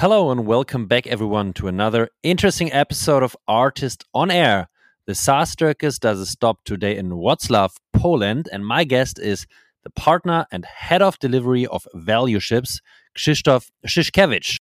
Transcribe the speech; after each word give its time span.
Hello 0.00 0.30
and 0.30 0.46
welcome 0.46 0.86
back, 0.86 1.08
everyone, 1.08 1.52
to 1.54 1.66
another 1.66 2.10
interesting 2.22 2.72
episode 2.72 3.24
of 3.24 3.36
ARRtist 3.48 4.04
on 4.14 4.30
Air. 4.30 4.68
The 5.06 5.14
SaaS 5.16 5.56
circus 5.58 5.98
does 5.98 6.20
a 6.20 6.26
stop 6.26 6.62
today 6.62 6.96
in 6.96 7.10
Wroclaw, 7.10 7.70
Poland, 7.92 8.48
and 8.52 8.64
my 8.64 8.84
guest 8.84 9.18
is 9.18 9.48
the 9.82 9.90
partner 9.90 10.46
and 10.52 10.64
head 10.64 11.02
of 11.02 11.18
delivery 11.18 11.66
of 11.66 11.84
Valueships, 11.96 12.80
Krzysztof 13.16 13.72
Szyszkiewicz. 13.88 14.60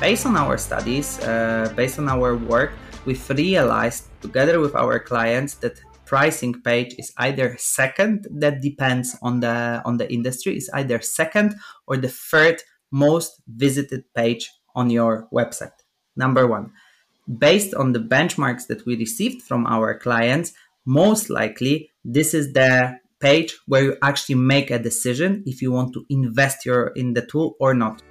Based 0.00 0.26
on 0.26 0.36
our 0.36 0.58
studies, 0.58 1.20
uh, 1.20 1.72
based 1.76 2.00
on 2.00 2.08
our 2.08 2.34
work, 2.34 2.72
we've 3.04 3.30
realized 3.30 4.08
together 4.22 4.58
with 4.58 4.74
our 4.74 4.98
clients 4.98 5.54
that 5.54 5.80
pricing 6.12 6.52
page 6.60 6.94
is 6.98 7.10
either 7.16 7.56
second 7.58 8.28
that 8.30 8.60
depends 8.60 9.16
on 9.22 9.40
the 9.40 9.80
on 9.86 9.96
the 9.96 10.12
industry 10.12 10.54
is 10.54 10.68
either 10.74 11.00
second 11.00 11.54
or 11.86 11.96
the 11.96 12.14
third 12.30 12.60
most 12.90 13.40
visited 13.48 14.02
page 14.14 14.50
on 14.74 14.90
your 14.90 15.26
website. 15.32 15.78
Number 16.14 16.46
1 16.46 16.70
based 17.38 17.72
on 17.74 17.92
the 17.92 18.04
benchmarks 18.14 18.66
that 18.66 18.84
we 18.84 18.94
received 18.96 19.40
from 19.42 19.64
our 19.66 19.98
clients 19.98 20.52
most 20.84 21.30
likely 21.30 21.88
this 22.04 22.34
is 22.34 22.52
the 22.52 22.98
page 23.20 23.56
where 23.66 23.84
you 23.84 23.96
actually 24.02 24.34
make 24.34 24.70
a 24.70 24.78
decision 24.78 25.42
if 25.46 25.62
you 25.62 25.70
want 25.72 25.94
to 25.94 26.04
invest 26.10 26.66
your 26.66 26.88
in 26.88 27.14
the 27.14 27.24
tool 27.24 27.54
or 27.60 27.72
not 27.72 28.02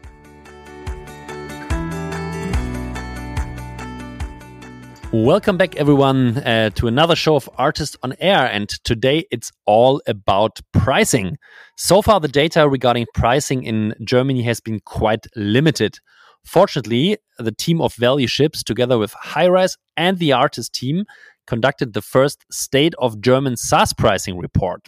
Welcome 5.14 5.58
back, 5.58 5.76
everyone, 5.76 6.38
uh, 6.38 6.70
to 6.76 6.88
another 6.88 7.18
show 7.18 7.36
of 7.36 7.50
ARRtist 7.60 7.98
on 8.02 8.14
Air. 8.20 8.50
And 8.50 8.70
today 8.86 9.26
it's 9.30 9.52
all 9.66 10.02
about 10.08 10.62
pricing. 10.72 11.38
So 11.76 12.02
far, 12.02 12.22
the 12.22 12.30
data 12.30 12.70
regarding 12.70 13.08
pricing 13.14 13.64
in 13.64 13.94
Germany 14.06 14.42
has 14.44 14.62
been 14.62 14.80
quite 14.80 15.28
limited. 15.36 16.00
Fortunately, 16.46 17.18
the 17.38 17.52
team 17.52 17.82
of 17.82 17.94
Valueships, 17.96 18.64
together 18.64 18.98
with 18.98 19.14
Hyrise 19.14 19.78
and 19.98 20.18
the 20.18 20.30
ARRtist 20.30 20.72
team, 20.72 21.04
conducted 21.46 21.92
the 21.92 22.02
first 22.02 22.46
State 22.50 22.94
of 22.98 23.20
German 23.20 23.58
SaaS 23.58 23.92
pricing 23.92 24.38
report. 24.38 24.88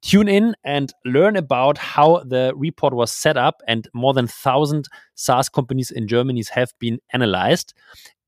Tune 0.00 0.28
in 0.28 0.54
and 0.64 0.92
learn 1.04 1.36
about 1.36 1.78
how 1.78 2.22
the 2.24 2.52
report 2.56 2.94
was 2.94 3.10
set 3.10 3.36
up, 3.36 3.62
and 3.66 3.88
more 3.92 4.14
than 4.14 4.24
1,000 4.24 4.86
SaaS 5.14 5.48
companies 5.48 5.90
in 5.90 6.06
Germany 6.06 6.44
have 6.52 6.72
been 6.78 7.00
analyzed 7.12 7.74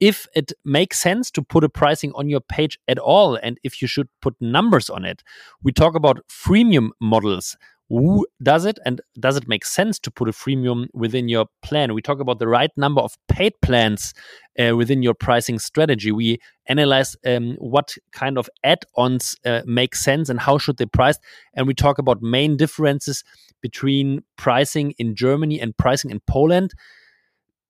if 0.00 0.26
it 0.34 0.52
makes 0.64 0.98
sense 0.98 1.30
to 1.30 1.42
put 1.42 1.62
a 1.62 1.68
pricing 1.68 2.10
on 2.14 2.28
your 2.28 2.41
page 2.41 2.78
at 2.88 2.98
all 2.98 3.36
and 3.36 3.58
if 3.62 3.82
you 3.82 3.86
should 3.86 4.08
put 4.22 4.34
numbers 4.41 4.88
on 4.91 5.04
it. 5.04 5.22
We 5.62 5.72
talk 5.72 5.94
about 5.94 6.26
freemium 6.28 6.91
models. 7.00 7.56
Who 7.91 8.24
does 8.41 8.66
it 8.66 8.78
and 8.86 9.00
does 9.19 9.36
it 9.36 9.48
make 9.48 9.64
sense 9.64 9.98
to 10.00 10.12
put 10.12 10.28
a 10.28 10.33
freemium 10.33 10.86
within 10.94 11.28
your 11.28 11.46
plan? 11.60 11.92
We 11.92 12.00
talk 12.00 12.20
about 12.20 12.38
the 12.38 12.47
right 12.47 12.70
number 12.77 13.00
of 13.00 13.16
paid 13.28 13.55
plans 13.62 14.14
uh, 14.60 14.77
within 14.77 15.02
your 15.02 15.14
pricing 15.14 15.58
strategy. 15.58 16.12
We 16.12 16.38
analyze 16.69 17.16
um, 17.27 17.56
what 17.58 17.97
kind 18.12 18.38
of 18.38 18.48
add-ons 18.62 19.34
uh, 19.44 19.62
make 19.66 19.97
sense 19.97 20.28
and 20.28 20.38
how 20.38 20.56
should 20.56 20.77
they 20.77 20.86
price, 20.86 21.19
and 21.55 21.66
we 21.66 21.74
talk 21.74 21.98
about 21.98 22.22
main 22.22 22.56
differences 22.56 23.24
between 23.60 24.22
pricing 24.38 24.92
in 24.98 25.16
Germany 25.16 25.60
and 25.60 25.77
pricing 25.77 26.12
in 26.12 26.20
Poland. 26.28 26.72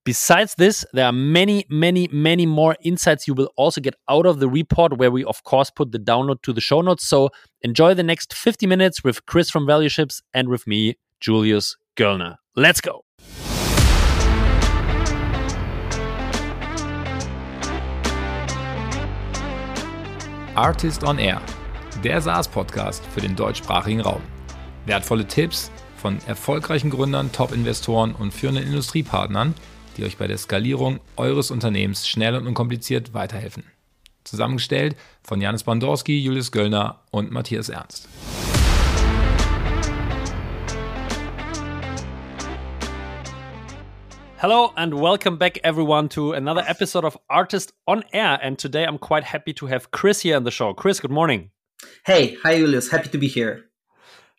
Besides 0.02 0.54
this, 0.54 0.86
there 0.94 1.04
are 1.04 1.12
many, 1.12 1.66
many, 1.68 2.08
many 2.10 2.46
more 2.46 2.74
insights 2.82 3.28
you 3.28 3.34
will 3.34 3.50
also 3.56 3.82
get 3.82 3.94
out 4.08 4.24
of 4.24 4.40
the 4.40 4.48
report, 4.48 4.96
where 4.96 5.10
we, 5.10 5.24
of 5.24 5.44
course, 5.44 5.68
put 5.68 5.92
the 5.92 5.98
download 5.98 6.40
to 6.44 6.54
the 6.54 6.60
show 6.62 6.80
notes. 6.80 7.06
So 7.06 7.28
enjoy 7.60 7.92
the 7.92 8.02
next 8.02 8.32
50 8.32 8.66
minutes 8.66 9.04
with 9.04 9.26
Chris 9.26 9.50
from 9.50 9.66
Valueships 9.66 10.22
and 10.32 10.48
with 10.48 10.66
me, 10.66 10.96
Julius 11.20 11.76
Göllner. 11.96 12.36
Let's 12.56 12.80
go. 12.80 13.04
ARRtist 20.54 21.04
on 21.04 21.18
Air, 21.18 21.42
der 22.02 22.22
SaaS-Podcast 22.22 23.04
für 23.04 23.20
den 23.20 23.36
deutschsprachigen 23.36 24.00
Raum. 24.00 24.22
Wertvolle 24.86 25.26
Tipps 25.26 25.70
von 25.98 26.18
erfolgreichen 26.26 26.88
Gründern, 26.88 27.30
Top-Investoren 27.32 28.14
und 28.14 28.32
führenden 28.32 28.64
Industriepartnern– 28.64 29.54
die 29.96 30.04
euch 30.04 30.16
bei 30.16 30.26
der 30.26 30.38
Skalierung 30.38 31.00
eures 31.16 31.50
Unternehmens 31.50 32.08
schnell 32.08 32.34
und 32.34 32.46
unkompliziert 32.46 33.14
weiterhelfen. 33.14 33.64
Zusammengestellt 34.24 34.96
von 35.22 35.40
Janis 35.40 35.64
Bandorski, 35.64 36.18
Julius 36.18 36.52
Göllner 36.52 37.00
und 37.10 37.30
Matthias 37.30 37.68
Ernst. 37.68 38.08
Hello 44.40 44.72
and 44.74 44.94
welcome 44.94 45.36
back, 45.36 45.58
everyone, 45.64 46.08
to 46.08 46.32
another 46.32 46.64
episode 46.66 47.04
of 47.04 47.18
Artist 47.28 47.74
on 47.86 48.02
Air. 48.12 48.38
And 48.42 48.58
today 48.58 48.86
I'm 48.86 48.98
quite 48.98 49.24
happy 49.24 49.52
to 49.54 49.66
have 49.66 49.90
Chris 49.90 50.22
here 50.22 50.36
on 50.36 50.44
the 50.44 50.50
show. 50.50 50.72
Chris, 50.72 50.98
good 50.98 51.10
morning. 51.10 51.50
Hey, 52.06 52.36
hi, 52.42 52.56
Julius. 52.56 52.90
Happy 52.90 53.10
to 53.10 53.18
be 53.18 53.28
here. 53.28 53.69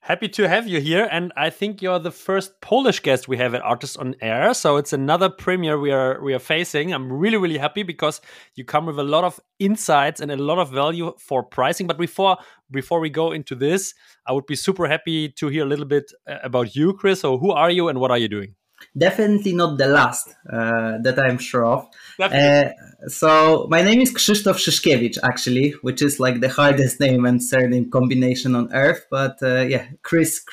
Happy 0.03 0.27
to 0.29 0.47
have 0.49 0.67
you 0.67 0.81
here, 0.81 1.07
and 1.11 1.31
I 1.37 1.51
think 1.51 1.79
you're 1.79 1.99
the 1.99 2.09
first 2.09 2.59
Polish 2.59 3.01
guest 3.01 3.27
we 3.27 3.37
have 3.37 3.53
at 3.53 3.61
Artists 3.61 3.95
on 3.95 4.15
Air. 4.19 4.51
So 4.55 4.77
it's 4.77 4.93
another 4.93 5.29
premiere 5.29 5.79
we 5.79 5.91
are 5.91 6.19
we 6.23 6.33
are 6.33 6.39
facing. 6.39 6.91
I'm 6.91 7.13
really 7.13 7.37
really 7.37 7.59
happy 7.59 7.83
because 7.83 8.19
you 8.55 8.65
come 8.65 8.87
with 8.87 8.97
a 8.97 9.03
lot 9.03 9.23
of 9.23 9.39
insights 9.59 10.19
and 10.19 10.31
a 10.31 10.37
lot 10.37 10.57
of 10.57 10.71
value 10.71 11.13
for 11.19 11.43
pricing. 11.43 11.85
But 11.85 11.99
before 11.99 12.37
before 12.71 12.99
we 12.99 13.11
go 13.11 13.31
into 13.31 13.53
this, 13.53 13.93
I 14.25 14.31
would 14.31 14.47
be 14.47 14.55
super 14.55 14.87
happy 14.87 15.29
to 15.33 15.49
hear 15.49 15.63
a 15.63 15.69
little 15.69 15.85
bit 15.85 16.11
uh, 16.27 16.39
about 16.43 16.75
you, 16.75 16.93
Chris. 16.93 17.21
So 17.21 17.37
who 17.37 17.51
are 17.51 17.69
you 17.69 17.87
and 17.87 17.99
what 17.99 18.09
are 18.09 18.17
you 18.17 18.27
doing? 18.27 18.55
Definitely 18.97 19.53
not 19.53 19.77
the 19.77 19.87
last 19.87 20.35
uh, 20.51 20.97
that 21.01 21.19
I'm 21.19 21.37
sure 21.37 21.65
of. 21.65 21.89
Uh, 22.19 22.69
so 23.07 23.67
my 23.69 23.81
name 23.81 24.01
is 24.01 24.13
Krzysztof 24.13 24.57
Szyszkiewicz, 24.57 25.17
actually, 25.23 25.71
which 25.81 26.01
is 26.01 26.19
like 26.19 26.39
the 26.39 26.49
hardest 26.49 26.99
name 27.05 27.25
and 27.25 27.43
surname 27.43 27.89
combination 27.89 28.55
on 28.55 28.73
earth. 28.73 29.05
But 29.09 29.41
uh, 29.41 29.61
yeah, 29.61 29.87
Chris, 30.03 30.43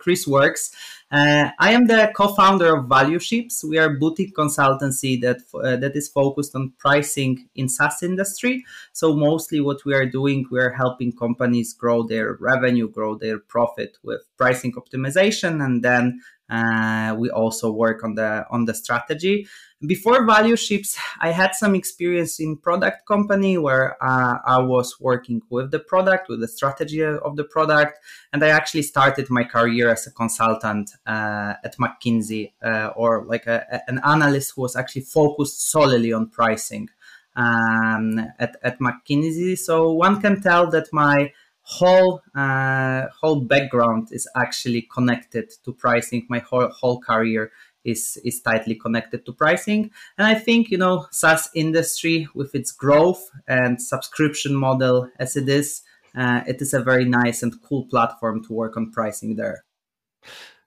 Chris 0.00 0.26
works. 0.26 0.70
Uh, 1.10 1.50
I 1.60 1.72
am 1.72 1.86
the 1.86 2.10
co-founder 2.14 2.76
of 2.76 2.86
Valueships. 2.86 3.62
We 3.62 3.78
are 3.78 3.86
a 3.86 3.98
boutique 3.98 4.34
consultancy 4.34 5.20
that 5.20 5.42
uh, 5.54 5.76
that 5.76 5.94
is 5.94 6.08
focused 6.08 6.56
on 6.56 6.72
pricing 6.78 7.48
in 7.54 7.68
SaaS 7.68 8.02
industry. 8.02 8.64
So 8.92 9.14
mostly, 9.14 9.60
what 9.60 9.84
we 9.84 9.94
are 9.94 10.06
doing, 10.06 10.46
we 10.50 10.58
are 10.58 10.72
helping 10.72 11.12
companies 11.12 11.72
grow 11.72 12.02
their 12.02 12.36
revenue, 12.40 12.88
grow 12.88 13.14
their 13.14 13.38
profit 13.38 13.96
with 14.02 14.22
pricing 14.36 14.72
optimization, 14.72 15.64
and 15.64 15.84
then 15.84 16.20
uh, 16.50 17.14
we 17.18 17.30
also 17.30 17.70
work 17.70 18.04
on 18.04 18.14
the 18.14 18.46
on 18.50 18.64
the 18.64 18.74
strategy. 18.74 19.46
Before 19.86 20.26
Valueships, 20.26 20.96
I 21.20 21.30
had 21.30 21.54
some 21.54 21.74
experience 21.74 22.40
in 22.40 22.56
product 22.56 23.06
company 23.06 23.58
where 23.58 24.02
uh, 24.02 24.38
I 24.46 24.58
was 24.58 24.98
working 24.98 25.42
with 25.50 25.72
the 25.72 25.78
product, 25.78 26.28
with 26.28 26.40
the 26.40 26.48
strategy 26.48 27.02
of 27.02 27.36
the 27.36 27.44
product, 27.44 27.98
and 28.32 28.42
I 28.42 28.48
actually 28.48 28.82
started 28.82 29.28
my 29.28 29.44
career 29.44 29.90
as 29.90 30.06
a 30.06 30.10
consultant 30.10 30.90
uh, 31.06 31.54
at 31.62 31.76
McKinsey 31.76 32.52
uh, 32.62 32.92
or 32.96 33.24
like 33.26 33.46
a, 33.46 33.82
an 33.88 34.00
analyst 34.04 34.52
who 34.54 34.62
was 34.62 34.76
actually 34.76 35.02
focused 35.02 35.70
solely 35.70 36.12
on 36.12 36.30
pricing 36.30 36.88
um, 37.36 38.18
at 38.38 38.56
at 38.62 38.78
McKinsey. 38.78 39.58
So 39.58 39.92
one 39.92 40.20
can 40.20 40.40
tell 40.40 40.70
that 40.70 40.92
my 40.92 41.32
whole 41.64 42.22
uh, 42.34 43.06
whole 43.20 43.40
background 43.40 44.08
is 44.12 44.28
actually 44.36 44.82
connected 44.82 45.50
to 45.64 45.72
pricing. 45.72 46.26
My 46.28 46.38
whole 46.38 46.68
whole 46.68 47.00
career 47.00 47.50
is 47.84 48.18
is 48.24 48.40
tightly 48.40 48.74
connected 48.74 49.26
to 49.26 49.32
pricing, 49.32 49.90
and 50.18 50.26
I 50.26 50.34
think 50.34 50.70
you 50.70 50.78
know 50.78 51.06
SaaS 51.10 51.48
industry 51.54 52.28
with 52.34 52.54
its 52.54 52.70
growth 52.70 53.30
and 53.48 53.80
subscription 53.80 54.54
model 54.54 55.08
as 55.18 55.36
it 55.36 55.48
is, 55.48 55.82
uh, 56.16 56.42
it 56.46 56.60
is 56.60 56.74
a 56.74 56.80
very 56.80 57.04
nice 57.04 57.42
and 57.42 57.52
cool 57.62 57.86
platform 57.86 58.44
to 58.44 58.52
work 58.52 58.76
on 58.76 58.92
pricing 58.92 59.36
there. 59.36 59.64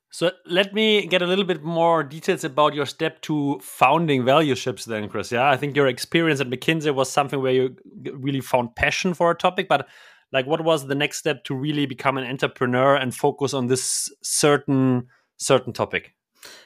So 0.09 0.31
let 0.47 0.73
me 0.73 1.05
get 1.05 1.21
a 1.21 1.27
little 1.27 1.43
bit 1.43 1.63
more 1.63 2.01
details 2.01 2.43
about 2.43 2.73
your 2.73 2.88
step 2.88 3.21
to 3.23 3.59
founding 3.61 4.23
Valueships 4.23 4.85
then, 4.85 5.09
Chris. 5.09 5.31
Yeah, 5.31 5.47
I 5.47 5.57
think 5.57 5.75
your 5.75 5.85
experience 5.85 6.39
at 6.39 6.50
McKinsey 6.50 6.91
was 6.95 7.11
something 7.11 7.39
where 7.39 7.51
you 7.51 7.75
really 8.13 8.41
found 8.41 8.75
passion 8.75 9.13
for 9.13 9.29
a 9.29 9.35
topic, 9.35 9.67
but 9.67 9.88
like 10.31 10.45
what 10.45 10.63
was 10.63 10.88
the 10.88 10.95
next 10.95 11.18
step 11.18 11.44
to 11.45 11.56
really 11.56 11.85
become 11.85 12.18
an 12.18 12.25
entrepreneur 12.25 12.95
and 12.95 13.15
focus 13.15 13.53
on 13.53 13.68
this 13.68 14.09
certain 14.21 15.07
certain 15.38 15.74
topic? 15.74 16.13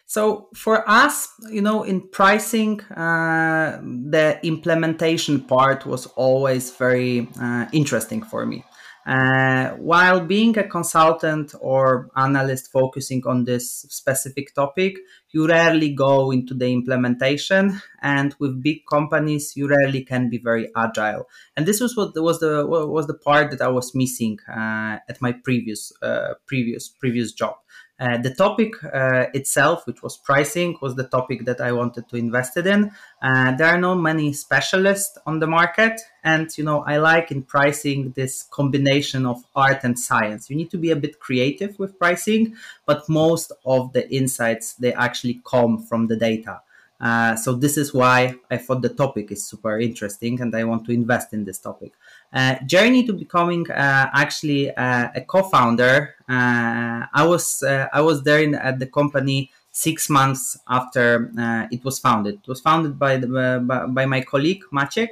So 0.05 0.49
for 0.55 0.87
us 0.89 1.29
you 1.49 1.61
know 1.61 1.83
in 1.83 2.07
pricing 2.09 2.81
uh, 2.81 3.79
the 3.81 4.39
implementation 4.43 5.41
part 5.41 5.85
was 5.85 6.05
always 6.07 6.71
very 6.71 7.27
uh, 7.39 7.65
interesting 7.71 8.21
for 8.21 8.45
me. 8.45 8.63
Uh, 9.05 9.71
while 9.77 10.21
being 10.21 10.55
a 10.59 10.63
consultant 10.63 11.55
or 11.59 12.09
analyst 12.15 12.71
focusing 12.71 13.23
on 13.25 13.45
this 13.45 13.81
specific 13.89 14.53
topic, 14.53 14.95
you 15.33 15.47
rarely 15.47 15.93
go 15.93 16.31
into 16.31 16.53
the 16.53 16.67
implementation. 16.71 17.81
And 18.01 18.35
with 18.39 18.61
big 18.61 18.85
companies, 18.89 19.53
you 19.55 19.67
rarely 19.67 20.03
can 20.03 20.29
be 20.29 20.37
very 20.37 20.69
agile. 20.75 21.27
And 21.55 21.65
this 21.65 21.79
was 21.79 21.95
what 21.95 22.13
was 22.15 22.39
the 22.39 22.65
was 22.65 23.07
the 23.07 23.13
part 23.13 23.51
that 23.51 23.61
I 23.61 23.67
was 23.69 23.93
missing 23.95 24.39
uh, 24.49 24.97
at 25.09 25.21
my 25.21 25.31
previous 25.31 25.91
uh, 26.01 26.33
previous 26.47 26.89
previous 26.89 27.31
job. 27.31 27.55
Uh, 28.01 28.17
the 28.17 28.33
topic 28.33 28.73
uh, 28.83 29.27
itself, 29.35 29.85
which 29.85 30.01
was 30.01 30.17
pricing, 30.17 30.75
was 30.81 30.95
the 30.95 31.03
topic 31.03 31.45
that 31.45 31.61
I 31.61 31.71
wanted 31.71 32.09
to 32.09 32.15
invest 32.15 32.57
it 32.57 32.65
in. 32.65 32.91
Uh, 33.21 33.55
there 33.55 33.67
are 33.67 33.77
not 33.77 33.95
many 33.95 34.33
specialists 34.33 35.19
on 35.27 35.37
the 35.37 35.45
market, 35.45 36.01
and 36.23 36.49
you 36.57 36.63
know 36.63 36.81
I 36.81 36.97
like 36.97 37.29
in 37.29 37.43
pricing 37.43 38.11
this 38.15 38.41
combination 38.41 39.27
of 39.27 39.45
art 39.55 39.83
and 39.83 39.99
science. 39.99 40.49
You 40.49 40.55
need 40.55 40.71
to 40.71 40.79
be 40.79 40.89
a 40.89 40.95
bit 40.95 41.19
creative 41.19 41.77
with 41.77 41.99
pricing, 41.99 42.55
but 42.87 43.07
most 43.07 43.51
of 43.67 43.93
the 43.93 44.09
insights 44.09 44.73
they 44.73 44.93
actually 44.93 45.39
come 45.45 45.77
from 45.77 46.07
the 46.07 46.15
data. 46.15 46.61
Uh, 46.99 47.35
so 47.35 47.53
this 47.53 47.77
is 47.77 47.93
why 47.93 48.35
I 48.51 48.57
thought 48.57 48.83
the 48.83 48.89
topic 48.89 49.31
is 49.31 49.45
super 49.45 49.79
interesting 49.79 50.39
and 50.39 50.55
I 50.55 50.63
want 50.65 50.85
to 50.85 50.91
invest 50.91 51.33
in 51.33 51.45
this 51.45 51.57
topic. 51.57 51.93
Uh, 52.33 52.55
journey 52.65 53.05
to 53.05 53.13
becoming 53.13 53.69
uh, 53.71 54.09
actually 54.13 54.73
uh, 54.75 55.09
a 55.15 55.21
co-founder. 55.21 56.15
Uh, 56.29 57.05
I 57.13 57.25
was 57.25 57.63
I 57.63 58.01
was 58.01 58.23
there 58.23 58.41
in, 58.41 58.55
at 58.55 58.79
the 58.79 58.87
company 58.87 59.51
six 59.71 60.09
months 60.09 60.57
after 60.67 61.31
it 61.71 61.83
was 61.83 61.99
founded. 61.99 62.35
It 62.35 62.47
was 62.47 62.61
founded 62.61 62.97
by 62.97 63.17
the, 63.17 63.27
by, 63.65 63.85
by 63.85 64.05
my 64.05 64.21
colleague 64.21 64.63
Maciek, 64.71 65.09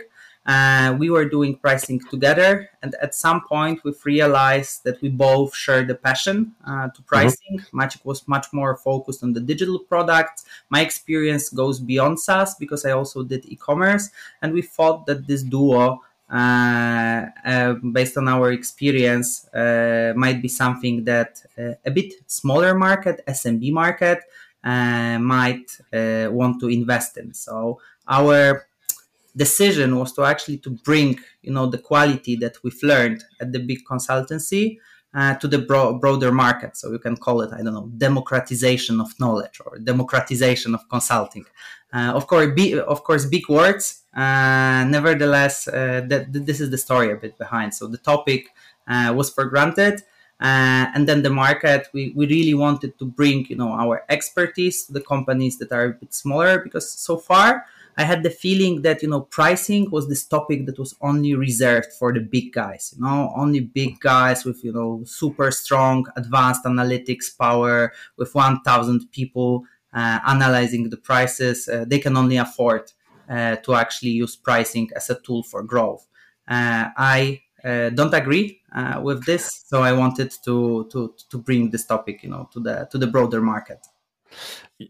uh, 0.50 0.96
we 0.98 1.12
were 1.12 1.26
doing 1.26 1.56
pricing 1.56 2.00
together, 2.10 2.70
and 2.82 2.96
at 3.04 3.14
some 3.14 3.42
point, 3.42 3.84
we've 3.84 4.04
realized 4.04 4.84
that 4.84 5.00
we 5.00 5.08
both 5.08 5.56
share 5.56 5.84
the 5.84 5.94
passion 5.94 6.56
uh, 6.66 6.88
to 6.88 7.02
mm-hmm. 7.02 7.04
pricing. 7.04 7.60
mm 7.60 7.66
Maciek 7.72 8.04
was 8.04 8.28
much 8.28 8.48
more 8.52 8.76
focused 8.76 9.22
on 9.22 9.34
the 9.34 9.40
digital 9.40 9.78
products. 9.78 10.46
My 10.70 10.82
experience 10.82 11.50
goes 11.50 11.80
beyond 11.80 12.20
SaaS 12.20 12.56
because 12.56 12.84
I 12.84 12.92
also 12.92 13.22
did 13.22 13.46
e-commerce, 13.46 14.10
and 14.42 14.52
we 14.54 14.64
thought 14.64 15.06
that 15.06 15.28
this 15.28 15.44
duo. 15.44 16.02
Uh, 16.32 17.26
uh 17.44 17.74
based 17.92 18.18
on 18.18 18.28
our 18.28 18.52
experience, 18.52 19.48
uh, 19.48 20.14
might 20.16 20.42
be 20.42 20.48
something 20.48 21.04
that 21.04 21.42
a 21.86 21.92
bit 21.92 22.14
smaller 22.28 22.76
market, 22.76 23.22
SMB 23.28 23.72
market, 23.72 24.20
might 24.64 25.68
want 26.32 26.60
to 26.60 26.68
invest 26.68 27.18
in. 27.18 27.34
So 27.34 27.80
our 28.08 28.68
decision 29.36 29.98
was 29.98 30.12
to 30.14 30.24
actually 30.24 30.58
to 30.58 30.72
bring 30.72 31.20
you 31.42 31.52
know 31.52 31.66
the 31.68 31.78
quality 31.78 32.36
that 32.36 32.56
we've 32.64 32.84
learned 32.84 33.24
at 33.40 33.52
the 33.52 33.60
big 33.60 33.80
consultancy 33.90 34.78
uh, 35.14 35.36
to 35.36 35.48
the 35.48 35.60
bro- 35.60 35.94
broader 35.94 36.32
market. 36.32 36.78
So 36.78 36.92
you 36.92 37.00
can 37.00 37.18
call 37.18 37.42
it, 37.42 37.52
I 37.52 37.58
don't 37.58 37.74
know, 37.74 37.90
democratization 37.98 39.02
of 39.02 39.20
knowledge 39.20 39.60
or 39.66 39.80
democratization 39.80 40.76
of 40.76 40.88
consulting. 40.90 41.46
Uh, 41.92 42.12
of 42.14 42.28
course, 42.28 42.54
be, 42.56 42.80
of 42.80 43.04
course, 43.04 43.26
big 43.26 43.50
words. 43.50 44.04
Uh, 44.16 44.86
nevertheless, 44.88 45.68
uh, 45.68 46.04
that, 46.08 46.32
this 46.32 46.62
is 46.62 46.70
the 46.70 46.78
story 46.78 47.12
a 47.12 47.16
bit 47.16 47.38
behind. 47.38 47.74
So 47.74 47.88
the 47.88 47.98
topic 47.98 48.50
uh, 48.88 49.14
was 49.16 49.30
for 49.30 49.46
granted. 49.46 50.04
And 50.40 51.08
then 51.08 51.22
the 51.24 51.30
market, 51.30 51.88
we, 51.94 52.14
we 52.16 52.28
really 52.28 52.54
wanted 52.54 52.98
to 53.00 53.06
bring, 53.06 53.46
you 53.48 53.56
know, 53.56 53.72
our 53.72 54.06
expertise 54.10 54.86
to 54.86 54.94
the 54.94 55.02
companies 55.02 55.58
that 55.58 55.72
are 55.72 55.86
a 55.86 55.94
bit 55.94 56.14
smaller 56.14 56.60
because 56.60 56.90
so 56.90 57.18
far 57.18 57.66
I 57.98 58.04
had 58.04 58.24
the 58.24 58.30
feeling 58.30 58.82
that 58.84 59.02
you 59.02 59.10
know 59.10 59.22
pricing 59.22 59.92
was 59.92 60.08
this 60.08 60.26
topic 60.26 60.66
that 60.66 60.80
was 60.80 60.96
only 61.02 61.36
reserved 61.36 61.92
for 61.98 62.14
the 62.14 62.22
big 62.22 62.54
guys. 62.54 62.94
You 62.96 63.04
know, 63.04 63.34
only 63.36 63.60
big 63.60 64.00
guys 64.00 64.46
with 64.46 64.64
you 64.64 64.72
know 64.72 65.04
super 65.06 65.52
strong 65.52 66.06
advanced 66.16 66.64
analytics 66.64 67.38
power 67.38 67.94
with 68.18 68.34
1,000 68.34 69.12
people 69.12 69.66
uh, 69.94 70.20
analyzing 70.28 70.90
the 70.90 70.98
prices. 70.98 71.68
Uh, 71.68 71.86
they 71.88 72.00
can 72.00 72.16
only 72.16 72.38
afford 72.38 72.92
uh, 73.30 73.58
to 73.58 73.76
actually 73.76 74.12
use 74.12 74.36
pricing 74.36 74.90
as 74.96 75.10
a 75.10 75.20
tool 75.22 75.44
for 75.44 75.64
growth. 75.64 76.08
Uh, 76.48 76.90
I 76.98 77.42
uh, 77.64 77.90
don't 77.90 78.14
agree 78.14 78.62
uh, 78.74 79.02
with 79.04 79.26
this, 79.26 79.64
so 79.66 79.82
I 79.82 79.94
wanted 79.94 80.32
to 80.46 80.88
to 80.92 81.16
to 81.30 81.38
bring 81.38 81.70
this 81.70 81.86
topic, 81.86 82.24
you 82.24 82.30
know, 82.30 82.50
to 82.54 82.60
the 82.60 82.88
to 82.92 82.98
the 82.98 83.08
broader 83.08 83.42
market 83.42 83.86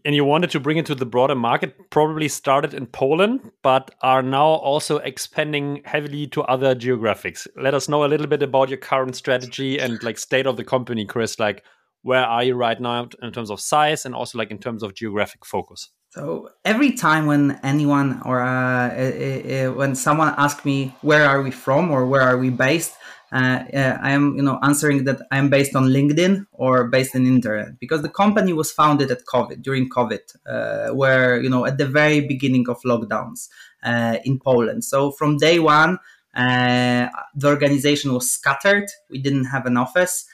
and 0.04 0.14
you 0.14 0.24
wanted 0.24 0.50
to 0.50 0.60
bring 0.60 0.76
it 0.76 0.86
to 0.86 0.94
the 0.94 1.06
broader 1.06 1.34
market 1.34 1.90
probably 1.90 2.28
started 2.28 2.74
in 2.74 2.86
poland 2.86 3.50
but 3.62 3.90
are 4.02 4.22
now 4.22 4.46
also 4.46 4.98
expanding 4.98 5.82
heavily 5.84 6.26
to 6.28 6.42
other 6.42 6.74
geographics. 6.74 7.46
Let 7.56 7.74
us 7.74 7.88
know 7.88 8.04
a 8.04 8.06
little 8.06 8.26
bit 8.26 8.42
about 8.42 8.68
your 8.68 8.78
current 8.78 9.16
strategy 9.16 9.78
and 9.78 10.02
like 10.02 10.18
state 10.18 10.46
of 10.46 10.56
the 10.56 10.64
company 10.64 11.04
chris. 11.04 11.38
Like 11.38 11.64
where 12.02 12.24
are 12.24 12.44
you 12.44 12.54
right 12.54 12.80
now 12.80 13.08
in 13.22 13.32
terms 13.32 13.50
of 13.50 13.60
size 13.60 14.06
and 14.06 14.14
also 14.14 14.38
like 14.38 14.50
in 14.50 14.58
terms 14.58 14.82
of 14.82 14.94
geographic 14.94 15.44
focus? 15.44 15.90
So 16.10 16.50
every 16.64 16.92
time 16.92 17.26
when 17.26 17.60
anyone 17.62 18.20
or 18.24 18.40
uh, 18.40 19.72
when 19.74 19.94
someone 19.94 20.34
asks 20.36 20.64
me 20.64 20.94
where 21.02 21.24
are 21.24 21.42
we 21.42 21.50
from 21.50 21.90
or 21.90 22.06
where 22.06 22.22
are 22.22 22.36
we 22.36 22.50
based 22.50 22.94
uh, 23.32 23.62
uh, 23.72 23.98
I 24.02 24.10
am, 24.10 24.36
you 24.36 24.42
know, 24.42 24.58
answering 24.62 25.04
that 25.04 25.22
I 25.30 25.38
am 25.38 25.50
based 25.50 25.76
on 25.76 25.84
LinkedIn 25.84 26.46
or 26.52 26.88
based 26.88 27.14
on 27.14 27.26
internet 27.26 27.78
because 27.78 28.02
the 28.02 28.08
company 28.08 28.52
was 28.52 28.72
founded 28.72 29.10
at 29.10 29.24
COVID 29.32 29.62
during 29.62 29.88
COVID, 29.88 30.18
uh, 30.46 30.94
where 30.94 31.40
you 31.40 31.48
know 31.48 31.64
at 31.64 31.78
the 31.78 31.86
very 31.86 32.20
beginning 32.20 32.68
of 32.68 32.80
lockdowns 32.82 33.48
uh, 33.84 34.16
in 34.24 34.40
Poland. 34.40 34.84
So 34.84 35.12
from 35.12 35.36
day 35.36 35.60
one, 35.60 35.98
uh, 36.34 37.06
the 37.34 37.46
organization 37.46 38.12
was 38.12 38.32
scattered. 38.32 38.88
We 39.10 39.18
didn't 39.18 39.44
have 39.44 39.66
an 39.66 39.76
office. 39.76 40.26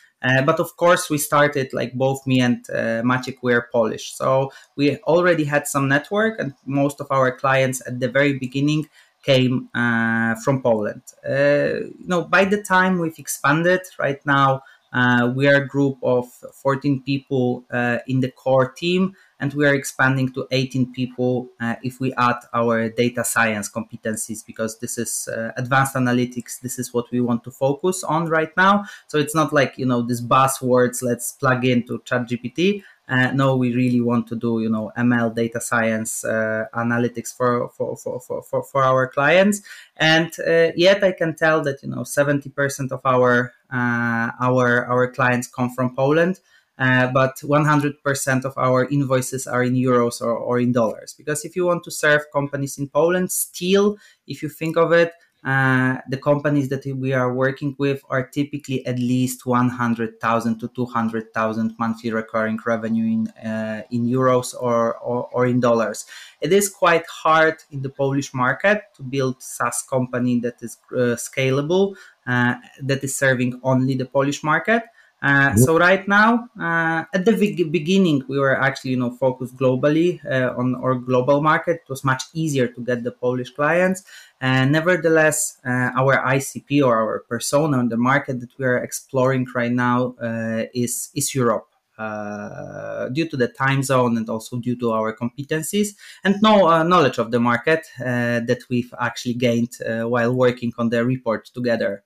But 0.45 0.59
of 0.59 0.77
course, 0.77 1.09
we 1.09 1.19
started 1.19 1.73
like 1.73 1.93
both 1.93 2.27
me 2.27 2.41
and 2.41 2.59
uh, 2.69 3.01
Maciek 3.05 3.37
were 3.43 3.69
Polish, 3.71 4.13
so 4.13 4.51
we 4.77 4.97
already 5.05 5.45
had 5.45 5.69
some 5.69 5.87
network, 5.87 6.41
and 6.41 6.53
most 6.65 7.01
of 7.01 7.07
our 7.13 7.31
clients 7.31 7.81
at 7.87 8.01
the 8.01 8.09
very 8.09 8.37
beginning 8.37 8.89
came 9.27 9.69
uh, 9.75 10.37
from 10.45 10.63
Poland. 10.63 11.03
Uh, 11.29 11.91
you 12.01 12.07
know, 12.07 12.23
by 12.23 12.45
the 12.45 12.63
time 12.63 12.99
we've 13.01 13.19
expanded, 13.19 13.81
right 13.99 14.25
now 14.25 14.63
uh, 14.93 15.33
we 15.35 15.49
are 15.49 15.63
a 15.63 15.67
group 15.67 15.99
of 16.03 16.27
14 16.63 17.03
people 17.03 17.65
in 18.07 18.21
the 18.21 18.31
core 18.31 18.71
team, 18.71 19.15
and 19.39 19.53
we 19.55 19.67
are 19.67 19.75
expanding 19.75 20.33
to 20.33 20.47
18 20.51 20.93
people 20.93 21.49
uh, 21.61 21.77
if 21.83 22.01
we 22.01 22.13
add 22.15 22.37
our 22.55 22.89
data 22.89 23.25
science 23.25 23.71
competencies 23.71 24.45
because 24.45 24.79
this 24.79 24.99
is 24.99 25.29
uh, 25.29 25.53
advanced 25.57 25.95
analytics 25.95 26.61
this 26.61 26.79
is 26.79 26.95
what 26.95 27.11
we 27.11 27.21
want 27.21 27.45
to 27.45 27.51
focus 27.51 28.03
on 28.05 28.27
right 28.27 28.57
now 28.57 28.85
so 29.07 29.19
it's 29.19 29.35
not 29.35 29.53
like 29.53 29.77
you 29.77 29.87
know 29.87 30.03
these 30.03 30.23
buzzwords 30.23 31.03
let's 31.03 31.33
plug 31.33 31.65
into 31.65 31.99
ChatGPT 32.01 32.83
uh, 33.09 33.31
no, 33.33 33.57
we 33.57 33.73
really 33.73 34.01
want 34.01 34.27
to 34.27 34.37
do, 34.37 34.61
you 34.61 34.69
know, 34.69 34.91
ML 34.99 35.35
data 35.35 35.61
science 35.61 36.25
uh, 36.25 36.65
analytics 36.75 37.35
for, 37.37 37.69
for, 37.71 37.97
for, 37.97 38.21
for, 38.21 38.65
for, 38.65 38.83
our 38.83 39.07
clients. 39.07 39.63
And 39.97 40.33
uh, 40.47 40.73
yet 40.75 41.05
I 41.05 41.13
can 41.13 41.37
tell 41.37 41.63
that, 41.63 41.83
you 41.83 41.89
know, 41.89 42.01
70% 42.01 42.91
of 42.91 43.01
our, 43.05 43.53
uh, 43.73 44.31
our, 44.41 44.87
our 44.87 45.09
clients 45.13 45.47
come 45.47 45.71
from 45.71 45.95
Poland. 45.95 46.41
Uh, 46.79 47.07
but 47.07 47.37
100% 47.39 48.45
of 48.45 48.53
our 48.59 48.87
invoices 48.89 49.47
are 49.47 49.63
in 49.63 49.73
euros 49.73 50.21
or, 50.21 50.37
or 50.37 50.59
in 50.59 50.73
dollars. 50.73 51.15
Because 51.17 51.43
if 51.45 51.57
you 51.57 51.65
want 51.65 51.83
to 51.85 51.91
serve 51.91 52.31
companies 52.31 52.77
in 52.77 52.89
Poland, 52.89 53.33
still, 53.33 53.97
if 54.27 54.43
you 54.43 54.51
think 54.51 54.77
of 54.77 54.93
it, 54.93 55.13
uh, 55.47 55.99
the 56.09 56.17
companies 56.17 56.69
that 56.71 56.85
we 56.85 57.13
are 57.13 57.33
working 57.33 57.77
with 57.79 58.03
are 58.11 58.27
typically 58.27 58.85
at 58.85 58.99
least 58.99 59.47
100,000 59.47 60.59
to 60.59 60.69
200,000 60.75 61.75
monthly 61.79 62.11
recurring 62.11 62.59
revenue 62.67 63.07
in 63.07 63.29
uh, 63.49 63.83
in 63.93 64.05
euros 64.07 64.55
or, 64.61 64.97
or, 64.99 65.29
or 65.33 65.47
in 65.47 65.61
dollars. 65.61 66.05
It 66.41 66.53
is 66.53 66.69
quite 66.69 67.07
hard 67.07 67.63
in 67.71 67.81
the 67.81 67.91
Polish 67.91 68.35
market 68.35 68.83
to 68.97 69.05
build 69.05 69.41
SaaS 69.41 69.85
company 69.89 70.41
that 70.41 70.61
is 70.63 70.79
uh, 70.91 71.15
scalable, 71.15 71.95
uh, 72.27 72.57
that 72.83 73.05
is 73.05 73.15
serving 73.15 73.61
only 73.63 73.95
the 73.95 74.07
Polish 74.07 74.43
market. 74.43 74.83
Uh, 75.23 75.57
so 75.57 75.79
right 75.79 76.07
now, 76.07 76.49
uh, 76.61 77.05
at 77.15 77.25
the 77.25 77.33
beginning, 77.71 78.23
we 78.29 78.39
were 78.39 78.61
actually 78.61 78.91
you 78.91 78.99
know 78.99 79.11
focused 79.11 79.57
globally 79.57 80.21
uh, 80.31 80.55
on 80.57 80.75
our 80.77 80.95
global 80.95 81.41
market. 81.41 81.77
It 81.85 81.89
was 81.89 82.05
much 82.05 82.25
easier 82.35 82.69
to 82.69 82.81
get 82.83 83.03
the 83.03 83.13
Polish 83.13 83.51
clients. 83.51 84.05
And 84.41 84.73
nevertheless, 84.73 85.59
uh, 85.65 85.91
our 85.97 86.23
ICP 86.23 86.85
or 86.85 86.97
our 86.97 87.21
persona 87.29 87.79
on 87.79 87.89
the 87.89 87.97
market 87.97 88.41
that 88.41 88.51
we 88.59 88.67
are 88.67 88.77
exploring 88.77 89.47
right 89.55 89.73
now 89.73 90.15
uh, 90.23 90.65
is 90.75 91.11
is 91.15 91.35
Europe. 91.35 91.69
Uh, 91.99 93.09
due 93.09 93.27
to 93.27 93.39
the 93.39 93.49
time 93.49 93.83
zone 93.83 94.19
and 94.19 94.29
also 94.29 94.59
due 94.59 94.77
to 94.77 94.93
our 94.93 95.17
competencies 95.17 95.97
and 96.25 96.37
no 96.43 96.69
uh, 96.69 96.83
knowledge 96.83 97.17
of 97.17 97.31
the 97.31 97.41
market 97.41 97.87
uh, 98.01 98.39
that 98.41 98.59
we've 98.69 98.93
actually 99.01 99.33
gained 99.33 99.79
uh, 99.81 100.03
while 100.03 100.35
working 100.35 100.71
on 100.77 100.91
the 100.91 101.03
report 101.03 101.47
together. 101.55 102.05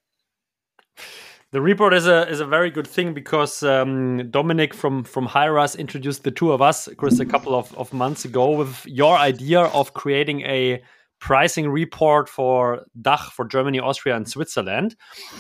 The 1.53 1.61
report 1.61 1.95
is 1.95 2.07
a 2.07 2.29
is 2.29 2.39
a 2.39 2.47
very 2.47 2.71
good 2.71 2.87
thing 2.87 3.13
because 3.13 3.65
um, 3.65 4.31
Dominic 4.31 4.73
from 4.73 5.03
from 5.03 5.27
Hyrise 5.27 5.77
introduced 5.77 6.23
the 6.23 6.31
two 6.31 6.53
of 6.53 6.63
us, 6.63 6.89
Chris, 6.97 7.19
a 7.19 7.27
couple 7.27 7.57
of, 7.57 7.77
of 7.77 7.93
months 7.93 8.25
ago 8.25 8.51
with 8.51 8.87
your 8.87 9.17
idea 9.17 9.63
of 9.63 9.93
creating 9.93 10.43
a 10.43 10.81
pricing 11.19 11.69
report 11.69 12.29
for 12.29 12.85
DACH, 13.03 13.33
for 13.33 13.45
Germany, 13.45 13.81
Austria, 13.81 14.15
and 14.15 14.29
Switzerland. 14.29 14.95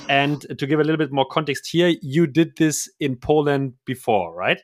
And 0.09 0.45
to 0.59 0.67
give 0.67 0.81
a 0.81 0.83
little 0.83 0.99
bit 0.99 1.13
more 1.13 1.27
context 1.31 1.69
here, 1.69 1.95
you 2.03 2.27
did 2.27 2.57
this 2.57 2.91
in 2.99 3.15
Poland 3.15 3.75
before, 3.87 4.35
right? 4.35 4.61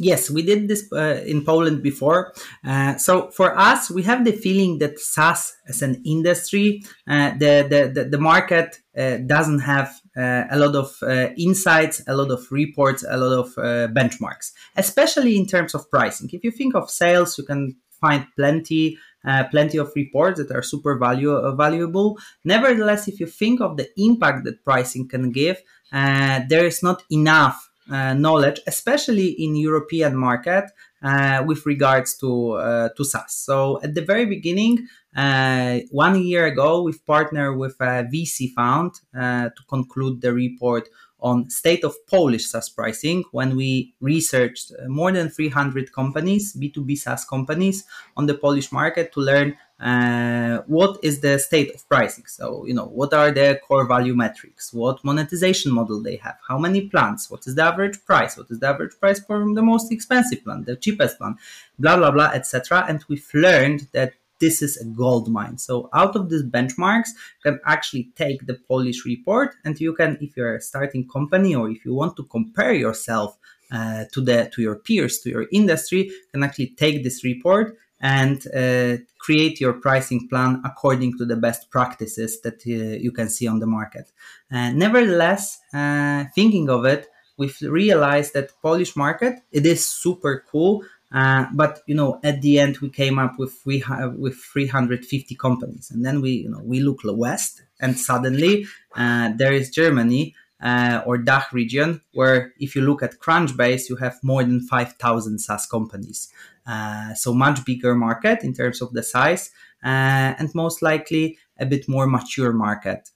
Yes, 0.00 0.30
we 0.30 0.42
did 0.42 0.66
this 0.66 0.90
uh, 0.92 1.22
in 1.26 1.44
Poland 1.44 1.82
before. 1.82 2.32
Uh, 2.64 2.96
so 2.96 3.30
for 3.30 3.56
us, 3.56 3.90
we 3.90 4.02
have 4.04 4.24
the 4.24 4.32
feeling 4.32 4.78
that 4.78 4.98
SaaS 4.98 5.54
as 5.68 5.82
an 5.82 6.02
industry, 6.06 6.82
uh, 7.06 7.32
the, 7.32 7.66
the, 7.68 7.92
the, 7.94 8.08
the 8.08 8.18
market 8.18 8.80
uh, 8.96 9.18
doesn't 9.18 9.60
have 9.60 9.99
uh, 10.16 10.44
a 10.50 10.58
lot 10.58 10.74
of 10.74 10.96
uh, 11.02 11.28
insights, 11.38 12.02
a 12.06 12.14
lot 12.14 12.30
of 12.30 12.46
reports, 12.50 13.04
a 13.08 13.16
lot 13.16 13.32
of 13.32 13.54
benchmarks, 13.94 14.52
especially 14.76 15.36
in 15.36 15.46
terms 15.46 15.74
of 15.74 15.90
pricing. 15.90 16.28
If 16.32 16.44
you 16.44 16.50
think 16.50 16.74
of 16.74 16.90
sales, 16.90 17.38
you 17.38 17.44
can 17.44 17.76
find 18.00 18.26
plenty 18.36 18.98
uh, 19.24 19.44
plenty 19.50 19.78
of 19.78 19.92
reports 19.94 20.38
that 20.38 20.50
are 20.50 20.62
super 20.62 20.96
value, 20.96 21.32
uh, 21.32 21.54
valuable. 21.54 22.18
Nevertheless, 22.44 23.08
if 23.08 23.20
you 23.20 23.26
think 23.26 23.60
of 23.60 23.76
the 23.76 23.88
impact 23.98 24.44
that 24.44 24.64
pricing 24.64 25.08
can 25.08 25.30
give, 25.30 25.62
uh, 25.92 26.40
there 26.48 26.64
is 26.64 26.82
not 26.82 27.02
enough 27.10 27.70
uh, 27.90 28.14
knowledge, 28.14 28.60
especially 28.66 29.28
in 29.28 29.56
European 29.56 30.16
market, 30.16 30.64
uh, 31.02 31.42
with 31.46 31.66
regards 31.66 32.16
to 32.18 32.52
uh, 32.52 32.88
to 32.96 33.04
SaaS. 33.04 33.34
So 33.34 33.80
at 33.82 33.94
the 33.94 34.02
very 34.02 34.26
beginning, 34.26 34.86
one 35.14 36.22
year 36.22 36.46
ago, 36.46 36.82
we've 36.82 37.04
partnered 37.06 37.56
with 37.56 37.76
a 37.80 38.04
VC 38.12 38.52
fund 38.52 38.92
to 39.14 39.62
conclude 39.68 40.20
the 40.20 40.32
report 40.32 40.88
on 41.22 41.50
state 41.50 41.84
of 41.84 41.94
Polish 42.06 42.46
SaaS 42.46 42.68
pricing 42.68 43.24
when 43.32 43.56
we 43.56 43.94
researched 44.00 44.72
uh, 44.72 44.88
more 44.88 45.12
than 45.12 45.28
300 45.28 45.92
companies, 45.92 46.54
B2B 46.56 46.96
SaaS 46.98 47.24
companies 47.24 47.84
on 48.16 48.26
the 48.26 48.34
Polish 48.34 48.72
market 48.72 49.12
to 49.12 49.20
learn 49.20 49.56
uh, 49.80 50.62
what 50.66 50.98
is 51.02 51.20
the 51.20 51.38
state 51.38 51.74
of 51.74 51.88
pricing. 51.88 52.24
So, 52.26 52.66
you 52.66 52.74
know, 52.74 52.86
what 52.86 53.14
are 53.14 53.30
the 53.30 53.58
core 53.66 53.86
value 53.86 54.14
metrics? 54.14 54.72
What 54.74 55.02
monetization 55.04 55.72
model 55.72 56.02
they 56.02 56.16
have? 56.16 56.36
How 56.46 56.58
many 56.58 56.88
plans? 56.88 57.30
What 57.30 57.46
is 57.46 57.54
the 57.54 57.64
average 57.64 58.04
price? 58.04 58.36
What 58.36 58.50
is 58.50 58.60
the 58.60 58.68
average 58.68 58.98
price 59.00 59.20
for 59.20 59.38
the 59.54 59.62
most 59.62 59.90
expensive 59.90 60.44
plan, 60.44 60.64
the 60.64 60.76
cheapest 60.76 61.18
plan, 61.18 61.36
blah, 61.78 61.96
blah, 61.96 62.10
blah, 62.10 62.30
etc. 62.34 62.84
And 62.88 63.04
we've 63.08 63.28
learned 63.32 63.88
that 63.92 64.14
this 64.40 64.62
is 64.62 64.76
a 64.78 64.84
gold 64.84 65.28
mine. 65.28 65.58
So 65.58 65.88
out 65.92 66.16
of 66.16 66.30
these 66.30 66.42
benchmarks, 66.42 67.10
you 67.44 67.52
can 67.52 67.60
actually 67.66 68.10
take 68.16 68.46
the 68.46 68.54
Polish 68.54 69.04
report 69.04 69.54
and 69.64 69.78
you 69.78 69.94
can, 69.94 70.18
if 70.20 70.36
you're 70.36 70.56
a 70.56 70.60
starting 70.60 71.06
company 71.08 71.54
or 71.54 71.70
if 71.70 71.84
you 71.84 71.94
want 71.94 72.16
to 72.16 72.24
compare 72.24 72.72
yourself 72.72 73.38
uh, 73.70 74.04
to 74.12 74.20
the 74.20 74.50
to 74.52 74.62
your 74.62 74.76
peers, 74.76 75.20
to 75.20 75.30
your 75.30 75.46
industry, 75.52 76.10
can 76.32 76.42
actually 76.42 76.74
take 76.76 77.04
this 77.04 77.22
report 77.22 77.76
and 78.00 78.46
uh, 78.54 78.96
create 79.18 79.60
your 79.60 79.74
pricing 79.74 80.26
plan 80.28 80.60
according 80.64 81.16
to 81.18 81.24
the 81.24 81.36
best 81.36 81.70
practices 81.70 82.40
that 82.40 82.60
uh, 82.66 82.96
you 82.98 83.12
can 83.12 83.28
see 83.28 83.46
on 83.46 83.60
the 83.60 83.66
market. 83.66 84.10
Uh, 84.50 84.70
nevertheless, 84.70 85.60
uh, 85.74 86.24
thinking 86.34 86.70
of 86.70 86.84
it, 86.84 87.06
we've 87.36 87.60
realized 87.62 88.32
that 88.34 88.50
Polish 88.62 88.96
market 88.96 89.40
it 89.52 89.66
is 89.66 89.86
super 89.86 90.44
cool 90.50 90.82
uh, 91.12 91.46
but 91.52 91.80
you 91.86 91.94
know, 91.94 92.20
at 92.22 92.40
the 92.40 92.58
end, 92.58 92.78
we 92.78 92.88
came 92.88 93.18
up 93.18 93.38
with 93.38 93.52
three, 93.54 93.82
with 94.16 94.36
350 94.36 95.34
companies, 95.34 95.90
and 95.90 96.04
then 96.04 96.20
we 96.20 96.30
you 96.30 96.48
know 96.48 96.60
we 96.62 96.80
look 96.80 97.00
west, 97.04 97.62
and 97.80 97.98
suddenly 97.98 98.66
uh, 98.94 99.32
there 99.36 99.52
is 99.52 99.70
Germany 99.70 100.34
uh, 100.62 101.02
or 101.04 101.18
DACH 101.18 101.52
region, 101.52 102.00
where 102.12 102.52
if 102.60 102.76
you 102.76 102.82
look 102.82 103.02
at 103.02 103.18
Crunchbase, 103.18 103.88
you 103.88 103.96
have 103.96 104.22
more 104.22 104.44
than 104.44 104.60
5,000 104.60 105.38
SaaS 105.40 105.66
companies. 105.66 106.28
Uh, 106.66 107.14
so 107.14 107.34
much 107.34 107.64
bigger 107.64 107.94
market 107.94 108.44
in 108.44 108.54
terms 108.54 108.80
of 108.80 108.92
the 108.92 109.02
size, 109.02 109.50
uh, 109.82 110.34
and 110.38 110.54
most 110.54 110.82
likely 110.82 111.38
a 111.58 111.66
bit 111.66 111.88
more 111.88 112.06
mature 112.06 112.52
market 112.52 113.10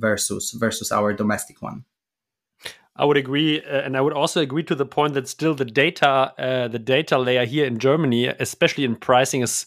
versus 0.00 0.52
versus 0.52 0.90
our 0.90 1.12
domestic 1.12 1.60
one. 1.60 1.84
I 2.96 3.04
would 3.04 3.16
agree, 3.16 3.60
uh, 3.60 3.80
and 3.80 3.96
I 3.96 4.00
would 4.00 4.12
also 4.12 4.40
agree 4.40 4.62
to 4.64 4.74
the 4.74 4.86
point 4.86 5.14
that 5.14 5.26
still 5.28 5.54
the 5.54 5.64
data, 5.64 6.32
uh, 6.38 6.68
the 6.68 6.78
data 6.78 7.18
layer 7.18 7.44
here 7.44 7.66
in 7.66 7.78
Germany, 7.78 8.28
especially 8.28 8.84
in 8.84 8.94
pricing, 8.94 9.42
is 9.42 9.66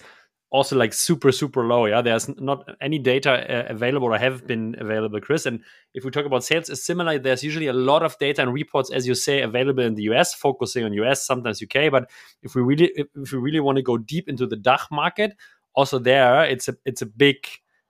also 0.49 0.77
like 0.77 0.93
super 0.93 1.31
super 1.33 1.65
low. 1.65 1.85
Yeah, 1.85 2.01
there's 2.01 2.29
not 2.39 2.63
any 2.79 2.99
data 2.99 3.31
uh, 3.31 3.69
available 3.69 4.07
or 4.07 4.17
have 4.17 4.47
been 4.47 4.75
available, 4.79 5.19
Chris. 5.19 5.45
And 5.45 5.61
if 5.93 6.05
we 6.05 6.11
talk 6.11 6.25
about 6.25 6.45
sales, 6.45 6.69
is 6.69 6.85
similar. 6.85 7.19
There's 7.19 7.43
usually 7.43 7.67
a 7.67 7.73
lot 7.73 8.01
of 8.01 8.17
data 8.17 8.41
and 8.41 8.53
reports, 8.53 8.91
as 8.91 9.05
you 9.05 9.13
say, 9.13 9.41
available 9.41 9.83
in 9.83 9.95
the 9.95 10.03
US, 10.03 10.33
focusing 10.33 10.85
on 10.85 10.93
US, 10.93 11.25
sometimes 11.25 11.61
UK. 11.61 11.91
But 11.91 12.09
if 12.43 12.55
we 12.55 12.61
really 12.61 12.93
if 12.95 13.33
we 13.33 13.39
really 13.39 13.59
want 13.59 13.75
to 13.75 13.81
go 13.81 13.97
deep 13.97 14.29
into 14.29 14.47
the 14.47 14.55
DACH 14.55 14.89
market, 14.89 15.33
also 15.75 15.99
there, 15.99 16.45
it's 16.45 16.69
a 16.69 16.75
it's 16.85 17.01
a 17.01 17.05
big, 17.05 17.35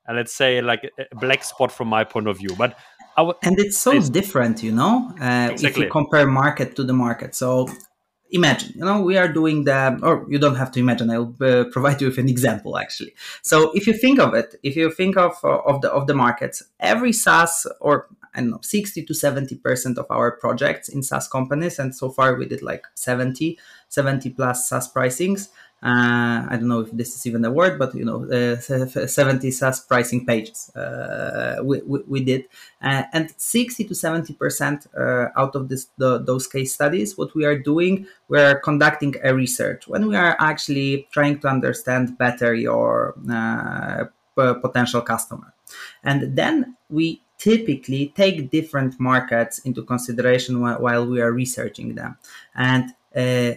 uh, 0.09 0.13
let's 0.13 0.33
say, 0.33 0.61
like 0.61 0.89
a 0.99 1.15
black 1.15 1.43
spot 1.43 1.71
from 1.71 1.89
my 1.89 2.03
point 2.03 2.27
of 2.27 2.39
view. 2.39 2.55
But 2.57 2.75
and 3.17 3.59
it's 3.59 3.77
so 3.77 3.91
it's, 3.91 4.09
different, 4.09 4.61
you 4.63 4.71
know, 4.71 5.11
uh, 5.19 5.49
exactly. 5.51 5.69
if 5.69 5.77
you 5.77 5.89
compare 5.89 6.27
market 6.27 6.75
to 6.75 6.83
the 6.83 6.93
market. 6.93 7.35
So 7.35 7.67
imagine, 8.31 8.73
you 8.75 8.85
know, 8.85 9.01
we 9.01 9.17
are 9.17 9.27
doing 9.27 9.63
the, 9.63 9.99
or 10.03 10.25
you 10.29 10.37
don't 10.37 10.55
have 10.55 10.71
to 10.73 10.79
imagine. 10.79 11.09
I'll 11.09 11.35
uh, 11.41 11.65
provide 11.71 12.01
you 12.01 12.07
with 12.07 12.17
an 12.19 12.29
example, 12.29 12.77
actually. 12.77 13.15
So 13.41 13.71
if 13.73 13.87
you 13.87 13.93
think 13.93 14.19
of 14.19 14.33
it, 14.33 14.55
if 14.63 14.75
you 14.75 14.91
think 14.91 15.17
of 15.17 15.33
uh, 15.43 15.57
of 15.65 15.81
the 15.81 15.91
of 15.91 16.07
the 16.07 16.13
markets, 16.13 16.63
every 16.79 17.11
SaaS 17.11 17.65
or 17.81 18.07
I 18.37 18.41
don't 18.41 18.51
know, 18.51 18.59
60 18.61 19.03
to 19.03 19.13
70% 19.13 19.97
of 19.97 20.05
our 20.11 20.31
projects 20.31 20.89
in 20.89 21.01
SaaS 21.01 21.27
companies. 21.27 21.79
And 21.79 21.95
so 21.95 22.11
far 22.11 22.35
we 22.35 22.45
did 22.45 22.61
like 22.61 22.85
70, 22.93 23.57
70 23.89 24.29
plus 24.29 24.69
SaaS 24.69 24.93
pricings 24.93 25.49
uh, 25.83 26.47
I 26.49 26.57
don't 26.57 26.69
know 26.69 26.79
if 26.79 26.91
this 26.91 27.15
is 27.15 27.27
even 27.27 27.45
a 27.45 27.51
word, 27.51 27.77
but 27.77 27.93
you 27.93 28.03
know, 28.03 28.25
uh, 28.31 28.59
70 28.59 29.51
SaaS 29.51 29.79
pricing 29.81 30.25
pages 30.25 30.75
uh, 30.75 31.57
we, 31.61 31.81
we, 31.81 31.99
we, 32.07 32.23
did, 32.23 32.45
uh, 32.81 33.03
and 33.13 33.31
60 33.37 33.83
to 33.83 33.93
70 33.93 34.33
percent 34.33 34.87
uh, 34.97 35.27
out 35.37 35.55
of 35.55 35.69
this 35.69 35.87
the, 35.97 36.17
those 36.17 36.47
case 36.47 36.73
studies, 36.73 37.15
what 37.15 37.35
we 37.35 37.45
are 37.45 37.57
doing, 37.57 38.07
we 38.27 38.39
are 38.39 38.59
conducting 38.59 39.13
a 39.23 39.35
research 39.35 39.87
when 39.87 40.07
we 40.07 40.15
are 40.15 40.35
actually 40.39 41.07
trying 41.11 41.39
to 41.41 41.47
understand 41.47 42.17
better 42.17 42.55
your 42.55 43.13
uh, 43.31 44.05
potential 44.35 45.01
customer, 45.01 45.53
and 46.03 46.35
then 46.35 46.75
we 46.89 47.21
typically 47.37 48.11
take 48.15 48.49
different 48.49 48.99
markets 48.99 49.59
into 49.59 49.83
consideration 49.83 50.59
while, 50.59 51.05
we 51.05 51.21
are 51.21 51.31
researching 51.31 51.93
them, 51.93 52.17
and 52.55 52.95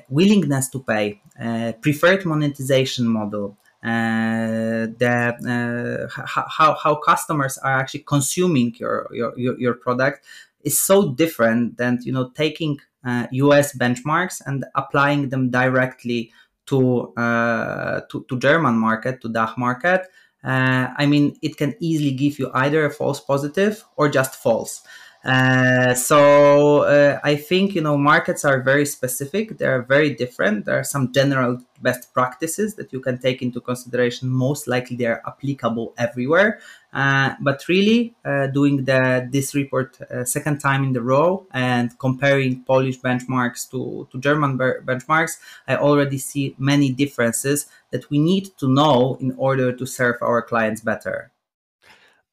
willingness 0.09 0.69
to 0.71 0.81
pay, 0.81 1.21
uh, 1.41 1.73
preferred 1.81 2.25
monetization 2.25 3.07
model, 3.07 3.59
uh, 3.83 4.93
the 4.99 6.09
uh, 6.15 6.23
how 6.27 6.75
how 6.75 6.95
customers 6.97 7.57
are 7.59 7.79
actually 7.79 8.01
consuming 8.01 8.75
your 8.79 9.09
your 9.13 9.59
your 9.59 9.75
product 9.75 10.25
is 10.65 10.79
so 10.79 11.13
different 11.15 11.79
than 11.79 11.99
you 12.03 12.13
know 12.13 12.29
taking 12.35 12.79
uh, 13.05 13.27
US 13.33 13.77
benchmarks 13.77 14.43
and 14.45 14.67
applying 14.75 15.31
them 15.31 15.51
directly 15.51 16.31
to 16.67 17.15
uh, 17.17 18.03
to, 18.11 18.25
to 18.29 18.39
German 18.39 18.75
market 18.75 19.23
to 19.23 19.31
DACH 19.31 19.57
market. 19.57 20.07
I 20.43 21.07
mean, 21.07 21.37
it 21.41 21.57
can 21.57 21.75
easily 21.81 22.13
give 22.13 22.39
you 22.39 22.51
either 22.55 22.85
a 22.85 22.91
false 22.91 23.21
positive 23.21 23.85
or 23.97 24.09
just 24.09 24.37
false. 24.37 24.83
Uh, 25.23 25.93
so 25.93 26.85
uh, 26.85 27.21
I 27.23 27.37
think 27.37 27.75
you 27.75 27.83
know 27.83 27.99
markets 27.99 28.43
are 28.45 28.63
very 28.63 28.87
specific. 28.87 29.59
They 29.59 29.67
are 29.67 29.83
very 29.83 30.15
different. 30.15 30.65
There 30.65 30.79
are 30.79 30.85
some 30.85 31.13
general 31.13 31.59
best 31.83 32.15
practices 32.15 32.75
that 32.77 32.91
you 32.93 33.01
can 33.01 33.19
take 33.19 33.43
into 33.43 33.61
consideration. 33.61 34.31
Most 34.31 34.67
likely, 34.67 34.97
they 34.97 35.05
are 35.05 35.23
applicable 35.27 35.93
everywhere. 35.99 36.61
Uh, 36.95 37.35
but 37.41 37.69
really, 37.69 38.15
uh, 38.25 38.47
doing 38.47 38.85
the 38.85 39.29
this 39.31 39.55
report 39.55 40.01
uh, 40.01 40.25
second 40.25 40.59
time 40.59 40.85
in 40.85 40.95
the 40.95 41.03
row 41.03 41.47
and 41.53 41.99
comparing 41.99 42.65
Polish 42.65 42.99
benchmarks 43.01 43.71
to 43.71 44.09
to 44.11 44.19
German 44.19 44.57
benchmarks, 44.57 45.37
I 45.69 45.77
already 45.77 46.17
see 46.17 46.55
many 46.59 46.93
differences 46.93 47.67
that 47.91 48.09
we 48.09 48.19
need 48.19 48.57
to 48.57 48.69
know 48.69 49.19
in 49.21 49.35
order 49.37 49.71
to 49.71 49.85
serve 49.87 50.17
our 50.23 50.41
clients 50.41 50.81
better. 50.81 51.31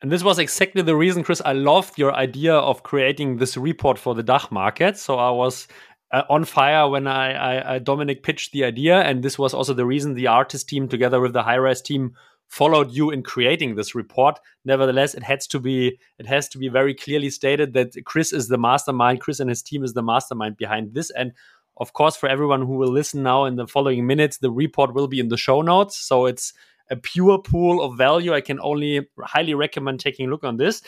And 0.02 0.12
this 0.12 0.24
was 0.24 0.38
exactly 0.38 0.84
the 0.84 0.96
reason, 0.96 1.24
Chris. 1.24 1.42
I 1.44 1.54
loved 1.54 1.98
your 1.98 2.14
idea 2.14 2.54
of 2.54 2.84
creating 2.84 3.38
this 3.38 3.58
report 3.58 3.98
for 3.98 4.14
the 4.14 4.22
DACH 4.22 4.52
market. 4.52 4.98
So 4.98 5.16
I 5.18 5.32
was 5.32 5.68
uh, 6.12 6.24
on 6.30 6.46
fire 6.46 6.88
when 6.88 7.08
I, 7.08 7.34
I, 7.34 7.76
I, 7.76 7.80
Dominic 7.80 8.24
pitched 8.24 8.52
the 8.52 8.64
idea, 8.64 9.02
and 9.02 9.24
this 9.24 9.40
was 9.40 9.54
also 9.54 9.74
the 9.74 9.86
reason 9.86 10.14
the 10.14 10.26
ARRtist 10.26 10.68
team, 10.68 10.88
together 10.88 11.20
with 11.20 11.34
the 11.34 11.42
Hyrise 11.42 11.82
team, 11.84 12.14
followed 12.48 12.92
you 12.92 13.10
in 13.10 13.24
creating 13.24 13.76
this 13.76 13.96
report. 13.96 14.40
Nevertheless, 14.64 15.16
it 15.16 15.24
has 15.24 15.48
to 15.48 15.60
be 15.60 16.00
it 16.18 16.28
has 16.28 16.48
to 16.50 16.58
be 16.58 16.70
very 16.70 16.94
clearly 16.94 17.30
stated 17.30 17.74
that 17.74 17.94
Chris 18.06 18.32
is 18.32 18.48
the 18.48 18.58
mastermind. 18.58 19.20
Chris 19.20 19.40
and 19.40 19.50
his 19.50 19.64
team 19.64 19.84
is 19.84 19.94
the 19.94 20.04
mastermind 20.04 20.58
behind 20.58 20.94
this, 20.94 21.10
and 21.10 21.34
of 21.78 21.94
course, 21.94 22.16
for 22.16 22.30
everyone 22.30 22.62
who 22.62 22.78
will 22.78 22.92
listen 22.92 23.24
now 23.24 23.46
in 23.46 23.56
the 23.56 23.68
following 23.68 24.08
minutes, 24.08 24.38
the 24.38 24.52
report 24.52 24.94
will 24.94 25.08
be 25.08 25.20
in 25.20 25.28
the 25.28 25.38
show 25.38 25.62
notes. 25.62 25.98
So 25.98 26.26
it's 26.26 26.54
a 26.90 26.96
pure 26.96 27.40
pool 27.40 27.82
of 27.82 27.98
value. 27.98 28.34
I 28.34 28.42
can 28.42 28.60
only 28.62 29.08
highly 29.20 29.54
recommend 29.54 30.00
taking 30.00 30.28
a 30.28 30.30
look 30.30 30.44
on 30.44 30.58
this. 30.58 30.82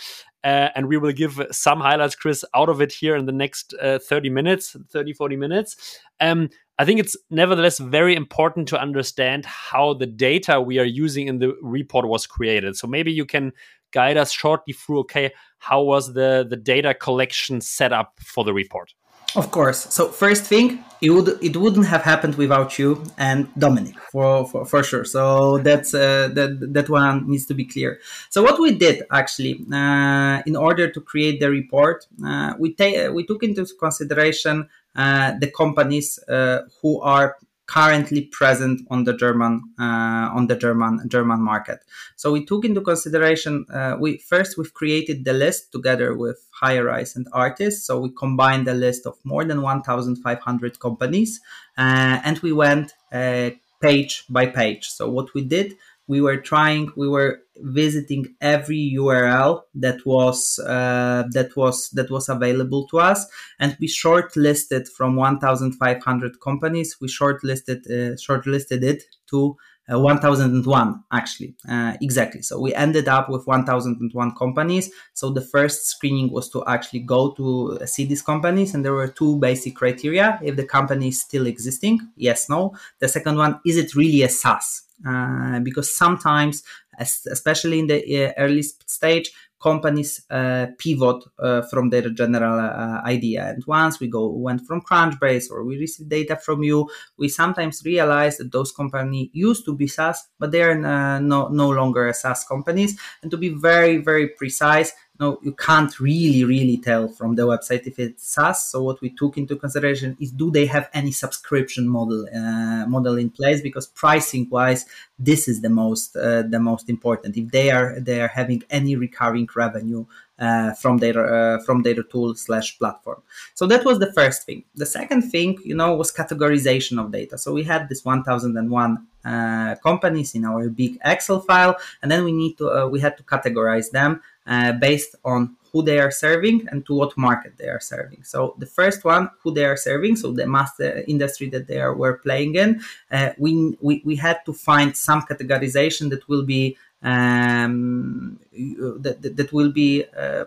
Uh, 0.44 0.70
and 0.75 0.88
we 0.88 0.98
will 0.98 1.12
give 1.12 1.41
some 1.51 1.82
highlights, 1.82 2.15
Chris, 2.15 2.46
out 2.56 2.70
of 2.70 2.82
it 2.82 2.94
here 2.94 3.15
in 3.15 3.25
the 3.25 3.32
next 3.32 3.74
uh, 3.82 4.00
30 4.00 4.29
minutes, 4.29 4.75
30, 4.89 5.13
40 5.13 5.36
minutes. 5.36 6.00
Um, 6.22 6.50
I 6.77 6.86
think 6.86 7.01
it's 7.01 7.18
nevertheless 7.29 7.77
very 7.77 8.15
important 8.15 8.70
to 8.70 8.79
understand 8.79 9.46
how 9.46 9.96
the 9.96 10.06
data 10.06 10.62
we 10.62 10.79
are 10.79 10.86
using 10.86 11.27
in 11.27 11.39
the 11.39 11.53
report 11.62 12.08
was 12.08 12.25
created. 12.25 12.77
So 12.77 12.88
maybe 12.88 13.12
you 13.12 13.25
can 13.25 13.51
guide 13.91 14.15
us 14.15 14.32
shortly 14.32 14.74
through 14.74 15.00
okay, 15.00 15.34
how 15.58 15.82
was 15.82 16.13
the, 16.13 16.48
the 16.50 16.56
data 16.56 16.94
collection 16.94 17.60
set 17.60 17.91
up 17.91 18.13
for 18.24 18.46
the 18.46 18.53
report? 18.53 18.94
Of 19.36 19.51
course. 19.51 19.93
So 19.93 20.09
first 20.09 20.45
thing, 20.45 20.83
it 21.01 21.12
would 21.12 21.38
it 21.41 21.55
wouldn't 21.55 21.86
have 21.86 22.01
happened 22.01 22.36
without 22.36 22.79
you 22.79 23.03
and 23.17 23.48
Dominic 23.57 23.95
for 24.12 24.48
for, 24.48 24.65
for 24.65 24.83
sure. 24.83 25.05
So 25.05 25.59
that's 25.59 25.93
uh, 25.93 26.29
that 26.33 26.74
that 26.74 26.89
one 26.89 27.29
needs 27.29 27.45
to 27.48 27.53
be 27.53 27.65
clear. 27.65 28.00
So 28.29 28.41
what 28.41 28.59
we 28.59 28.74
did 28.74 29.03
actually 29.12 29.65
uh, 29.71 30.41
in 30.45 30.55
order 30.55 30.89
to 30.89 31.01
create 31.01 31.39
the 31.39 31.50
report, 31.50 32.07
uh, 32.25 32.53
we 32.57 32.74
take 32.74 33.13
we 33.13 33.25
took 33.25 33.43
into 33.43 33.65
consideration 33.79 34.67
uh, 34.95 35.33
the 35.39 35.51
companies 35.51 36.19
uh, 36.27 36.62
who 36.81 37.00
are 37.01 37.38
currently 37.69 38.21
present 38.21 38.81
on 38.89 39.03
the 39.03 39.13
German 39.13 39.61
uh, 39.79 40.27
on 40.38 40.47
the 40.47 40.55
German 40.55 41.07
German 41.07 41.39
market. 41.39 41.79
So 42.15 42.31
we 42.31 42.43
took 42.43 42.65
into 42.65 42.81
consideration 42.81 43.65
uh, 43.71 43.95
we 43.99 44.17
first 44.17 44.57
we've 44.57 44.73
created 44.73 45.23
the 45.23 45.33
list 45.33 45.71
together 45.71 46.15
with 46.15 46.38
Hyrise 46.61 47.15
and 47.15 47.27
Artists. 47.31 47.85
So 47.85 47.99
we 47.99 48.09
combined 48.09 48.65
the 48.65 48.73
list 48.73 49.05
of 49.05 49.15
more 49.23 49.45
than 49.45 49.61
1,500 49.61 50.79
companies, 50.79 51.39
uh, 51.77 52.19
and 52.25 52.39
we 52.39 52.51
went 52.51 52.93
uh, 53.11 53.51
page 53.79 54.25
by 54.29 54.47
page. 54.47 54.89
So 54.89 55.07
what 55.09 55.33
we 55.35 55.43
did 55.43 55.77
we 56.10 56.20
were 56.20 56.38
trying 56.38 56.89
we 56.98 57.08
were 57.08 57.42
visiting 57.62 58.36
every 58.42 58.94
url 58.98 59.62
that 59.75 60.06
was 60.06 60.60
uh, 60.60 61.24
that 61.32 61.56
was 61.56 61.89
that 61.92 62.10
was 62.10 62.28
available 62.28 62.86
to 62.88 63.00
us 63.00 63.28
and 63.60 63.78
we 63.80 63.88
shortlisted 63.88 64.88
from 64.89 65.16
1500 65.16 66.42
companies 66.42 66.98
we 67.00 67.08
shortlisted 67.08 67.80
uh, 67.88 68.16
shortlisted 68.16 68.84
it 68.84 69.04
to 69.30 69.56
uh, 69.92 70.00
1001 70.00 71.04
actually 71.12 71.56
uh, 71.68 71.94
exactly. 72.00 72.44
So 72.44 72.60
we 72.60 72.75
ended 72.75 73.08
up 73.08 73.28
with 73.28 73.48
1001 73.48 74.36
companies. 74.36 74.92
So 75.13 75.32
the 75.32 75.42
first 75.42 75.88
screening 75.88 76.32
was 76.32 76.48
to 76.51 76.63
actually 76.68 77.00
go 77.00 77.32
to 77.32 77.80
see 77.88 78.06
these 78.06 78.22
companies 78.22 78.75
and 78.75 78.86
there 78.86 78.94
were 78.94 79.08
two 79.08 79.38
basic 79.39 79.75
criteria. 79.75 80.39
If 80.44 80.58
the 80.58 80.66
company 80.66 81.08
is 81.08 81.22
still 81.22 81.48
existing 81.48 82.01
yes 82.16 82.50
no. 82.50 82.75
The 83.00 83.08
second 83.08 83.38
one 83.38 83.62
is 83.66 83.78
it 83.78 83.96
really 83.96 84.22
a 84.22 84.30
saas 84.30 84.84
uh, 85.08 85.60
because 85.60 85.94
sometimes, 85.94 86.63
especially 87.00 87.79
in 87.79 87.88
the 87.88 88.27
uh, 88.27 88.34
early 88.38 88.63
stage, 88.63 89.32
companies 89.62 90.25
uh, 90.29 90.68
pivot 90.77 91.24
uh, 91.38 91.62
from 91.63 91.89
their 91.89 92.10
general 92.10 92.60
uh, 92.60 93.01
idea. 93.06 93.50
And 93.50 93.63
once 93.65 94.00
we 94.00 94.08
go 94.08 94.29
went 94.29 94.65
from 94.65 94.82
Crunchbase 94.82 95.51
or 95.51 95.65
we 95.65 95.77
receive 95.77 96.08
data 96.08 96.38
from 96.38 96.63
you, 96.63 96.89
we 97.18 97.27
sometimes 97.27 97.84
realize 97.86 98.38
that 98.38 98.51
those 98.51 98.72
companies 98.72 99.29
used 99.34 99.65
to 99.65 99.75
be 99.75 99.88
SaaS, 99.88 100.27
but 100.39 100.51
they 100.51 100.63
are 100.63 100.86
uh, 100.86 101.20
no 101.20 101.50
no 101.50 101.70
longer 101.70 102.12
SaaS 102.13 102.46
companies. 102.46 102.98
And 103.22 103.29
to 103.32 103.38
be 103.38 103.50
very 103.50 103.98
very 103.98 104.29
precise, 104.29 104.94
no, 105.19 105.38
you 105.41 105.51
can't 105.51 105.99
really, 105.99 106.45
really 106.45 106.77
tell 106.77 107.09
from 107.09 107.35
the 107.35 107.41
website 107.41 107.85
if 107.85 107.99
it's 107.99 108.25
SaaS. 108.25 108.69
So 108.69 108.81
what 108.83 109.01
we 109.01 109.09
took 109.09 109.38
into 109.38 109.57
consideration 109.57 110.15
is 110.19 110.31
do 110.31 110.49
they 110.49 110.65
have 110.67 110.89
any 110.93 111.11
subscription 111.11 111.89
model 111.89 112.25
uh, 112.33 112.85
model 112.88 113.17
in 113.17 113.29
place? 113.29 113.61
Because 113.61 113.88
pricing 113.88 114.47
wise, 114.49 114.85
this 115.17 115.49
is 115.49 115.61
the 115.61 115.69
most 115.69 116.15
uh, 116.15 116.43
the 116.43 116.59
most 116.59 116.89
important. 116.89 117.35
If 117.35 117.51
they 117.51 117.69
are 117.69 117.99
they 117.99 118.21
are 118.21 118.29
having 118.29 118.63
any 118.69 118.95
recurring 118.95 119.49
revenue 119.53 120.05
uh, 120.39 120.73
from 120.73 120.99
their 120.99 121.17
uh, 121.19 121.59
from 121.63 121.83
their 121.83 122.01
tool 122.03 122.33
slash 122.35 122.77
platform. 122.79 123.21
So 123.55 123.67
that 123.67 123.83
was 123.83 123.99
the 123.99 124.13
first 124.13 124.45
thing. 124.45 124.63
The 124.75 124.85
second 124.85 125.23
thing, 125.23 125.57
you 125.65 125.75
know, 125.75 125.95
was 125.95 126.13
categorization 126.13 126.97
of 126.97 127.11
data. 127.11 127.38
So 127.38 127.51
we 127.51 127.63
had 127.63 127.89
this 127.89 128.05
1001 128.05 129.07
uh, 129.25 129.75
companies 129.83 130.33
in 130.35 130.45
our 130.45 130.69
big 130.69 130.97
Excel 131.03 131.41
file, 131.41 131.75
and 132.01 132.09
then 132.09 132.23
we 132.23 132.31
need 132.31 132.57
to 132.59 132.69
uh, 132.69 132.88
we 132.88 133.01
had 133.01 133.17
to 133.17 133.23
categorize 133.23 133.91
them 133.91 134.21
uh, 134.50 134.74
based 134.74 135.15
on 135.24 135.56
who 135.72 135.84
they 135.84 136.00
are 136.00 136.12
serving 136.12 136.68
and 136.72 136.86
to 136.86 136.96
what 136.96 137.15
market 137.18 137.53
they 137.58 137.68
are 137.68 137.79
serving. 137.79 138.24
So 138.24 138.56
the 138.58 138.65
first 138.65 139.06
one, 139.06 139.29
who 139.44 139.51
they 139.51 139.65
are 139.65 139.77
serving, 139.77 140.15
so 140.15 140.32
the 140.32 140.48
master 140.48 141.03
industry 141.08 141.48
that 141.50 141.68
they 141.68 141.79
are 141.79 141.94
were 141.94 142.18
playing 142.18 142.56
in, 142.56 142.82
uh, 143.12 143.29
we, 143.38 143.77
we 143.79 144.01
we 144.03 144.15
had 144.15 144.44
to 144.46 144.53
find 144.53 144.98
some 144.98 145.22
categorization 145.22 146.10
that 146.10 146.27
will 146.27 146.44
be 146.44 146.77
um, 147.03 148.39
that, 148.51 149.22
that, 149.22 149.38
that 149.38 149.53
will 149.53 149.72
be 149.72 150.03
uh, 150.18 150.46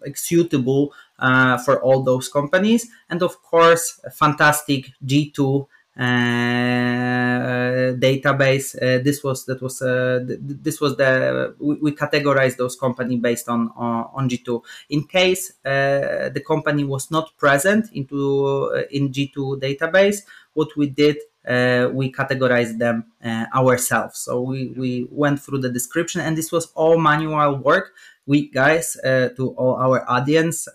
like 0.00 0.16
suitable 0.16 0.92
uh, 1.18 1.58
for 1.58 1.82
all 1.82 2.02
those 2.02 2.28
companies, 2.28 2.88
and 3.08 3.22
of 3.22 3.42
course, 3.42 4.00
fantastic 4.12 4.92
G2 5.04 5.38
uh, 5.40 5.64
database. 7.98 8.74
Uh, 8.76 9.02
this 9.02 9.22
was 9.22 9.44
that 9.46 9.60
was 9.60 9.82
uh, 9.82 10.20
th- 10.26 10.38
this 10.40 10.80
was 10.80 10.96
the 10.96 11.54
we, 11.58 11.74
we 11.76 11.92
categorized 11.92 12.56
those 12.56 12.76
company 12.76 13.16
based 13.16 13.48
on 13.48 13.70
on, 13.76 14.08
on 14.14 14.28
G2. 14.28 14.62
In 14.90 15.04
case 15.04 15.52
the 15.62 16.42
company 16.46 16.84
was 16.84 17.10
not 17.10 17.36
present 17.38 17.90
into 17.92 18.84
in 18.90 19.10
G2 19.10 19.60
database, 19.60 20.22
what 20.54 20.76
we 20.76 20.88
did 20.88 21.18
uh, 21.46 21.88
we 21.92 22.12
categorized 22.12 22.78
them 22.78 23.06
uh, 23.24 23.46
ourselves. 23.54 24.20
So 24.20 24.40
we, 24.40 24.68
we 24.76 25.06
went 25.10 25.40
through 25.40 25.60
the 25.60 25.70
description, 25.70 26.20
and 26.20 26.36
this 26.36 26.52
was 26.52 26.70
all 26.74 26.98
manual 26.98 27.56
work. 27.56 27.94
We 28.30 28.48
guys, 28.48 28.96
uh, 29.02 29.30
to 29.34 29.50
all 29.58 29.74
our 29.74 30.08
audience, 30.08 30.68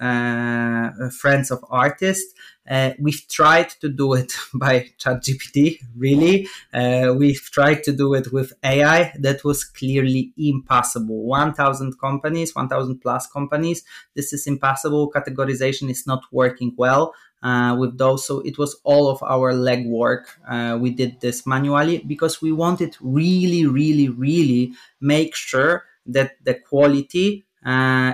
friends 1.22 1.52
of 1.52 1.64
artists, 1.70 2.34
uh, 2.70 2.92
we've 3.00 3.26
tried 3.30 3.70
to 3.80 3.88
do 3.88 4.14
it 4.14 4.34
by 4.54 4.92
ChatGPT, 5.00 5.80
really. 5.96 6.50
Uh, 6.74 7.14
we've 7.18 7.50
tried 7.54 7.82
to 7.86 7.94
do 7.94 8.14
it 8.14 8.34
with 8.34 8.52
AI. 8.62 9.14
That 9.20 9.46
was 9.46 9.64
clearly 9.64 10.34
impossible. 10.38 11.24
1,000 11.24 11.98
companies, 11.98 12.54
1,000 12.54 13.00
plus 13.00 13.28
companies. 13.28 13.86
This 14.16 14.34
is 14.34 14.48
impossible. 14.48 15.10
Categorization 15.10 15.90
is 15.90 16.06
not 16.06 16.24
working 16.34 16.74
well. 16.76 17.14
Uh, 17.44 17.76
with 17.78 17.96
those. 18.00 18.26
So 18.26 18.40
it 18.40 18.58
was 18.58 18.76
all 18.84 19.08
of 19.08 19.22
our 19.22 19.54
legwork. 19.54 20.24
Uh, 20.50 20.80
we 20.82 20.90
did 20.90 21.22
this 21.22 21.46
manually 21.46 22.00
because 22.00 22.42
we 22.42 22.52
wanted 22.52 22.98
really, 23.00 23.68
really, 23.68 24.10
really 24.10 24.74
make 25.00 25.36
sure 25.36 25.84
that 26.08 26.38
the 26.44 26.56
quality 26.56 27.42
uh, 27.42 27.45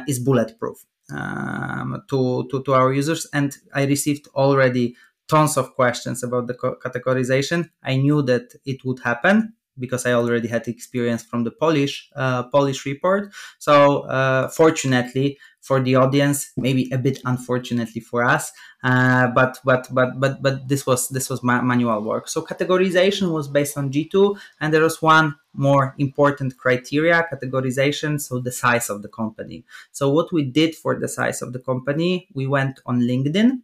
is 0.08 0.20
bulletproof 0.20 0.86
um, 1.14 2.04
to, 2.10 2.48
to, 2.50 2.64
to 2.64 2.74
our 2.74 2.94
users. 2.94 3.28
And 3.34 3.56
I 3.74 3.86
received 3.86 4.28
already 4.36 4.96
tons 5.28 5.58
of 5.58 5.76
questions 5.76 6.24
about 6.24 6.48
the 6.48 6.54
categorization. 6.54 7.70
I 7.84 7.96
knew 7.98 8.22
that 8.24 8.54
it 8.66 8.84
would 8.86 9.00
happen 9.00 9.54
because 9.80 10.06
I 10.06 10.14
already 10.14 10.48
had 10.48 10.68
experience 10.68 11.24
from 11.24 11.44
the 11.44 11.52
Polish 11.52 12.10
uh, 12.16 12.44
Polish 12.44 12.86
report. 12.86 13.32
So 13.60 14.02
uh, 14.02 14.48
fortunately 14.50 15.38
for 15.62 15.80
the 15.80 15.96
audience, 15.96 16.52
maybe 16.58 16.90
a 16.92 16.98
bit 16.98 17.20
unfortunately 17.24 18.02
for 18.02 18.24
us, 18.24 18.52
uh, 18.84 19.28
but 19.28 19.60
but 19.64 19.88
but 19.92 20.20
but 20.20 20.42
but 20.42 20.68
this 20.68 20.86
was 20.86 21.10
this 21.10 21.30
was 21.30 21.44
ma- 21.44 21.62
manual 21.62 22.02
work. 22.02 22.28
So 22.28 22.42
categorization 22.42 23.32
was 23.32 23.48
based 23.48 23.78
on 23.78 23.92
G2, 23.92 24.38
and 24.60 24.74
there 24.74 24.82
was 24.82 25.02
one 25.02 25.36
more 25.54 25.94
important 26.00 26.58
criteria 26.58 27.28
categorization. 27.32 28.20
So 28.20 28.40
the 28.40 28.52
size 28.52 28.90
of 28.90 29.04
the 29.04 29.10
company. 29.10 29.64
So 29.92 30.10
what 30.10 30.34
we 30.34 30.44
did 30.44 30.76
for 30.76 31.00
the 31.00 31.08
size 31.08 31.42
of 31.42 31.54
the 31.54 31.60
company, 31.60 32.28
we 32.34 32.48
went 32.48 32.80
on 32.86 33.02
LinkedIn. 33.02 33.62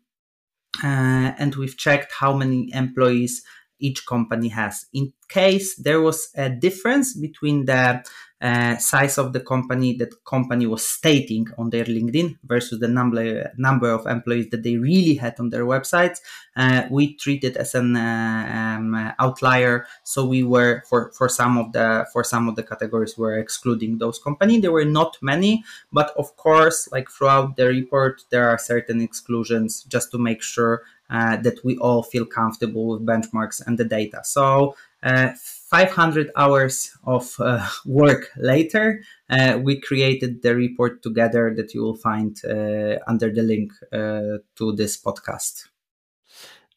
Uh, 0.83 1.33
and 1.39 1.55
we've 1.55 1.75
checked 1.75 2.11
how 2.19 2.33
many 2.33 2.71
employees 2.71 3.41
each 3.79 4.05
company 4.05 4.49
has. 4.49 4.85
In 4.93 5.13
case 5.29 5.75
there 5.75 6.01
was 6.01 6.29
a 6.35 6.49
difference 6.49 7.17
between 7.17 7.65
the 7.65 8.03
uh, 8.39 8.77
size 8.77 9.17
of 9.17 9.33
the 9.33 9.39
company 9.39 9.93
that 9.93 10.23
company 10.23 10.67
was 10.67 10.85
stating 10.85 11.47
on 11.57 11.71
their 11.71 11.85
LinkedIn 11.85 12.37
versus 12.43 12.79
the 12.79 12.87
number 12.87 13.51
number 13.57 13.89
of 13.89 14.05
employees 14.05 14.49
that 14.51 14.61
they 14.63 14.77
really 14.77 15.15
had 15.15 15.39
on 15.39 15.49
their 15.49 15.65
websites, 15.65 16.19
uh, 16.55 16.83
we 16.91 17.15
treat 17.15 17.43
it 17.43 17.57
as 17.57 17.73
an 17.73 17.95
uh, 17.95 18.77
um, 18.77 19.13
outlier. 19.17 19.87
So 20.03 20.25
we 20.25 20.43
were 20.43 20.83
for 20.87 21.11
for 21.13 21.29
some 21.29 21.57
of 21.57 21.71
the 21.73 22.05
for 22.13 22.23
some 22.23 22.47
of 22.47 22.55
the 22.55 22.63
categories 22.63 23.17
we're 23.17 23.39
excluding 23.39 23.97
those 23.97 24.19
companies. 24.19 24.61
There 24.61 24.71
were 24.71 24.85
not 24.85 25.17
many, 25.21 25.63
but 25.91 26.11
of 26.15 26.35
course, 26.37 26.87
like 26.91 27.09
throughout 27.09 27.57
the 27.57 27.67
report, 27.67 28.23
there 28.29 28.47
are 28.49 28.57
certain 28.59 29.01
exclusions 29.01 29.83
just 29.83 30.11
to 30.11 30.17
make 30.17 30.43
sure 30.43 30.83
uh, 31.09 31.37
that 31.37 31.63
we 31.63 31.77
all 31.77 32.03
feel 32.03 32.25
comfortable 32.25 32.87
with 32.87 33.05
benchmarks 33.05 33.65
and 33.65 33.77
the 33.77 33.85
data. 33.85 34.21
So, 34.23 34.75
uh, 35.01 35.31
500 35.69 36.31
hours 36.37 36.97
of 37.03 37.35
uh, 37.39 37.67
work 37.85 38.31
later, 38.37 39.01
uh, 39.29 39.59
we 39.61 39.81
created 39.81 40.41
the 40.41 40.55
report 40.55 41.03
together 41.03 41.53
that 41.57 41.73
you 41.73 41.81
will 41.81 41.97
find 41.97 42.37
uh, 42.45 42.95
under 43.05 43.33
the 43.33 43.41
link 43.41 43.73
uh, 43.91 44.39
to 44.55 44.71
this 44.77 44.97
podcast. 44.97 45.67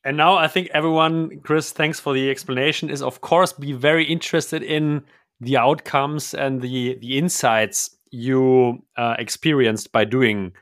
And 0.02 0.16
now 0.16 0.36
I 0.36 0.48
think 0.48 0.70
everyone, 0.74 1.40
Chris, 1.40 1.70
thanks 1.70 2.00
for 2.00 2.14
the 2.14 2.30
explanation, 2.30 2.90
is 2.90 3.00
of 3.00 3.20
course 3.20 3.52
be 3.52 3.72
very 3.72 4.04
interested 4.04 4.62
in 4.62 5.04
the 5.40 5.56
outcomes 5.56 6.34
and 6.34 6.60
the, 6.60 6.96
the 7.00 7.16
insights 7.16 7.96
you 8.10 8.82
experienced 8.98 9.92
by 9.92 10.04
doing 10.04 10.52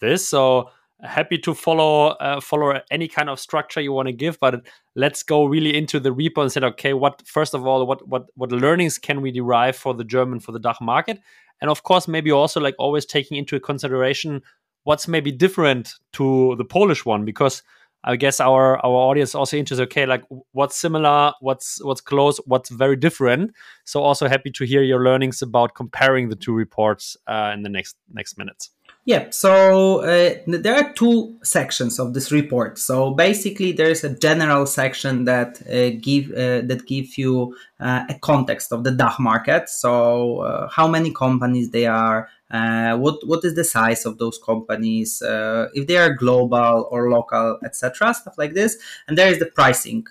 this. 0.00 0.28
So, 0.28 0.70
happy 1.02 1.36
to 1.36 1.54
follow 1.54 2.08
uh, 2.08 2.40
follow 2.40 2.80
any 2.90 3.08
kind 3.08 3.28
of 3.28 3.40
structure 3.40 3.80
you 3.80 3.92
want 3.92 4.06
to 4.06 4.12
give 4.12 4.38
but 4.38 4.64
let's 4.94 5.22
go 5.22 5.44
really 5.44 5.76
into 5.76 5.98
the 5.98 6.10
repo 6.10 6.42
and 6.42 6.52
say 6.52 6.60
okay 6.60 6.92
what 6.92 7.22
first 7.26 7.54
of 7.54 7.66
all 7.66 7.84
what 7.86 8.06
what 8.06 8.26
what 8.34 8.52
learnings 8.52 8.98
can 8.98 9.20
we 9.20 9.32
derive 9.32 9.76
for 9.76 9.94
the 9.94 10.04
german 10.04 10.38
for 10.38 10.52
the 10.52 10.60
dach 10.60 10.80
market? 10.80 11.20
And 11.60 11.70
of 11.70 11.82
course 11.82 12.08
maybe 12.08 12.30
also 12.30 12.60
like 12.60 12.74
always 12.78 13.04
taking 13.04 13.36
into 13.36 13.58
consideration 13.60 14.42
what's 14.84 15.06
maybe 15.06 15.32
different 15.32 15.94
to 16.12 16.54
the 16.56 16.64
polish 16.64 17.04
one 17.04 17.24
because 17.24 17.62
i 18.04 18.16
guess 18.16 18.40
our 18.40 18.84
our 18.84 18.94
audience 19.10 19.34
also 19.34 19.56
interested 19.56 19.84
okay 19.84 20.06
like 20.06 20.24
what's 20.52 20.76
similar 20.76 21.32
what's 21.40 21.82
what's 21.84 22.00
close 22.00 22.38
what's 22.46 22.70
very 22.70 22.96
different? 22.96 23.52
So 23.84 24.02
also 24.02 24.28
happy 24.28 24.50
to 24.52 24.64
hear 24.64 24.82
your 24.82 25.02
learnings 25.02 25.42
about 25.42 25.74
comparing 25.74 26.28
the 26.28 26.36
two 26.36 26.52
reports 26.52 27.16
uh, 27.26 27.50
in 27.54 27.62
the 27.62 27.68
next 27.68 27.96
next 28.12 28.38
minutes 28.38 28.70
yeah, 29.04 29.30
so 29.30 30.02
uh, 30.02 30.34
there 30.46 30.76
are 30.76 30.92
two 30.92 31.36
sections 31.42 31.98
of 31.98 32.14
this 32.14 32.30
report. 32.30 32.78
So 32.78 33.10
basically, 33.10 33.72
there 33.72 33.90
is 33.90 34.04
a 34.04 34.16
general 34.16 34.64
section 34.64 35.24
that 35.24 35.60
uh, 35.66 35.98
give 36.00 36.30
uh, 36.30 36.62
that 36.68 36.86
give 36.86 37.18
you 37.18 37.56
uh, 37.80 38.04
a 38.08 38.14
context 38.20 38.70
of 38.70 38.84
the 38.84 38.92
DACH 38.92 39.18
market. 39.18 39.68
So 39.68 40.38
uh, 40.42 40.68
how 40.68 40.86
many 40.86 41.12
companies 41.12 41.70
they 41.70 41.86
are, 41.86 42.28
uh, 42.52 42.96
what 42.96 43.26
what 43.26 43.44
is 43.44 43.56
the 43.56 43.64
size 43.64 44.06
of 44.06 44.18
those 44.18 44.38
companies, 44.38 45.20
if 45.74 45.88
they 45.88 45.96
are 45.96 46.14
global 46.14 46.86
or 46.88 47.10
local, 47.10 47.58
etc. 47.64 48.14
Stuff 48.14 48.38
like 48.38 48.54
this. 48.54 48.78
And 49.08 49.18
there 49.18 49.32
is 49.32 49.40
the 49.40 49.46
pricing 49.46 50.04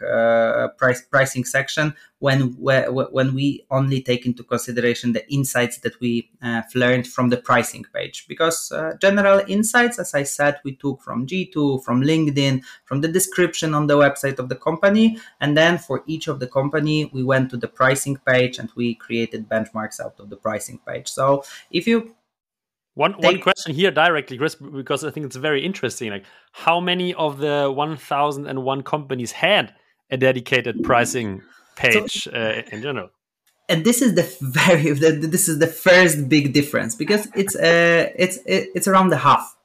price 0.78 1.02
pricing 1.10 1.46
section 1.46 1.96
when 2.22 2.40
when 2.60 3.34
we 3.34 3.66
only 3.72 4.00
take 4.00 4.28
into 4.28 4.44
consideration 4.44 5.12
the 5.12 5.28
insights 5.34 5.80
that 5.80 6.00
we 6.00 6.30
uh, 6.44 6.62
learned 6.76 7.08
from 7.08 7.30
the 7.30 7.38
pricing 7.38 7.84
page. 7.96 8.28
Because 8.28 8.72
uh, 8.72 8.94
general 9.02 9.42
insights, 9.48 9.98
as 9.98 10.14
I 10.14 10.22
said, 10.22 10.60
we 10.64 10.76
took 10.76 11.02
from 11.02 11.26
G2, 11.26 11.84
from 11.84 12.04
LinkedIn, 12.04 12.62
from 12.86 13.02
the 13.02 13.08
description 13.08 13.74
on 13.74 13.88
the 13.88 13.98
website 13.98 14.38
of 14.38 14.50
the 14.50 14.56
company, 14.56 15.18
and 15.40 15.58
then 15.58 15.80
for 15.80 16.04
each 16.06 16.28
of 16.28 16.40
the 16.40 16.46
company, 16.46 17.10
we 17.12 17.24
went 17.24 17.50
to 17.50 17.58
the 17.58 17.68
pricing 17.68 18.18
page 18.18 18.60
and 18.60 18.70
we 18.76 18.94
created 18.94 19.50
benchmarks 19.50 20.00
out 20.00 20.20
of 20.20 20.30
the 20.30 20.38
pricing 20.38 20.80
page. 20.88 21.08
So 21.08 21.44
if 21.72 21.88
you 21.88 22.14
one 22.94 23.14
one 23.14 23.42
question 23.42 23.74
here 23.74 23.90
directly, 23.90 24.38
Chris, 24.38 24.54
because 24.54 25.04
I 25.04 25.10
think 25.10 25.26
it's 25.26 25.38
very 25.38 25.66
interesting. 25.66 26.12
Like, 26.12 26.26
how 26.52 26.80
many 26.80 27.16
of 27.16 27.40
the 27.40 27.72
one 27.74 27.98
thousand 27.98 28.46
and 28.46 28.64
one 28.64 28.84
companies 28.84 29.32
had 29.32 29.74
a 30.12 30.18
dedicated 30.18 30.84
pricing 30.84 31.42
page 31.76 32.24
so, 32.24 32.32
uh, 32.32 32.62
in 32.72 32.82
general? 32.82 33.10
And 33.70 33.86
this 33.86 34.02
is 34.02 34.16
the 34.16 34.28
very 34.42 34.92
this 34.92 35.48
is 35.48 35.60
the 35.60 35.68
first 35.68 36.28
big 36.28 36.54
difference 36.54 36.96
because 36.96 37.28
it's 37.36 37.56
uh 37.56 38.10
it's 38.16 38.40
it's 38.46 38.88
around 38.88 39.10
the 39.10 39.18
half 39.18 39.56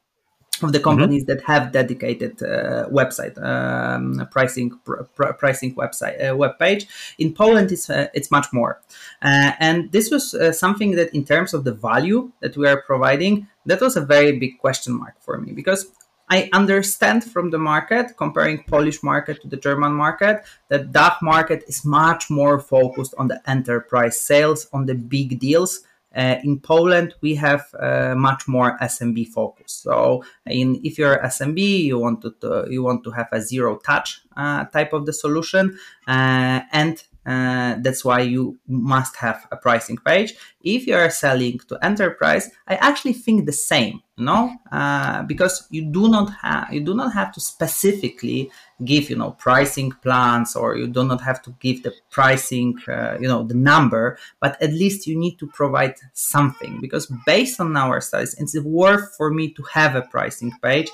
of 0.62 0.73
the 0.73 0.81
companies 0.81 1.25
mm-hmm. 1.25 1.38
that 1.38 1.45
have 1.45 1.73
dedicated 1.73 2.42
uh, 2.42 2.88
website 2.88 3.37
um, 3.42 4.27
pricing 4.31 4.71
pr- 4.85 5.03
pr- 5.14 5.33
pricing 5.33 5.75
website 5.75 6.16
uh, 6.23 6.37
web 6.37 6.59
page 6.59 6.87
in 7.19 7.33
Poland 7.33 7.71
it's 7.73 7.90
uh, 7.90 8.09
it's 8.14 8.31
much 8.31 8.47
more 8.53 8.81
uh, 9.23 9.53
and 9.61 9.92
this 9.92 10.11
was 10.11 10.35
uh, 10.35 10.53
something 10.53 10.92
that 10.92 11.14
in 11.14 11.25
terms 11.25 11.53
of 11.53 11.64
the 11.64 11.73
value 11.73 12.33
that 12.40 12.57
we 12.57 12.66
are 12.66 12.81
providing 12.83 13.47
that 13.66 13.81
was 13.81 13.97
a 13.97 14.01
very 14.01 14.38
big 14.38 14.59
question 14.59 14.95
mark 14.95 15.14
for 15.21 15.38
me 15.38 15.53
because 15.53 15.90
I 16.29 16.49
understand 16.53 17.25
from 17.25 17.51
the 17.51 17.59
market 17.59 18.17
comparing 18.17 18.65
Polish 18.65 19.03
market 19.03 19.41
to 19.43 19.49
the 19.49 19.57
German 19.57 19.93
market 19.93 20.45
that 20.69 20.93
DACH 20.93 21.23
market 21.23 21.65
is 21.69 21.85
much 21.85 22.31
more 22.31 22.59
focused 22.59 23.15
on 23.17 23.29
the 23.29 23.41
enterprise 23.49 24.19
sales 24.19 24.69
on 24.73 24.87
the 24.87 24.95
big 24.95 25.39
deals 25.39 25.85
uh, 26.17 26.37
in 26.43 26.59
Poland, 26.59 27.15
we 27.21 27.35
have 27.35 27.67
uh, 27.79 28.15
much 28.17 28.49
more 28.49 28.79
SMB 28.79 29.29
focus. 29.29 29.73
So, 29.73 30.25
in 30.47 30.81
if 30.83 30.97
you're 30.97 31.19
SMB, 31.19 31.59
you 31.59 31.99
want 31.99 32.23
to, 32.23 32.35
to 32.41 32.67
you 32.71 32.83
want 32.83 33.05
to 33.05 33.11
have 33.11 33.29
a 33.33 33.41
zero 33.43 33.77
touch 33.77 34.23
uh, 34.35 34.65
type 34.65 34.95
of 34.95 35.05
the 35.05 35.12
solution, 35.12 35.79
uh, 36.09 36.62
and 36.73 37.03
uh, 37.27 37.75
that's 37.81 38.05
why 38.05 38.21
you 38.21 38.57
must 38.69 39.17
have 39.17 39.47
a 39.51 39.57
pricing 39.57 39.97
page. 39.97 40.35
If 40.62 40.87
you 40.87 40.95
are 40.95 41.11
selling 41.11 41.59
to 41.69 41.77
enterprise, 41.85 42.51
I 42.69 42.77
actually 42.77 43.15
think 43.15 43.47
the 43.47 43.53
same, 43.53 44.01
you 44.17 44.25
know, 44.25 44.55
uh, 44.71 45.25
because 45.25 45.67
you 45.71 45.91
do 45.91 46.09
not 46.09 46.33
have 46.43 46.73
you 46.73 46.81
do 46.81 46.95
not 46.95 47.12
have 47.15 47.33
to 47.33 47.41
specifically 47.41 48.51
give 48.85 49.11
you 49.11 49.17
know 49.17 49.33
pricing 49.33 49.91
plans 49.91 50.55
or 50.55 50.77
you 50.77 50.87
do 50.87 51.03
not 51.03 51.21
have 51.21 51.43
to 51.43 51.55
give 51.59 51.83
the 51.83 51.93
pricing 52.11 52.79
uh, 52.89 53.17
you 53.21 53.27
know 53.27 53.43
the 53.43 53.55
number, 53.55 54.17
but 54.41 54.61
at 54.62 54.73
least 54.73 55.09
you 55.09 55.19
need 55.19 55.37
to 55.39 55.49
provide 55.49 55.97
something 56.12 56.81
because 56.81 57.12
based 57.27 57.59
on 57.61 57.77
our 57.77 58.01
studies, 58.01 58.37
it's 58.39 58.57
worth 58.61 59.17
for 59.17 59.33
me 59.33 59.53
to 59.53 59.62
have 59.73 59.97
a 59.97 60.03
pricing 60.03 60.53
page. 60.62 60.89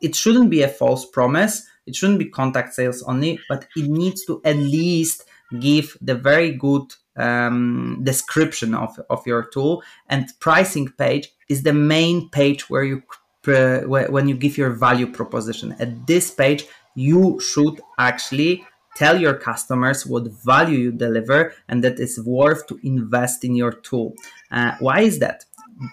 It 0.00 0.16
shouldn't 0.16 0.50
be 0.50 0.62
a 0.62 0.68
false 0.68 1.06
promise. 1.06 1.66
It 1.86 1.94
shouldn't 1.96 2.18
be 2.18 2.26
contact 2.26 2.74
sales 2.74 3.02
only, 3.02 3.40
but 3.48 3.66
it 3.76 3.88
needs 3.88 4.24
to 4.26 4.40
at 4.44 4.56
least 4.56 5.24
give 5.60 5.96
the 6.00 6.14
very 6.14 6.52
good 6.52 6.94
um, 7.16 8.00
description 8.02 8.74
of, 8.74 8.98
of 9.10 9.26
your 9.26 9.44
tool. 9.44 9.82
And 10.08 10.28
pricing 10.40 10.88
page 10.88 11.30
is 11.48 11.62
the 11.62 11.72
main 11.72 12.28
page 12.30 12.70
where 12.70 12.84
you 12.84 13.02
when 13.44 14.28
you 14.28 14.34
give 14.34 14.58
your 14.58 14.70
value 14.70 15.10
proposition. 15.10 15.74
At 15.78 16.06
this 16.06 16.30
page 16.30 16.66
you 16.94 17.40
should 17.40 17.80
actually 17.98 18.66
tell 18.96 19.18
your 19.18 19.34
customers 19.34 20.04
what 20.04 20.24
value 20.44 20.78
you 20.78 20.92
deliver 20.92 21.54
and 21.68 21.82
that 21.84 21.98
it's 21.98 22.18
worth 22.18 22.66
to 22.66 22.78
invest 22.82 23.44
in 23.44 23.54
your 23.54 23.72
tool. 23.72 24.12
Uh, 24.50 24.72
why 24.80 25.00
is 25.00 25.20
that? 25.20 25.44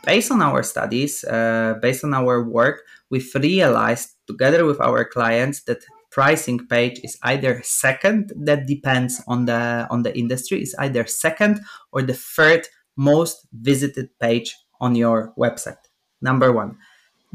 Based 0.03 0.31
on 0.31 0.41
our 0.41 0.63
studies 0.63 1.23
uh, 1.23 1.75
based 1.81 2.03
on 2.03 2.13
our 2.13 2.43
work 2.43 2.81
we've 3.09 3.31
realized 3.35 4.15
together 4.27 4.65
with 4.65 4.81
our 4.81 5.05
clients 5.05 5.61
that 5.63 5.85
pricing 6.15 6.65
page 6.67 6.97
is 7.03 7.17
either 7.23 7.61
second 7.61 8.31
that 8.37 8.65
depends 8.65 9.21
on 9.27 9.43
the 9.43 9.85
on 9.91 10.03
the 10.03 10.17
industry 10.17 10.61
is 10.61 10.73
either 10.79 11.05
second 11.05 11.59
or 11.91 12.01
the 12.01 12.13
third 12.13 12.65
most 12.95 13.45
visited 13.51 14.07
page 14.21 14.55
on 14.79 14.95
your 14.95 15.33
website. 15.37 15.83
Number 16.21 16.53
one 16.53 16.77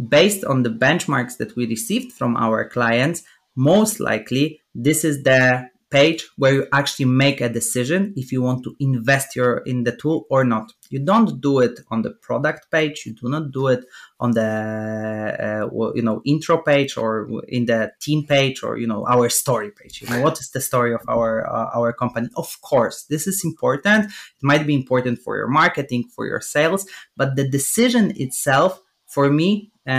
based 0.09 0.45
on 0.45 0.63
the 0.63 0.71
benchmarks 0.71 1.37
that 1.37 1.55
we 1.57 1.67
received 1.67 2.11
from 2.11 2.35
our 2.39 2.67
clients 2.67 3.23
most 3.55 4.01
likely 4.01 4.63
this 4.75 5.05
is 5.05 5.25
the 5.25 5.69
page 5.91 6.29
where 6.37 6.55
you 6.55 6.67
actually 6.73 7.05
make 7.05 7.41
a 7.41 7.49
decision 7.49 8.13
if 8.17 8.33
you 8.33 8.43
want 8.43 8.63
to 8.65 8.75
invest 8.81 9.35
your 9.35 9.59
in 9.59 9.85
the 9.85 9.93
tool 9.97 10.27
or 10.31 10.45
not. 10.45 10.73
You 10.89 11.01
don't 11.01 11.41
do 11.41 11.61
it 11.61 11.81
on 11.91 12.03
the 12.03 12.11
product 12.11 12.71
page 12.71 13.05
you 13.07 13.15
do 13.15 13.29
not 13.29 13.53
do 13.53 13.69
it 13.69 13.85
on 14.19 14.33
the 14.33 15.69
uh, 15.71 15.93
you 15.95 16.03
know 16.03 16.21
intro 16.25 16.59
page 16.59 16.97
or 16.97 17.29
in 17.49 17.67
the 17.67 17.93
team 18.01 18.27
page 18.27 18.63
or 18.63 18.79
you 18.79 18.87
know 18.87 19.07
our 19.09 19.29
story 19.29 19.71
page. 19.71 20.03
You 20.03 20.09
know 20.09 20.23
what 20.23 20.39
is 20.41 20.51
the 20.51 20.61
story 20.61 20.95
of 20.95 21.03
our 21.09 21.47
uh, 21.47 21.71
our 21.75 21.93
company? 21.93 22.29
Of 22.37 22.61
course 22.61 23.05
this 23.05 23.27
is 23.27 23.45
important. 23.45 24.07
It 24.07 24.43
might 24.43 24.67
be 24.67 24.75
important 24.75 25.19
for 25.19 25.37
your 25.37 25.49
marketing 25.49 26.05
for 26.15 26.27
your 26.27 26.41
sales 26.41 26.87
but 27.17 27.37
the 27.37 27.49
decision 27.49 28.13
itself 28.17 28.81
for 29.07 29.31
me 29.31 29.73
uh, 29.87 29.91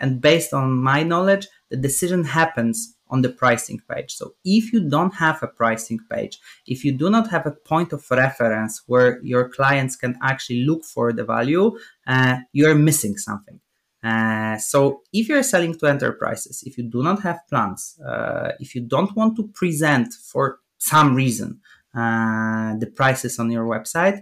and 0.00 0.20
based 0.20 0.52
on 0.52 0.76
my 0.76 1.02
knowledge 1.02 1.48
the 1.70 1.76
decision 1.76 2.24
happens 2.24 2.95
on 3.08 3.22
the 3.22 3.28
pricing 3.28 3.80
page. 3.88 4.12
So 4.14 4.34
if 4.44 4.72
you 4.72 4.88
don't 4.88 5.14
have 5.14 5.42
a 5.42 5.46
pricing 5.48 6.00
page, 6.10 6.38
if 6.66 6.84
you 6.84 6.92
do 6.92 7.10
not 7.10 7.28
have 7.30 7.46
a 7.46 7.52
point 7.52 7.92
of 7.92 8.04
reference 8.10 8.82
where 8.86 9.20
your 9.22 9.48
clients 9.48 9.96
can 9.96 10.18
actually 10.22 10.64
look 10.64 10.84
for 10.84 11.12
the 11.12 11.24
value, 11.24 11.78
uh, 12.06 12.38
you're 12.52 12.74
missing 12.74 13.16
something. 13.16 13.60
Uh, 14.02 14.56
so 14.58 15.02
if 15.12 15.28
you're 15.28 15.42
selling 15.42 15.76
to 15.78 15.86
enterprises, 15.86 16.62
if 16.66 16.78
you 16.78 16.84
do 16.84 17.02
not 17.02 17.22
have 17.22 17.40
plans, 17.48 17.98
uh, 18.06 18.52
if 18.60 18.74
you 18.74 18.82
don't 18.82 19.14
want 19.16 19.36
to 19.36 19.48
present 19.48 20.12
for 20.12 20.60
some 20.78 21.14
reason 21.14 21.60
uh, 21.94 22.76
the 22.78 22.86
prices 22.94 23.38
on 23.38 23.50
your 23.50 23.64
website, 23.64 24.20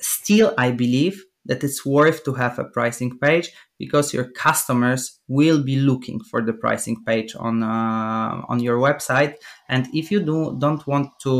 still 0.00 0.54
I 0.56 0.70
believe 0.70 1.24
that 1.44 1.64
it's 1.64 1.84
worth 1.84 2.24
to 2.24 2.34
have 2.34 2.58
a 2.58 2.64
pricing 2.64 3.18
page 3.18 3.50
because 3.82 4.14
your 4.14 4.26
customers 4.46 5.18
will 5.26 5.60
be 5.60 5.74
looking 5.74 6.20
for 6.30 6.40
the 6.40 6.52
pricing 6.52 6.96
page 7.04 7.34
on 7.34 7.64
uh, 7.64 8.32
on 8.52 8.60
your 8.60 8.78
website. 8.78 9.34
And 9.68 9.88
if 9.92 10.12
you 10.12 10.20
do 10.30 10.56
don't 10.64 10.86
want 10.86 11.08
to 11.24 11.34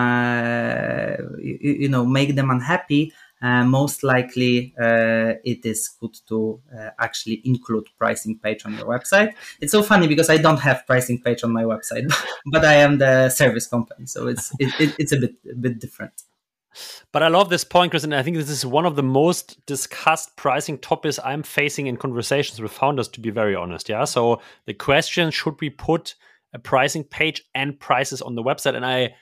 uh, 0.00 1.16
you, 1.38 1.72
you, 1.82 1.88
know 1.88 2.06
make 2.06 2.36
them 2.36 2.48
unhappy 2.50 3.12
uh, 3.42 3.64
most 3.64 4.04
likely 4.04 4.72
uh, 4.80 5.32
it 5.52 5.66
is 5.66 5.80
good 6.00 6.14
to 6.28 6.60
uh, 6.78 6.90
actually 7.00 7.42
include 7.44 7.86
pricing 7.98 8.38
page 8.38 8.64
on 8.66 8.76
your 8.76 8.86
website. 8.86 9.32
It's 9.60 9.72
so 9.72 9.82
funny 9.82 10.06
because 10.06 10.30
i 10.30 10.36
don't 10.36 10.60
have 10.68 10.86
pricing 10.86 11.18
page 11.20 11.42
on 11.42 11.50
my 11.58 11.64
website 11.64 12.06
but 12.54 12.64
i 12.64 12.74
am 12.74 12.98
the 12.98 13.28
service 13.30 13.66
company 13.66 14.06
so 14.06 14.28
it's 14.28 14.52
it, 14.60 14.70
it, 14.78 14.94
it's 15.00 15.12
a 15.12 15.16
bit 15.16 15.34
a 15.50 15.56
bit 15.56 15.80
different 15.80 16.16
but 17.12 17.22
I 17.22 17.28
love 17.28 17.48
this 17.48 17.64
point, 17.64 17.90
Chris, 17.90 18.04
and 18.04 18.14
I 18.14 18.22
think 18.22 18.36
this 18.36 18.50
is 18.50 18.64
one 18.64 18.86
of 18.86 18.96
the 18.96 19.02
most 19.02 19.64
discussed 19.66 20.36
pricing 20.36 20.78
topics 20.78 21.18
I'm 21.24 21.42
facing 21.42 21.86
in 21.86 21.96
conversations 21.96 22.60
with 22.60 22.72
founders, 22.72 23.08
to 23.08 23.20
be 23.20 23.30
very 23.30 23.54
honest. 23.54 23.88
Yeah. 23.88 24.04
So 24.04 24.40
the 24.66 24.74
question 24.74 25.30
should 25.30 25.60
we 25.60 25.70
put 25.70 26.14
a 26.52 26.58
pricing 26.58 27.04
page 27.04 27.42
and 27.54 27.78
prices 27.78 28.22
on 28.22 28.34
the 28.34 28.42
website? 28.42 28.74
And 28.74 28.86
I 28.86 29.14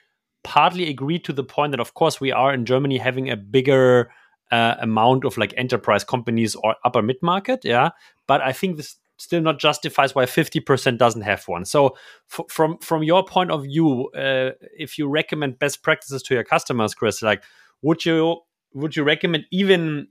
partly 0.44 0.88
agree 0.88 1.18
to 1.20 1.32
the 1.32 1.44
point 1.44 1.72
that, 1.72 1.80
of 1.80 1.94
course, 1.94 2.20
we 2.20 2.32
are 2.32 2.52
in 2.52 2.64
Germany 2.64 2.98
having 2.98 3.30
a 3.30 3.36
bigger 3.36 4.10
uh, 4.50 4.76
amount 4.80 5.24
of 5.24 5.36
like 5.36 5.52
enterprise 5.56 6.04
companies 6.04 6.54
or 6.54 6.76
upper 6.84 7.02
mid 7.02 7.16
market. 7.22 7.60
Yeah. 7.64 7.90
But 8.26 8.40
I 8.42 8.52
think 8.52 8.76
this 8.76 8.96
still 9.18 9.42
not 9.42 9.58
justifies 9.58 10.14
why 10.14 10.24
50% 10.24 10.96
doesn't 10.96 11.22
have 11.22 11.44
one. 11.46 11.64
So 11.64 11.96
f- 12.32 12.46
from 12.48 12.78
from 12.78 13.02
your 13.02 13.24
point 13.24 13.50
of 13.50 13.64
view, 13.64 14.08
uh, 14.16 14.52
if 14.76 14.96
you 14.96 15.08
recommend 15.08 15.58
best 15.58 15.82
practices 15.82 16.22
to 16.24 16.34
your 16.34 16.44
customers, 16.44 16.94
Chris, 16.94 17.20
like 17.22 17.42
would 17.82 18.04
you 18.04 18.40
would 18.74 18.96
you 18.96 19.04
recommend 19.04 19.44
even 19.50 20.08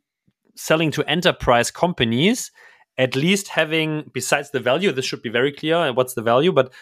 selling 0.55 0.91
to 0.91 1.03
enterprise 1.09 1.71
companies 1.71 2.51
at 2.97 3.15
least 3.15 3.49
having 3.49 4.09
besides 4.13 4.51
the 4.51 4.59
value 4.59 4.91
this 4.91 5.05
should 5.05 5.21
be 5.21 5.29
very 5.29 5.51
clear 5.51 5.93
what's 5.93 6.15
the 6.15 6.21
value 6.21 6.51
but 6.51 6.73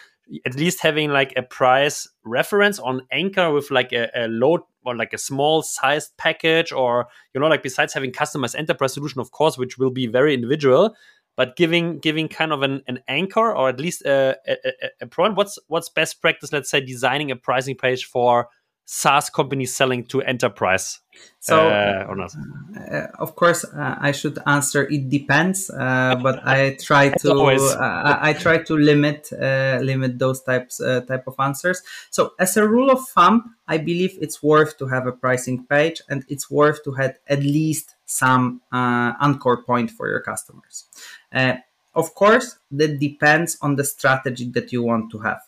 at 0.44 0.56
least 0.56 0.80
having 0.80 1.10
like 1.10 1.32
a 1.36 1.42
price 1.42 2.08
reference 2.24 2.78
on 2.78 3.02
anchor 3.12 3.52
with 3.52 3.70
like 3.70 3.92
a, 3.92 4.08
a 4.14 4.26
load 4.28 4.60
or 4.84 4.96
like 4.96 5.12
a 5.12 5.18
small 5.18 5.62
sized 5.62 6.12
package 6.16 6.72
or 6.72 7.06
you 7.34 7.40
know 7.40 7.46
like 7.46 7.62
besides 7.62 7.92
having 7.92 8.10
customized 8.10 8.56
enterprise 8.56 8.94
solution 8.94 9.20
of 9.20 9.30
course 9.30 9.58
which 9.58 9.78
will 9.78 9.90
be 9.90 10.06
very 10.06 10.34
individual 10.34 10.94
but 11.36 11.56
giving 11.56 11.98
giving 11.98 12.28
kind 12.28 12.52
of 12.52 12.62
an, 12.62 12.82
an 12.88 13.00
anchor 13.08 13.54
or 13.54 13.68
at 13.68 13.78
least 13.78 14.02
a, 14.02 14.36
a, 14.48 14.56
a, 15.02 15.06
a 15.06 15.32
what's 15.32 15.58
what's 15.68 15.88
best 15.88 16.20
practice 16.20 16.52
let's 16.52 16.70
say 16.70 16.80
designing 16.80 17.30
a 17.30 17.36
pricing 17.36 17.76
page 17.76 18.04
for 18.06 18.48
SaaS 18.88 19.28
companies 19.30 19.74
selling 19.74 20.04
to 20.04 20.22
enterprise? 20.22 21.00
So, 21.40 21.68
uh, 21.68 22.06
or 22.08 22.14
not? 22.14 22.32
Uh, 22.76 23.08
of 23.18 23.34
course, 23.34 23.64
uh, 23.64 23.96
I 24.00 24.12
should 24.12 24.38
answer. 24.46 24.86
It 24.88 25.08
depends, 25.08 25.68
uh, 25.70 26.16
but 26.22 26.46
I 26.46 26.76
try 26.80 27.08
to 27.08 27.32
uh, 27.32 28.18
I 28.20 28.32
try 28.32 28.58
to 28.58 28.74
limit 28.76 29.32
uh, 29.32 29.80
limit 29.82 30.18
those 30.18 30.42
types 30.42 30.78
type 30.78 31.24
of 31.26 31.34
answers. 31.38 31.82
So, 32.10 32.34
as 32.38 32.56
a 32.56 32.66
rule 32.66 32.90
of 32.90 33.06
thumb, 33.08 33.56
I 33.66 33.78
believe 33.78 34.16
it's 34.20 34.40
worth 34.42 34.78
to 34.78 34.86
have 34.86 35.06
a 35.06 35.12
pricing 35.12 35.66
page, 35.66 36.00
and 36.08 36.24
it's 36.28 36.48
worth 36.48 36.84
to 36.84 36.92
have 36.92 37.18
at 37.28 37.40
least 37.40 37.96
some 38.06 38.62
anchor 38.72 39.56
point 39.66 39.90
for 39.90 40.08
your 40.08 40.20
customers. 40.20 40.84
of 41.94 42.14
course, 42.14 42.58
that 42.70 43.00
depends 43.00 43.56
on 43.62 43.74
the 43.76 43.84
strategy 43.84 44.50
that 44.50 44.70
you 44.70 44.82
want 44.82 45.10
to 45.10 45.18
have 45.20 45.40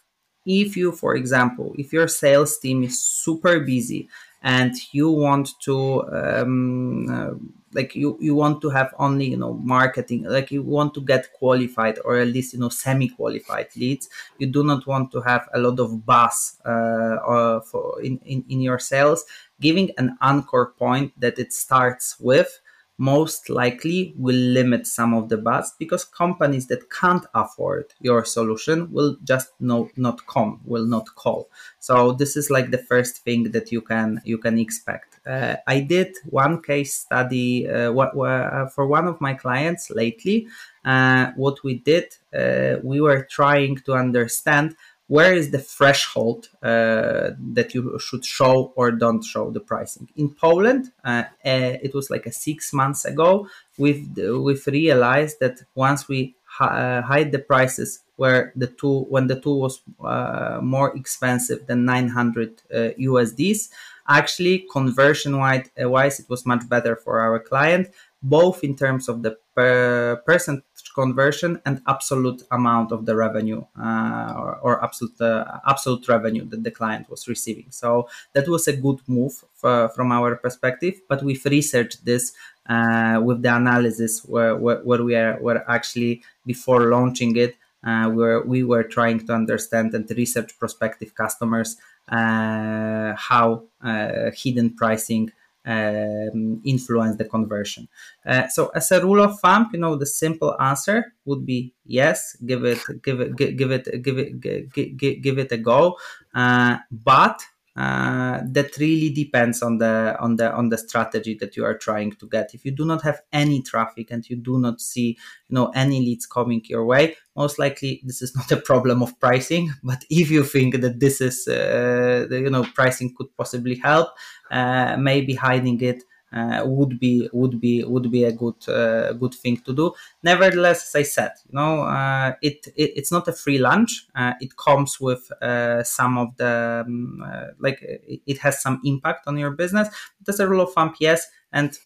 if 0.49 0.77
you 0.77 0.91
for 0.91 1.15
example 1.15 1.75
if 1.77 1.93
your 1.93 2.09
sales 2.09 2.59
team 2.59 2.83
is 2.83 3.01
super 3.01 3.61
busy 3.61 4.09
and 4.43 4.75
you 4.93 5.11
want 5.11 5.51
to 5.61 6.09
um, 6.13 7.07
uh, 7.11 7.35
like 7.75 7.95
you 7.95 8.17
you 8.21 8.35
want 8.35 8.63
to 8.63 8.71
have 8.71 8.95
only 8.99 9.27
you 9.27 9.37
know 9.37 9.53
marketing 9.55 10.23
like 10.23 10.51
you 10.51 10.63
want 10.63 10.95
to 10.95 11.03
get 11.03 11.33
qualified 11.35 11.99
or 12.05 12.17
at 12.17 12.29
least 12.29 12.55
you 12.55 12.59
know 12.59 12.71
semi 12.71 13.09
qualified 13.09 13.69
leads 13.77 14.09
you 14.39 14.47
do 14.47 14.65
not 14.65 14.87
want 14.87 15.13
to 15.13 15.21
have 15.21 15.49
a 15.53 15.59
lot 15.59 15.79
of 15.79 16.07
buzz 16.07 16.57
uh, 16.65 17.61
for 17.61 18.01
in, 18.03 18.19
in 18.25 18.43
in 18.49 18.61
your 18.61 18.79
sales 18.79 19.25
giving 19.61 19.91
an 19.99 20.17
anchor 20.23 20.73
point 20.79 21.13
that 21.21 21.39
it 21.39 21.53
starts 21.53 22.19
with 22.21 22.61
most 22.99 23.49
likely 23.49 24.13
will 24.19 24.35
limit 24.35 24.85
some 24.87 25.15
of 25.15 25.29
the 25.29 25.37
buzz 25.37 25.73
because 25.79 26.05
companies 26.05 26.67
that 26.67 26.91
can't 26.91 27.25
afford 27.33 27.95
your 28.01 28.25
solution 28.25 28.93
will 28.93 29.17
just 29.23 29.53
no, 29.61 29.89
not 29.97 30.27
come 30.27 30.61
will 30.65 30.85
not 30.85 31.15
call. 31.15 31.49
So 31.79 32.13
this 32.13 32.37
is 32.37 32.51
like 32.51 32.73
the 32.73 32.79
first 32.79 33.19
thing 33.19 33.53
that 33.53 33.71
you 33.71 33.81
can 33.81 34.21
you 34.25 34.37
can 34.37 34.59
expect. 34.59 35.21
Uh, 35.27 35.57
i 35.67 35.79
did 35.81 36.17
one 36.31 36.63
case 36.63 36.95
study 36.95 37.69
uh, 37.69 37.93
what, 37.93 38.17
uh, 38.17 38.67
for 38.67 38.87
one 38.87 39.07
of 39.07 39.21
my 39.21 39.35
clients 39.35 39.91
lately. 39.91 40.49
Uh, 40.85 41.33
what 41.37 41.63
we 41.63 41.75
did 41.75 42.17
uh, 42.35 42.77
we 42.83 43.01
were 43.01 43.27
trying 43.31 43.77
to 43.77 43.93
understand 43.93 44.75
where 45.09 45.35
is 45.35 45.51
the 45.51 45.59
threshold 45.59 46.49
uh, 46.63 47.31
that 47.55 47.75
you 47.75 47.99
should 47.99 48.25
show 48.25 48.73
or 48.77 48.93
don't 48.93 49.25
show 49.25 49.51
the 49.51 49.61
pricing? 49.61 50.09
In 50.17 50.31
poland 50.31 50.93
uh, 51.05 51.25
uh, 51.45 51.75
it 51.83 51.95
was 51.95 52.11
like 52.11 52.27
a 52.27 52.33
six 52.33 52.73
months 52.73 53.05
ago 53.05 53.49
we've 53.79 54.07
we've 54.17 54.67
realized 54.67 55.41
that 55.41 55.63
once 55.75 56.09
we 56.09 56.37
uh, 56.61 57.03
hide 57.03 57.33
the 57.33 57.39
prices 57.39 58.01
where 58.17 58.53
the 58.57 58.67
tool 58.67 59.07
when 59.09 59.29
the 59.29 59.41
tool 59.41 59.61
was 59.61 59.81
uh, 60.05 60.59
more 60.63 60.97
expensive 60.97 61.67
than 61.67 61.85
900 61.85 62.63
usds 63.01 63.71
uh, 63.71 63.75
actually 64.09 64.67
conversion 64.73 65.39
wise 65.39 66.21
it 66.21 66.29
was 66.29 66.45
much 66.45 66.69
better 66.69 66.97
for 66.97 67.21
our 67.21 67.39
client 67.39 67.89
both 68.23 68.65
in 68.65 68.75
terms 68.75 69.09
of 69.09 69.23
the 69.23 69.39
per 69.55 70.17
percent 70.27 70.65
conversion 70.95 71.61
and 71.65 71.81
absolute 71.87 72.43
amount 72.51 72.93
of 72.93 73.07
the 73.07 73.15
revenue 73.15 73.63
uh, 73.81 74.35
or, 74.37 74.59
or, 74.63 74.85
absolute 74.85 75.21
uh, 75.21 75.59
absolute 75.67 76.07
revenue 76.09 76.45
that 76.49 76.63
the 76.63 76.71
client 76.71 77.09
was 77.11 77.29
receiving. 77.29 77.67
So 77.71 78.09
that 78.33 78.49
was 78.49 78.69
a 78.69 78.77
good 78.77 79.01
move 79.07 79.45
for, 79.55 79.89
from 79.91 80.13
our 80.13 80.37
perspective. 80.37 81.01
But 81.09 81.23
we've 81.23 81.45
researched 81.45 82.05
this 82.05 82.33
uh, 82.69 83.21
with 83.25 83.43
the 83.43 83.55
analysis 83.55 84.25
where, 84.25 84.57
where, 84.57 84.81
where, 84.83 85.03
we 85.03 85.15
are 85.15 85.39
were 85.41 85.65
actually 85.71 86.23
before 86.47 86.91
launching 86.91 87.37
it. 87.37 87.57
Uh, 87.85 88.11
where 88.11 88.43
we 88.43 88.65
were 88.65 88.83
trying 88.83 89.25
to 89.25 89.33
understand 89.33 89.95
and 89.95 90.11
research 90.11 90.59
prospective 90.59 91.15
customers 91.15 91.77
uh, 92.09 93.15
how 93.15 93.63
uh, 93.83 94.31
hidden 94.35 94.75
pricing 94.75 95.31
um, 95.69 96.61
influence 96.65 97.17
the 97.17 97.25
conversion. 97.25 97.89
Uh, 98.27 98.49
so 98.49 98.71
as 98.75 98.91
a 98.91 99.03
rule 99.03 99.23
of 99.23 99.39
thumb, 99.41 99.69
you 99.73 99.79
know, 99.79 99.97
the 99.97 100.07
simple 100.07 100.57
answer 100.61 101.15
would 101.27 101.45
be 101.45 101.75
yes, 101.85 102.37
give 102.45 102.65
it, 102.65 102.81
give 103.03 103.21
it, 103.21 103.37
give 103.37 103.71
it, 103.71 104.03
give 104.03 104.19
it, 104.19 104.41
give, 104.41 104.97
give, 104.97 105.23
give 105.23 105.39
it 105.39 105.53
a 105.53 105.59
go. 105.59 105.97
Uh, 106.35 106.79
but 106.91 107.43
uh, 107.79 108.41
that 108.51 108.77
really 108.79 109.11
depends 109.11 109.63
on 109.63 109.79
the 109.79 110.17
on 110.19 110.35
the 110.35 110.53
on 110.53 110.69
the 110.69 110.77
strategy 110.77 111.37
that 111.41 111.57
you 111.57 111.65
are 111.65 111.79
trying 111.79 112.13
to 112.13 112.27
get. 112.27 112.51
If 112.53 112.65
you 112.65 112.73
do 112.73 112.85
not 112.85 113.03
have 113.03 113.21
any 113.33 113.63
traffic 113.63 114.11
and 114.11 114.29
you 114.29 114.37
do 114.37 114.59
not 114.59 114.81
see 114.81 115.17
you 115.49 115.55
know 115.55 115.71
any 115.75 116.01
leads 116.01 116.27
coming 116.27 116.61
your 116.65 116.85
way 116.85 117.17
most 117.39 117.59
likely 117.59 118.03
this 118.05 118.21
is 118.21 118.35
not 118.41 118.51
a 118.51 118.57
problem 118.71 119.03
of 119.03 119.19
pricing. 119.21 119.73
But 119.83 120.05
if 120.11 120.31
you 120.31 120.43
think 120.45 120.81
that 120.81 120.99
this 120.99 121.21
is 121.21 121.47
uh, 121.47 122.27
you 122.31 122.51
know 122.51 122.65
pricing 122.75 123.15
could 123.17 123.31
possibly 123.37 123.77
help 123.77 124.09
uh, 124.51 124.97
maybe 124.99 125.35
hiding 125.35 125.81
it 125.81 126.03
uh, 126.33 126.63
would 126.65 126.99
be 126.99 127.29
would 127.33 127.61
be 127.61 127.85
would 127.85 128.11
be 128.11 128.25
a 128.25 128.33
good 128.33 128.69
uh, 128.69 129.13
good 129.15 129.35
thing 129.35 129.57
to 129.59 129.73
do. 129.75 129.93
Nevertheless, 130.23 130.89
as 130.89 130.95
I 130.95 131.03
said, 131.03 131.33
you 131.49 131.57
know, 131.57 131.83
uh, 131.83 132.35
it, 132.43 132.67
it, 132.77 132.93
it's 132.97 133.13
not 133.13 133.29
a 133.29 133.33
free 133.33 133.59
lunch. 133.59 134.07
Uh, 134.15 134.35
it 134.41 134.57
comes 134.57 135.01
with 135.01 135.31
uh, 135.43 135.83
some 135.83 136.19
of 136.19 136.37
the 136.37 136.85
um, 136.87 137.25
uh, 137.27 137.47
like 137.59 137.79
it 137.83 138.39
has 138.39 138.61
some 138.61 138.81
impact 138.85 139.27
on 139.27 139.39
your 139.39 139.53
business. 139.53 139.89
But 140.19 140.35
as 140.35 140.41
a 140.41 140.49
rule 140.49 140.61
of 140.61 140.73
thumb, 140.73 140.95
yes, 141.01 141.27
and 141.53 141.77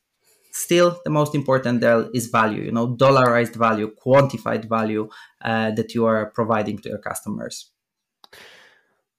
still 0.50 0.98
the 1.04 1.10
most 1.10 1.34
important 1.34 1.80
there 1.80 2.08
is 2.12 2.26
value. 2.26 2.62
You 2.62 2.72
know, 2.72 2.88
dollarized 2.88 3.54
value, 3.54 3.94
quantified 4.04 4.68
value 4.68 5.08
that 5.42 5.94
you 5.94 6.04
are 6.04 6.26
providing 6.30 6.78
to 6.78 6.88
your 6.88 6.98
customers. 6.98 7.70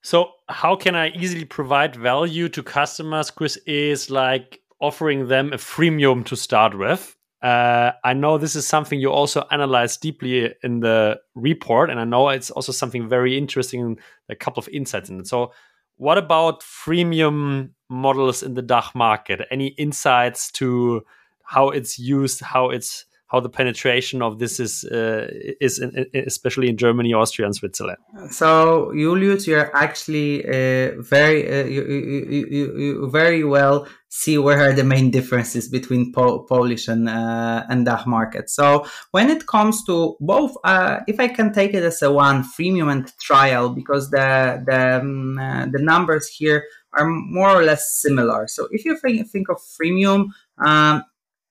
So, 0.05 0.31
how 0.49 0.75
can 0.75 0.95
I 0.95 1.11
easily 1.11 1.45
provide 1.45 1.95
value 1.95 2.49
to 2.49 2.61
customers? 2.61 3.31
Chris 3.31 3.55
is 3.65 4.09
like 4.09 4.59
offering 4.83 5.27
them 5.29 5.53
a 5.53 5.57
freemium 5.57 6.25
to 6.25 6.35
start 6.35 6.77
with. 6.77 7.15
Uh, 7.41 7.91
I 8.03 8.13
know 8.13 8.37
this 8.37 8.55
is 8.55 8.67
something 8.67 8.99
you 8.99 9.11
also 9.11 9.45
analyze 9.51 9.97
deeply 9.97 10.53
in 10.61 10.81
the 10.81 11.19
report, 11.35 11.89
and 11.89 11.99
I 11.99 12.05
know 12.05 12.29
it's 12.29 12.51
also 12.51 12.71
something 12.71 13.09
very 13.09 13.37
interesting, 13.37 13.97
a 14.29 14.35
couple 14.35 14.61
of 14.61 14.69
insights 14.69 15.09
in 15.09 15.19
it. 15.19 15.27
So, 15.27 15.51
what 15.97 16.17
about 16.17 16.61
freemium 16.61 17.71
models 17.89 18.43
in 18.43 18.53
the 18.55 18.61
DACH 18.61 18.95
market? 18.95 19.41
Any 19.51 19.67
insights 19.67 20.51
to 20.53 21.03
how 21.43 21.69
it's 21.69 21.99
used, 21.99 22.41
how 22.41 22.69
it's 22.69 23.05
how 23.33 23.39
the 23.39 23.49
penetration 23.49 24.21
of 24.21 24.37
this 24.37 24.59
is 24.59 24.83
uh, 24.85 25.27
is 25.59 25.79
in, 25.79 26.05
especially 26.27 26.69
in 26.69 26.77
Germany, 26.77 27.13
Austria, 27.13 27.47
and 27.47 27.55
Switzerland. 27.55 27.97
So 28.29 28.93
Julius, 28.95 29.47
you're 29.47 29.75
actually 29.75 30.45
uh, 30.45 31.01
very 31.01 31.39
uh, 31.49 31.65
you, 31.65 31.83
you, 31.83 32.47
you, 32.51 32.77
you, 32.77 33.09
very 33.09 33.43
well 33.43 33.87
see 34.09 34.37
where 34.37 34.59
are 34.59 34.73
the 34.73 34.83
main 34.83 35.09
differences 35.09 35.67
between 35.67 36.13
po- 36.13 36.43
Polish 36.43 36.87
and 36.87 37.09
uh, 37.09 37.63
and 37.69 37.85
DACH 37.85 38.05
market. 38.05 38.51
So 38.51 38.85
when 39.11 39.31
it 39.31 39.47
comes 39.47 39.83
to 39.85 40.15
both, 40.19 40.55
uh, 40.63 40.99
if 41.07 41.19
I 41.19 41.27
can 41.27 41.51
take 41.51 41.73
it 41.73 41.83
as 41.83 42.03
a 42.03 42.11
one 42.11 42.43
freemium 42.43 42.91
and 42.91 43.11
trial, 43.19 43.69
because 43.69 44.11
the 44.11 44.63
the 44.63 44.99
um, 45.01 45.39
uh, 45.39 45.65
the 45.65 45.81
numbers 45.81 46.27
here 46.27 46.65
are 46.93 47.07
more 47.07 47.49
or 47.49 47.63
less 47.63 47.99
similar. 47.99 48.47
So 48.47 48.67
if 48.71 48.85
you 48.85 48.95
think, 48.97 49.27
think 49.31 49.49
of 49.49 49.57
freemium, 49.57 50.27
um, 50.63 51.03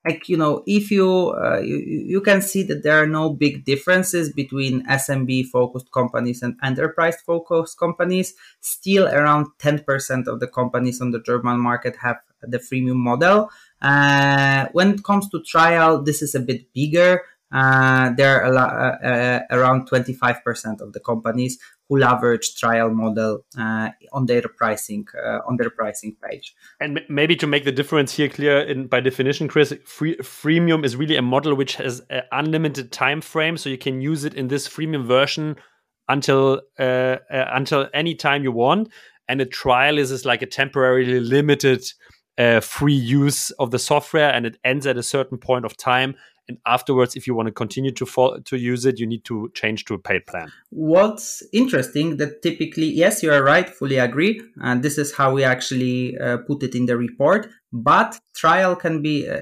like 0.05 0.29
you 0.29 0.37
know 0.37 0.63
if 0.67 0.91
you, 0.91 1.31
uh, 1.31 1.61
you 1.61 1.77
you 1.77 2.21
can 2.21 2.43
see 2.43 2.63
that 2.65 2.83
there 2.83 3.03
are 3.03 3.07
no 3.07 3.31
big 3.31 3.65
differences 3.65 4.33
between 4.33 4.87
smb 4.87 5.47
focused 5.47 5.91
companies 5.93 6.43
and 6.43 6.57
enterprise 6.63 7.17
focused 7.25 7.79
companies. 7.79 8.35
Still 8.61 9.09
around 9.09 9.47
10% 9.59 10.27
of 10.27 10.41
the 10.41 10.47
companies 10.49 11.01
on 11.01 11.11
the 11.11 11.21
german 11.21 11.61
market 11.61 11.97
have 11.97 12.17
the 12.43 12.59
freemium 12.59 12.97
model. 12.97 13.51
Uh, 13.81 14.67
when 14.73 14.95
it 14.95 15.05
comes 15.05 15.29
to 15.29 15.43
trial 15.43 16.03
this 16.03 16.23
is 16.23 16.35
a 16.35 16.41
bit 16.41 16.73
bigger 16.73 17.23
uh, 17.53 18.11
there 18.17 18.45
are 18.45 18.55
uh, 18.57 19.07
uh, 19.07 19.41
around 19.51 19.89
25% 19.89 20.81
of 20.81 20.93
the 20.93 21.01
companies 21.01 21.59
who 21.89 21.99
leverage 21.99 22.57
trial 22.57 22.91
model 22.91 23.45
uh, 23.59 23.91
on 24.13 24.25
their 24.27 24.43
pricing 24.57 25.07
uh, 25.23 25.41
on 25.47 25.57
their 25.59 25.69
pricing 25.69 26.17
page. 26.23 26.55
And 26.81 27.01
maybe 27.11 27.37
to 27.37 27.47
make 27.47 27.65
the 27.65 27.73
difference 27.73 28.15
here 28.15 28.29
clear, 28.29 28.61
in, 28.61 28.87
by 28.87 29.01
definition, 29.01 29.49
Chris, 29.49 29.75
free, 29.85 30.17
freemium 30.19 30.85
is 30.85 30.97
really 30.97 31.17
a 31.17 31.23
model 31.23 31.55
which 31.55 31.77
has 31.77 32.01
an 32.09 32.23
unlimited 32.33 32.91
time 32.91 33.21
frame, 33.21 33.59
so 33.59 33.69
you 33.69 33.79
can 33.79 34.01
use 34.01 34.25
it 34.25 34.35
in 34.35 34.49
this 34.49 34.67
freemium 34.67 35.05
version 35.05 35.57
until 36.09 36.63
until 36.79 37.89
any 37.93 38.15
time 38.15 38.43
you 38.43 38.53
want. 38.53 38.89
And 39.29 39.41
a 39.41 39.47
trial 39.47 39.99
is, 39.99 40.11
is 40.11 40.25
like 40.25 40.43
a 40.43 40.47
temporarily 40.47 41.21
limited 41.21 41.85
uh, 42.39 42.61
free 42.61 42.95
use 42.95 43.51
of 43.53 43.71
the 43.71 43.79
software 43.79 44.33
and 44.33 44.47
it 44.47 44.59
ends 44.65 44.87
at 44.87 44.97
a 44.97 45.03
certain 45.03 45.39
point 45.39 45.65
of 45.65 45.77
time 45.77 46.15
and 46.53 46.61
afterwards 46.67 47.17
if 47.17 47.27
you 47.27 47.35
want 47.35 47.47
to 47.47 47.53
continue 47.53 47.91
to 47.91 48.07
fo- 48.07 48.39
to 48.39 48.57
use 48.57 48.85
it 48.85 48.99
you 48.99 49.07
need 49.07 49.25
to 49.25 49.51
change 49.55 49.85
to 49.87 49.95
a 49.95 49.99
paid 49.99 50.27
plan. 50.27 50.53
What's 50.71 51.43
interesting 51.53 52.17
that 52.19 52.43
typically 52.43 52.87
yes 52.87 53.23
you 53.23 53.33
are 53.33 53.43
right 53.43 53.69
fully 53.69 53.99
agree 53.99 54.41
and 54.61 54.83
this 54.83 54.99
is 54.99 55.15
how 55.15 55.33
we 55.33 55.45
actually 55.45 56.19
uh, 56.19 56.39
put 56.39 56.63
it 56.63 56.75
in 56.75 56.87
the 56.87 56.97
report 56.97 57.49
but 57.73 58.21
trial 58.35 58.77
can 58.77 59.01
be 59.01 59.29
uh, 59.29 59.41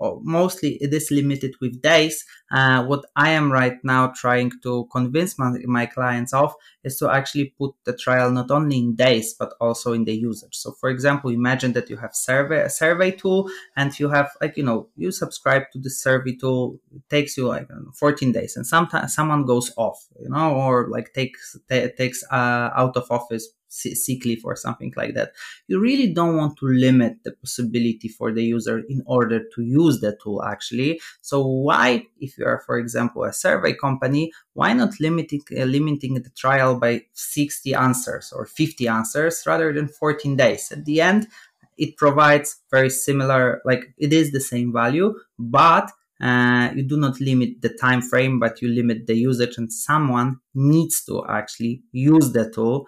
uh, 0.00 0.14
mostly 0.22 0.74
it 0.80 0.92
is 0.92 1.10
limited 1.10 1.54
with 1.60 1.80
days. 1.80 2.24
Uh, 2.50 2.84
what 2.84 3.04
i 3.16 3.30
am 3.30 3.50
right 3.50 3.78
now 3.82 4.08
trying 4.08 4.50
to 4.62 4.86
convince 4.92 5.38
my, 5.38 5.50
my 5.64 5.86
clients 5.86 6.34
of 6.34 6.54
is 6.84 6.98
to 6.98 7.10
actually 7.10 7.54
put 7.58 7.72
the 7.84 7.96
trial 7.96 8.30
not 8.30 8.50
only 8.50 8.78
in 8.78 8.94
days 8.94 9.34
but 9.38 9.54
also 9.60 9.92
in 9.92 10.04
the 10.04 10.14
usage. 10.14 10.54
So 10.54 10.72
for 10.72 10.90
example 10.90 11.30
imagine 11.30 11.72
that 11.74 11.88
you 11.88 11.96
have 11.96 12.14
survey 12.14 12.62
a 12.62 12.70
survey 12.70 13.12
tool 13.12 13.48
and 13.76 13.98
you 13.98 14.08
have 14.08 14.30
like 14.40 14.56
you 14.56 14.64
know 14.64 14.88
you 14.96 15.12
subscribe 15.12 15.70
to 15.72 15.78
the 15.78 15.90
survey 15.90 16.34
tool 16.34 16.78
it 16.94 17.02
takes 17.08 17.36
you 17.36 17.46
like 17.46 17.68
know, 17.70 17.92
14 17.98 18.32
days 18.32 18.56
and 18.56 18.66
sometimes 18.66 19.14
someone 19.14 19.46
goes 19.46 19.72
off 19.76 20.06
you 20.20 20.28
know 20.28 20.54
or 20.54 20.88
like 20.88 21.12
takes 21.14 21.56
t- 21.70 21.88
takes 21.96 22.24
uh, 22.30 22.70
out 22.74 22.96
of 22.96 23.10
office 23.10 23.48
sick 23.72 24.24
leave 24.24 24.44
or 24.44 24.56
something 24.56 24.92
like 24.96 25.14
that. 25.14 25.32
You 25.66 25.80
really 25.80 26.12
don't 26.12 26.36
want 26.36 26.58
to 26.58 26.66
limit 26.66 27.24
the 27.24 27.32
possibility 27.32 28.08
for 28.08 28.32
the 28.32 28.44
user 28.44 28.82
in 28.88 29.02
order 29.06 29.40
to 29.54 29.62
use 29.62 30.00
the 30.00 30.16
tool 30.22 30.42
actually. 30.44 31.00
So 31.20 31.46
why, 31.46 32.06
if 32.20 32.38
you 32.38 32.44
are, 32.44 32.62
for 32.66 32.78
example, 32.78 33.24
a 33.24 33.32
survey 33.32 33.74
company, 33.74 34.32
why 34.52 34.72
not 34.72 35.00
limiting, 35.00 35.42
uh, 35.58 35.64
limiting 35.64 36.14
the 36.14 36.30
trial 36.30 36.78
by 36.78 37.02
60 37.12 37.74
answers 37.74 38.32
or 38.32 38.46
50 38.46 38.88
answers 38.88 39.42
rather 39.46 39.72
than 39.72 39.88
14 39.88 40.36
days? 40.36 40.70
At 40.70 40.84
the 40.84 41.00
end, 41.00 41.28
it 41.78 41.96
provides 41.96 42.60
very 42.70 42.90
similar, 42.90 43.62
like 43.64 43.94
it 43.98 44.12
is 44.12 44.30
the 44.30 44.40
same 44.40 44.72
value, 44.72 45.14
but 45.38 45.90
uh, 46.22 46.70
you 46.76 46.84
do 46.84 46.96
not 46.96 47.20
limit 47.20 47.60
the 47.60 47.68
time 47.68 48.00
frame 48.00 48.38
but 48.38 48.62
you 48.62 48.68
limit 48.68 49.06
the 49.08 49.14
usage 49.14 49.58
and 49.58 49.72
someone 49.72 50.38
needs 50.54 51.04
to 51.04 51.24
actually 51.28 51.82
use 51.90 52.30
the 52.32 52.48
tool 52.50 52.86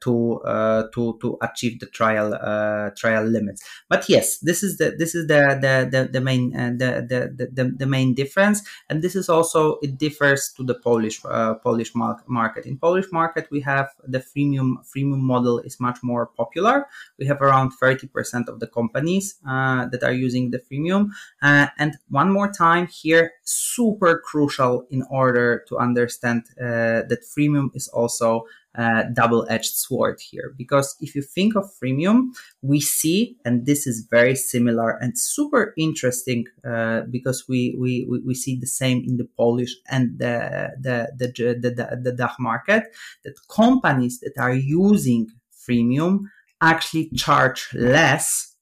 to 0.00 0.40
uh, 0.44 0.82
to 0.92 1.18
to 1.20 1.38
achieve 1.40 1.80
the 1.80 1.86
trial 1.86 2.34
uh, 2.34 2.90
trial 2.96 3.24
limits. 3.24 3.62
But 3.88 4.08
yes, 4.08 4.38
this 4.38 4.62
is 4.62 4.76
the 4.78 4.94
this 4.98 5.14
is 5.14 5.26
the 5.28 5.58
the 5.60 5.88
the, 5.90 6.08
the 6.12 6.20
main 6.20 6.54
uh, 6.54 6.72
the, 6.76 6.90
the, 7.08 7.46
the 7.52 7.64
the 7.70 7.86
main 7.86 8.14
difference, 8.14 8.62
and 8.88 9.02
this 9.02 9.16
is 9.16 9.28
also 9.28 9.78
it 9.82 9.98
differs 9.98 10.52
to 10.56 10.64
the 10.64 10.74
Polish 10.74 11.22
uh, 11.24 11.54
Polish 11.54 11.92
market. 11.94 12.66
In 12.66 12.76
Polish 12.76 13.06
market, 13.12 13.48
we 13.50 13.60
have 13.60 13.88
the 14.04 14.18
freemium 14.18 14.84
freemium 14.84 15.20
model 15.20 15.60
is 15.60 15.80
much 15.80 16.02
more 16.02 16.26
popular. 16.26 16.86
We 17.18 17.26
have 17.26 17.40
around 17.40 17.70
thirty 17.72 18.08
percent 18.08 18.48
of 18.48 18.60
the 18.60 18.66
companies 18.66 19.36
uh, 19.48 19.86
that 19.86 20.02
are 20.02 20.12
using 20.12 20.50
the 20.50 20.58
freemium. 20.58 21.10
and 21.40 21.96
one 22.10 22.30
more 22.30 22.50
time 22.52 22.86
here, 22.88 23.32
super 23.44 24.20
crucial 24.24 24.86
in 24.90 25.02
order 25.10 25.64
to 25.68 25.78
understand 25.78 26.42
that 26.56 27.20
freemium 27.24 27.70
is 27.74 27.88
also 27.88 28.44
uh, 28.76 29.04
double-edged 29.12 29.74
sword 29.74 30.18
here. 30.20 30.54
Because 30.56 30.96
if 31.00 31.14
you 31.14 31.22
think 31.22 31.54
of 31.56 31.70
freemium 31.82 32.28
we 32.62 32.80
see 32.80 33.36
and 33.44 33.66
this 33.66 33.86
is 33.86 34.06
very 34.10 34.34
similar 34.34 34.90
and 34.90 35.18
super 35.18 35.74
interesting 35.76 36.46
uh, 36.64 37.02
because 37.10 37.44
we, 37.48 37.76
we 37.78 38.06
we 38.24 38.34
see 38.34 38.56
the 38.58 38.66
same 38.66 39.02
in 39.06 39.16
the 39.16 39.28
polish 39.36 39.74
and 39.88 40.18
the 40.18 40.70
the 40.80 41.12
the 41.16 41.26
the, 41.60 41.70
the, 41.70 42.00
the 42.02 42.12
DACH 42.12 42.36
market 42.38 42.84
that 43.24 43.34
companies 43.48 44.20
that 44.20 44.34
are 44.38 44.54
using 44.54 45.28
freemium 45.52 46.20
actually 46.60 47.10
charge 47.10 47.68
less 47.74 48.56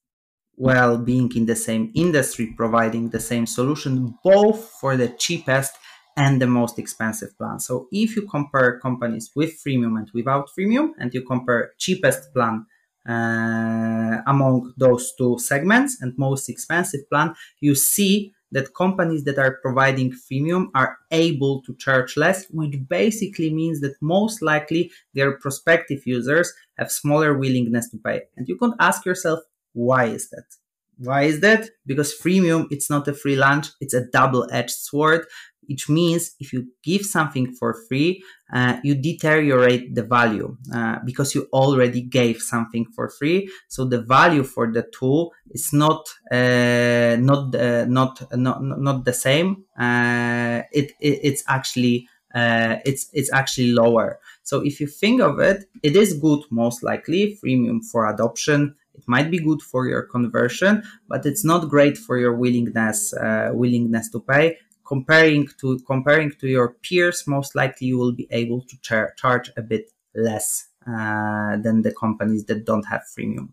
while 0.56 0.98
being 0.98 1.30
in 1.34 1.46
the 1.46 1.56
same 1.56 1.90
industry 1.94 2.52
providing 2.56 3.10
the 3.10 3.20
same 3.20 3.46
solution 3.46 4.14
both 4.22 4.70
for 4.80 4.96
the 4.96 5.08
cheapest 5.08 5.72
and 6.16 6.40
the 6.40 6.46
most 6.46 6.78
expensive 6.78 7.36
plan. 7.38 7.60
So 7.60 7.88
if 7.92 8.16
you 8.16 8.22
compare 8.28 8.78
companies 8.80 9.30
with 9.34 9.60
freemium 9.62 9.98
and 9.98 10.10
without 10.12 10.50
freemium, 10.56 10.90
and 10.98 11.12
you 11.14 11.22
compare 11.22 11.72
cheapest 11.78 12.32
plan 12.34 12.66
uh, 13.08 14.22
among 14.26 14.74
those 14.76 15.12
two 15.16 15.38
segments 15.38 16.00
and 16.00 16.12
most 16.18 16.48
expensive 16.48 17.08
plan, 17.08 17.34
you 17.60 17.74
see 17.74 18.32
that 18.52 18.74
companies 18.74 19.24
that 19.24 19.38
are 19.38 19.58
providing 19.62 20.12
freemium 20.12 20.68
are 20.74 20.98
able 21.12 21.62
to 21.62 21.74
charge 21.76 22.16
less, 22.16 22.46
which 22.50 22.76
basically 22.88 23.52
means 23.52 23.80
that 23.80 23.94
most 24.00 24.42
likely 24.42 24.90
their 25.14 25.32
prospective 25.38 26.00
users 26.04 26.52
have 26.76 26.90
smaller 26.90 27.38
willingness 27.38 27.88
to 27.90 27.98
pay. 27.98 28.22
And 28.36 28.48
you 28.48 28.56
can 28.56 28.74
ask 28.80 29.06
yourself, 29.06 29.40
why 29.72 30.06
is 30.06 30.30
that? 30.30 30.59
Why 31.00 31.22
is 31.22 31.40
that? 31.40 31.70
Because 31.86 32.14
freemium, 32.14 32.66
it's 32.70 32.90
not 32.90 33.08
a 33.08 33.14
free 33.14 33.36
lunch, 33.36 33.68
it's 33.80 33.94
a 33.94 34.06
double 34.06 34.46
edged 34.52 34.70
sword 34.70 35.26
which 35.70 35.88
means 35.88 36.34
if 36.40 36.52
you 36.52 36.66
give 36.82 37.02
something 37.06 37.54
for 37.54 37.72
free, 37.88 38.20
uh, 38.52 38.78
you 38.82 38.96
deteriorate 38.96 39.94
the 39.94 40.02
value 40.02 40.56
uh, 40.74 40.96
because 41.04 41.32
you 41.32 41.46
already 41.52 42.00
gave 42.02 42.42
something 42.42 42.84
for 42.92 43.08
free. 43.08 43.48
So 43.68 43.84
the 43.84 44.02
value 44.02 44.42
for 44.42 44.72
the 44.72 44.82
tool 44.98 45.32
is 45.52 45.72
not 45.72 46.08
uh, 46.32 47.16
not 47.20 47.54
uh, 47.54 47.84
not 47.86 48.20
not 48.36 48.58
not 48.62 49.04
the 49.04 49.12
same. 49.12 49.64
Uh, 49.78 50.62
it, 50.72 50.90
it, 51.00 51.20
it's 51.22 51.44
actually 51.46 52.08
uh, 52.34 52.76
it's 52.84 53.08
it's 53.12 53.32
actually 53.32 53.70
lower. 53.70 54.18
So 54.42 54.62
if 54.64 54.80
you 54.80 54.88
think 54.88 55.20
of 55.20 55.38
it, 55.38 55.66
it 55.84 55.94
is 55.94 56.14
good 56.14 56.40
most 56.50 56.82
likely 56.82 57.38
freemium 57.42 57.78
for 57.92 58.08
adoption. 58.08 58.74
It 59.00 59.04
might 59.06 59.30
be 59.30 59.38
good 59.38 59.62
for 59.62 59.86
your 59.86 60.02
conversion, 60.02 60.82
but 61.08 61.24
it's 61.24 61.44
not 61.44 61.68
great 61.68 61.96
for 61.96 62.18
your 62.18 62.34
willingness 62.34 63.14
willingness 63.52 64.10
to 64.10 64.20
pay 64.20 64.58
comparing 64.90 65.48
to 65.60 65.78
comparing 65.86 66.32
to 66.40 66.48
your 66.48 66.74
peers, 66.82 67.24
most 67.26 67.54
likely 67.54 67.86
you 67.86 67.96
will 67.96 68.12
be 68.12 68.26
able 68.32 68.60
to 68.62 68.76
char- 68.82 69.12
charge 69.16 69.48
a 69.56 69.62
bit 69.62 69.84
less 70.16 70.66
uh, 70.84 71.56
than 71.64 71.82
the 71.82 71.94
companies 71.94 72.44
that 72.46 72.64
don't 72.64 72.86
have 72.86 73.02
freemium. 73.16 73.50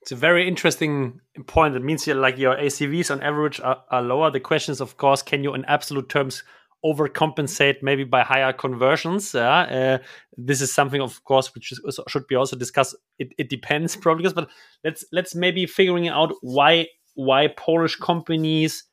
It's 0.00 0.12
a 0.12 0.16
very 0.28 0.46
interesting 0.46 1.20
point. 1.46 1.74
It 1.74 1.82
means 1.82 2.06
like 2.06 2.38
your 2.38 2.54
ACVs 2.54 3.10
on 3.10 3.20
average 3.20 3.60
are, 3.60 3.82
are 3.90 4.00
lower. 4.00 4.30
The 4.30 4.38
question 4.38 4.70
is, 4.72 4.80
of 4.80 4.96
course, 4.96 5.22
can 5.22 5.42
you 5.42 5.54
in 5.54 5.64
absolute 5.64 6.08
terms 6.08 6.44
overcompensate 6.84 7.82
maybe 7.82 8.04
by 8.04 8.22
higher 8.22 8.52
conversions. 8.52 9.34
Yeah, 9.34 9.60
uh, 9.60 9.98
this 10.36 10.60
is 10.60 10.72
something, 10.72 11.00
of 11.00 11.22
course, 11.24 11.54
which 11.54 11.72
is, 11.72 12.00
should 12.08 12.26
be 12.26 12.34
also 12.34 12.56
discussed. 12.56 12.96
It, 13.18 13.32
it 13.38 13.48
depends 13.48 13.96
probably, 14.04 14.30
but 14.32 14.48
let's 14.84 15.04
let's 15.12 15.34
maybe 15.34 15.66
figuring 15.66 16.08
out 16.08 16.32
why 16.40 16.88
why 17.14 17.48
Polish 17.48 17.96
companies 17.96 18.84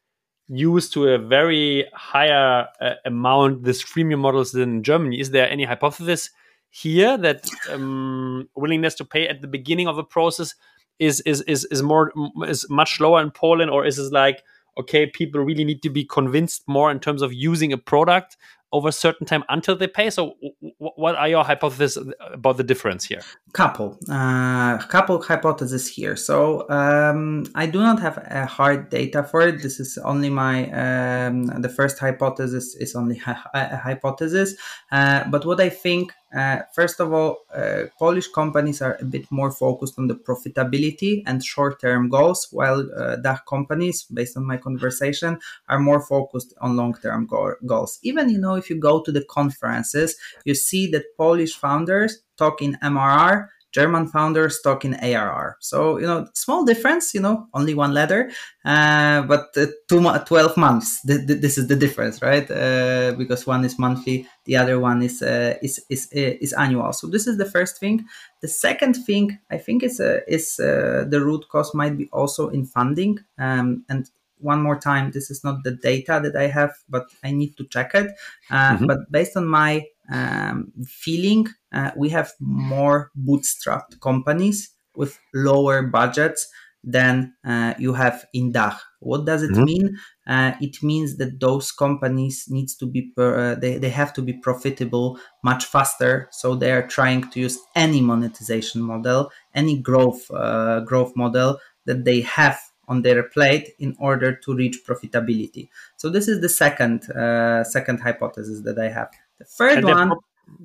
use 0.47 0.89
to 0.91 1.07
a 1.09 1.17
very 1.17 1.85
higher 1.93 2.67
uh, 2.79 2.93
amount 3.05 3.63
this 3.63 3.83
freemium 3.83 4.19
models 4.19 4.51
than 4.51 4.77
in 4.77 4.83
Germany. 4.83 5.19
Is 5.19 5.31
there 5.31 5.49
any 5.49 5.63
hypothesis 5.63 6.29
here 6.69 7.17
that 7.17 7.49
um, 7.69 8.49
willingness 8.55 8.95
to 8.95 9.05
pay 9.05 9.27
at 9.27 9.41
the 9.41 9.47
beginning 9.47 9.87
of 9.87 9.95
the 9.95 10.03
process 10.03 10.53
is 10.99 11.21
is 11.21 11.41
is 11.41 11.65
is 11.65 11.83
more 11.83 12.11
is 12.47 12.69
much 12.69 12.99
lower 12.99 13.21
in 13.21 13.31
Poland, 13.31 13.69
or 13.69 13.85
is 13.85 13.99
it 13.99 14.11
like 14.11 14.43
okay, 14.77 15.05
people 15.05 15.41
really 15.41 15.63
need 15.63 15.81
to 15.83 15.89
be 15.89 16.03
convinced 16.03 16.63
more 16.67 16.91
in 16.91 16.99
terms 16.99 17.21
of 17.21 17.33
using 17.33 17.71
a 17.73 17.77
product 17.77 18.37
over 18.75 18.89
a 18.89 18.91
certain 18.91 19.25
time 19.25 19.43
until 19.47 19.75
they 19.75 19.87
pay. 19.87 20.09
So, 20.09 20.35
what 20.77 21.15
are 21.15 21.29
your 21.29 21.45
hypotheses 21.45 21.97
about 22.19 22.57
the 22.57 22.63
difference 22.63 23.05
here? 23.05 23.21
Couple, 23.53 23.97
uh, 24.09 24.77
couple 24.89 25.21
hypotheses 25.21 25.87
here. 25.87 26.17
So, 26.17 26.69
um, 26.69 27.45
I 27.55 27.67
do 27.67 27.79
not 27.79 28.01
have 28.01 28.17
a 28.17 28.45
hard 28.45 28.89
data 28.89 29.23
for 29.23 29.41
it. 29.41 29.61
This 29.61 29.79
is 29.79 29.97
only 30.03 30.29
my 30.29 30.69
um, 30.71 31.45
the 31.61 31.69
first 31.69 31.99
hypothesis 31.99 32.75
is 32.75 32.95
only 32.95 33.21
a 33.53 33.77
hypothesis. 33.77 34.55
Uh, 34.91 35.23
but 35.29 35.45
what 35.45 35.61
I 35.61 35.69
think 35.69 36.11
uh, 36.35 36.59
first 36.73 36.99
of 36.99 37.13
all, 37.13 37.37
uh, 37.55 37.83
Polish 37.97 38.27
companies 38.27 38.81
are 38.81 38.97
a 38.99 39.05
bit 39.05 39.25
more 39.31 39.51
focused 39.51 39.97
on 39.97 40.07
the 40.07 40.15
profitability 40.15 41.23
and 41.25 41.43
short-term 41.43 42.09
goals, 42.09 42.49
while 42.51 42.89
uh, 42.97 43.15
companies, 43.47 44.03
based 44.03 44.35
on 44.35 44.45
my 44.45 44.57
conversation, 44.57 45.39
are 45.69 45.79
more 45.79 46.01
focused 46.01 46.53
on 46.59 46.75
long-term 46.75 47.25
go- 47.25 47.55
goals. 47.65 47.99
Even 48.03 48.29
you 48.29 48.37
know, 48.37 48.55
if 48.55 48.69
you 48.69 48.77
go 48.77 49.01
to 49.01 49.11
the 49.11 49.23
conferences, 49.23 50.15
you 50.43 50.55
see 50.55 50.87
that 50.91 51.15
Polish 51.17 51.55
founders 51.55 52.19
talk 52.37 52.61
in 52.61 52.77
MRR 52.81 53.47
German 53.75 54.07
founders 54.07 54.61
talk 54.61 54.85
in 54.85 54.93
ARR. 54.95 55.57
So, 55.59 55.97
you 55.97 56.07
know, 56.07 56.27
small 56.33 56.63
difference, 56.63 57.13
you 57.13 57.19
know, 57.19 57.47
only 57.53 57.73
one 57.73 57.93
letter, 57.93 58.31
uh, 58.63 59.23
but 59.23 59.49
uh, 59.57 59.65
two, 59.89 59.99
12 60.01 60.55
months. 60.55 61.01
Th- 61.01 61.27
th- 61.27 61.41
this 61.41 61.57
is 61.57 61.67
the 61.67 61.75
difference, 61.75 62.21
right? 62.21 62.49
Uh, 62.49 63.11
because 63.17 63.45
one 63.45 63.65
is 63.65 63.77
monthly, 63.77 64.27
the 64.45 64.55
other 64.55 64.79
one 64.79 65.01
is, 65.01 65.21
uh, 65.21 65.55
is, 65.61 65.83
is, 65.89 66.07
uh, 66.15 66.39
is 66.45 66.53
annual. 66.53 66.93
So 66.93 67.07
this 67.07 67.27
is 67.27 67.37
the 67.37 67.51
first 67.55 67.77
thing. 67.77 68.05
The 68.41 68.47
second 68.47 68.93
thing 68.93 69.37
I 69.51 69.57
think 69.57 69.83
is, 69.83 69.99
uh, 69.99 70.21
is 70.25 70.55
the 70.55 71.21
root 71.21 71.43
cause 71.49 71.73
might 71.73 71.97
be 71.97 72.07
also 72.13 72.47
in 72.47 72.65
funding. 72.65 73.19
Um, 73.37 73.83
and 73.89 74.09
one 74.39 74.61
more 74.61 74.79
time, 74.79 75.11
this 75.11 75.29
is 75.29 75.43
not 75.43 75.63
the 75.65 75.71
data 75.71 76.21
that 76.23 76.37
I 76.37 76.47
have, 76.47 76.73
but 76.87 77.07
I 77.25 77.31
need 77.31 77.57
to 77.57 77.65
check 77.65 77.93
it. 77.93 78.07
Mm-hmm. 78.49 78.85
But 78.85 79.11
based 79.11 79.35
on 79.35 79.47
my 79.47 79.85
um, 80.11 80.71
feeling, 80.85 81.47
uh, 81.73 81.91
we 81.95 82.09
have 82.09 82.31
more 82.39 83.11
bootstrapped 83.17 83.99
companies 84.01 84.69
with 84.95 85.19
lower 85.33 85.81
budgets 85.81 86.47
than 86.85 87.33
uh, 87.43 87.73
you 87.79 87.93
have 87.93 88.25
in 88.33 88.51
DACH. 88.51 88.79
What 88.99 89.25
does 89.25 89.41
it 89.41 89.51
mm-hmm. 89.51 89.63
mean? 89.63 89.97
Uh, 90.27 90.53
it 90.61 90.81
means 90.83 91.17
that 91.17 91.39
those 91.39 91.71
companies 91.71 92.45
needs 92.47 92.75
to 92.75 92.85
be 92.85 93.11
per, 93.15 93.53
uh, 93.53 93.55
they, 93.55 93.77
they 93.77 93.89
have 93.89 94.13
to 94.13 94.21
be 94.21 94.33
profitable 94.33 95.19
much 95.43 95.65
faster. 95.65 96.29
So 96.31 96.55
they 96.55 96.71
are 96.71 96.87
trying 96.87 97.29
to 97.31 97.39
use 97.39 97.57
any 97.75 98.01
monetization 98.01 98.81
model, 98.81 99.31
any 99.53 99.79
growth 99.79 100.29
uh, 100.31 100.81
growth 100.81 101.15
model 101.15 101.59
that 101.85 102.05
they 102.05 102.21
have 102.21 102.59
on 102.87 103.01
their 103.01 103.23
plate 103.23 103.69
in 103.79 103.95
order 103.99 104.35
to 104.35 104.55
reach 104.55 104.77
profitability. 104.87 105.69
So 105.97 106.09
this 106.09 106.27
is 106.27 106.41
the 106.41 106.49
second 106.49 107.09
uh, 107.11 107.63
second 107.63 107.99
hypothesis 107.99 108.61
that 108.61 108.77
I 108.77 108.89
have. 108.89 109.09
The 109.39 109.45
third 109.45 109.77
and 109.77 109.85
one. 109.85 110.07
Pro- 110.09 110.19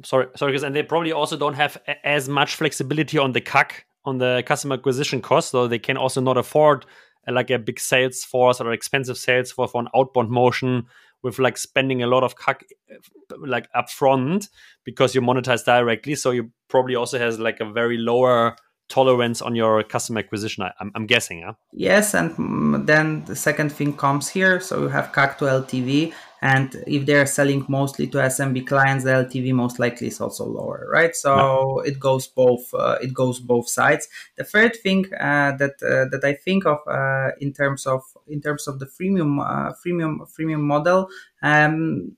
sorry, 0.05 0.27
sorry, 0.37 0.53
because 0.53 0.63
and 0.63 0.75
they 0.75 0.83
probably 0.83 1.13
also 1.13 1.37
don't 1.37 1.55
have 1.55 1.77
a- 1.87 2.07
as 2.07 2.29
much 2.29 2.55
flexibility 2.55 3.19
on 3.19 3.33
the 3.33 3.41
CAC 3.41 3.85
on 4.05 4.19
the 4.19 4.43
customer 4.47 4.75
acquisition 4.75 5.21
cost, 5.21 5.51
so 5.51 5.67
they 5.67 5.79
can 5.79 5.97
also 5.97 6.21
not 6.21 6.37
afford 6.37 6.87
uh, 7.29 7.33
like 7.33 7.51
a 7.51 7.59
big 7.59 7.79
sales 7.79 8.25
force 8.25 8.61
or 8.61 8.73
expensive 8.73 9.19
sales 9.19 9.53
force 9.53 9.71
for 9.73 9.81
an 9.81 9.89
outbound 9.95 10.31
motion 10.31 10.87
with 11.23 11.39
like 11.39 11.59
spending 11.59 12.03
a 12.03 12.07
lot 12.07 12.23
of 12.23 12.37
CAC 12.37 12.63
uh, 12.93 13.37
like 13.39 13.69
upfront 13.77 14.49
because 14.85 15.15
you 15.15 15.21
monetize 15.21 15.65
directly. 15.65 16.15
So 16.15 16.31
you 16.31 16.51
probably 16.69 16.95
also 16.95 17.19
has 17.19 17.39
like 17.39 17.61
a 17.61 17.71
very 17.71 17.99
lower 17.99 18.57
tolerance 18.91 19.41
on 19.41 19.55
your 19.55 19.83
customer 19.85 20.19
acquisition 20.19 20.65
i'm, 20.81 20.91
I'm 20.95 21.07
guessing 21.07 21.39
yeah 21.39 21.53
yes 21.73 22.13
and 22.13 22.33
mm, 22.33 22.87
then 22.87 23.25
the 23.25 23.37
second 23.37 23.71
thing 23.71 23.97
comes 23.97 24.29
here 24.29 24.61
so 24.61 24.83
you 24.83 24.89
have 24.89 25.13
cac 25.13 25.39
to 25.39 25.45
ltv 25.45 26.13
and 26.43 26.83
if 26.87 27.07
they're 27.07 27.27
selling 27.27 27.65
mostly 27.69 28.07
to 28.07 28.19
smb 28.19 28.67
clients 28.67 29.05
the 29.05 29.11
ltv 29.11 29.53
most 29.53 29.79
likely 29.79 30.07
is 30.07 30.21
also 30.21 30.45
lower 30.45 30.89
right 30.91 31.15
so 31.15 31.37
no. 31.37 31.81
it 31.81 31.99
goes 31.99 32.27
both 32.27 32.73
uh, 32.75 32.97
it 33.03 33.13
goes 33.13 33.41
both 33.41 33.69
sides 33.69 34.09
the 34.37 34.45
third 34.45 34.75
thing 34.77 35.05
uh, 35.15 35.53
that 35.57 35.75
uh, 35.83 36.09
that 36.11 36.23
i 36.25 36.33
think 36.33 36.67
of 36.67 36.79
uh, 36.89 37.31
in 37.41 37.53
terms 37.53 37.87
of 37.87 38.03
in 38.27 38.41
terms 38.41 38.67
of 38.67 38.79
the 38.79 38.87
freemium 38.87 39.39
uh, 39.41 39.73
freemium 39.85 40.19
freemium 40.33 40.61
model 40.61 41.09
um, 41.43 42.17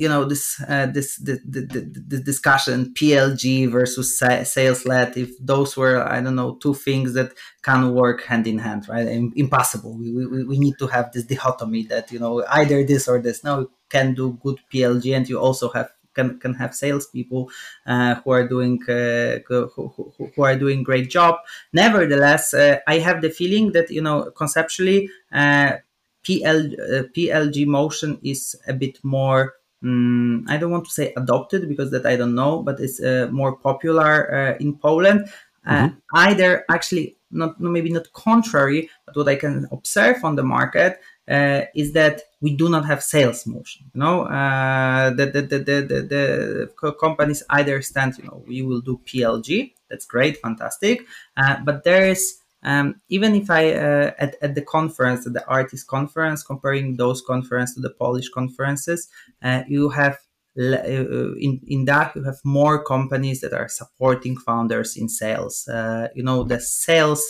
you 0.00 0.08
know 0.08 0.24
this 0.24 0.58
uh, 0.66 0.86
this 0.86 1.16
the, 1.16 1.38
the, 1.44 1.60
the, 1.60 1.80
the, 2.12 2.20
discussion 2.20 2.94
PLG 2.94 3.70
versus 3.70 4.18
sales 4.18 4.86
led 4.86 5.14
if 5.18 5.30
those 5.38 5.76
were 5.76 6.00
I 6.02 6.22
don't 6.22 6.36
know 6.36 6.54
two 6.54 6.72
things 6.72 7.12
that 7.14 7.32
can 7.62 7.92
work 7.94 8.22
hand 8.22 8.46
in 8.46 8.58
hand 8.58 8.88
right? 8.88 9.06
Impossible. 9.36 9.98
We, 9.98 10.26
we, 10.26 10.44
we 10.44 10.58
need 10.58 10.78
to 10.78 10.86
have 10.86 11.12
this 11.12 11.24
dichotomy 11.24 11.82
that 11.92 12.10
you 12.10 12.18
know 12.18 12.42
either 12.48 12.82
this 12.82 13.08
or 13.08 13.20
this. 13.20 13.44
Now 13.44 13.60
you 13.60 13.70
can 13.90 14.14
do 14.14 14.38
good 14.42 14.58
PLG 14.72 15.14
and 15.14 15.28
you 15.28 15.38
also 15.38 15.68
have 15.68 15.90
can, 16.14 16.40
can 16.40 16.54
have 16.54 16.74
salespeople 16.74 17.50
uh, 17.86 18.14
who 18.16 18.30
are 18.30 18.48
doing 18.48 18.80
uh, 18.88 19.40
who, 19.46 19.68
who, 19.76 20.12
who, 20.34 20.42
are 20.42 20.56
doing 20.56 20.82
great 20.82 21.10
job. 21.10 21.36
Nevertheless, 21.74 22.54
uh, 22.54 22.78
I 22.88 22.98
have 22.98 23.20
the 23.20 23.30
feeling 23.30 23.72
that 23.72 23.90
you 23.90 24.00
know 24.00 24.30
conceptually 24.30 25.10
uh, 25.30 25.72
PL, 26.24 26.58
uh, 26.58 27.02
PLG 27.14 27.66
motion 27.66 28.18
is 28.22 28.56
a 28.66 28.72
bit 28.72 28.98
more 29.02 29.54
um, 29.82 30.44
I 30.48 30.56
don't 30.56 30.70
want 30.70 30.84
to 30.86 30.90
say 30.90 31.12
adopted 31.16 31.68
because 31.68 31.90
that 31.92 32.06
I 32.06 32.16
don't 32.16 32.34
know, 32.34 32.62
but 32.62 32.80
it's 32.80 33.00
uh, 33.00 33.28
more 33.30 33.56
popular 33.56 34.34
uh, 34.34 34.56
in 34.60 34.76
Poland. 34.76 35.30
Uh, 35.66 35.88
mm-hmm. 35.88 35.96
Either 36.14 36.64
actually 36.70 37.16
not 37.30 37.60
maybe 37.60 37.90
not 37.90 38.12
contrary, 38.12 38.90
but 39.06 39.16
what 39.16 39.28
I 39.28 39.36
can 39.36 39.66
observe 39.70 40.24
on 40.24 40.36
the 40.36 40.42
market 40.42 41.00
uh, 41.28 41.62
is 41.74 41.92
that 41.92 42.22
we 42.40 42.56
do 42.56 42.68
not 42.68 42.84
have 42.86 43.02
sales 43.02 43.46
motion. 43.46 43.86
You 43.94 44.00
know, 44.00 44.22
uh, 44.22 45.10
the, 45.10 45.26
the, 45.26 45.42
the, 45.42 45.58
the, 45.58 46.70
the 46.80 46.92
companies 46.94 47.42
either 47.50 47.80
stand, 47.82 48.18
you 48.18 48.24
know, 48.24 48.42
we 48.46 48.62
will 48.62 48.80
do 48.80 49.00
PLG. 49.06 49.74
That's 49.88 50.06
great, 50.06 50.38
fantastic, 50.38 51.06
uh, 51.36 51.56
but 51.64 51.84
there 51.84 52.08
is 52.08 52.39
um, 52.62 53.00
even 53.08 53.34
if 53.34 53.50
I 53.50 53.72
uh, 53.72 54.12
at, 54.18 54.36
at 54.42 54.54
the 54.54 54.62
conference, 54.62 55.26
at 55.26 55.32
the 55.32 55.44
ARRtist 55.48 55.86
conference, 55.86 56.42
comparing 56.42 56.96
those 56.96 57.22
conferences 57.22 57.76
to 57.76 57.80
the 57.80 57.94
Polish 57.98 58.28
conferences, 58.28 59.08
uh, 59.42 59.62
you 59.68 59.90
have 59.90 60.18
uh, 60.58 61.34
in 61.36 61.60
in 61.66 61.84
that 61.86 62.14
you 62.14 62.24
have 62.24 62.38
more 62.44 62.82
companies 62.84 63.40
that 63.40 63.52
are 63.52 63.68
supporting 63.68 64.36
founders 64.36 64.96
in 64.96 65.08
sales. 65.08 65.66
Uh, 65.68 66.08
you 66.14 66.22
know 66.22 66.42
the 66.42 66.60
sales 66.60 67.24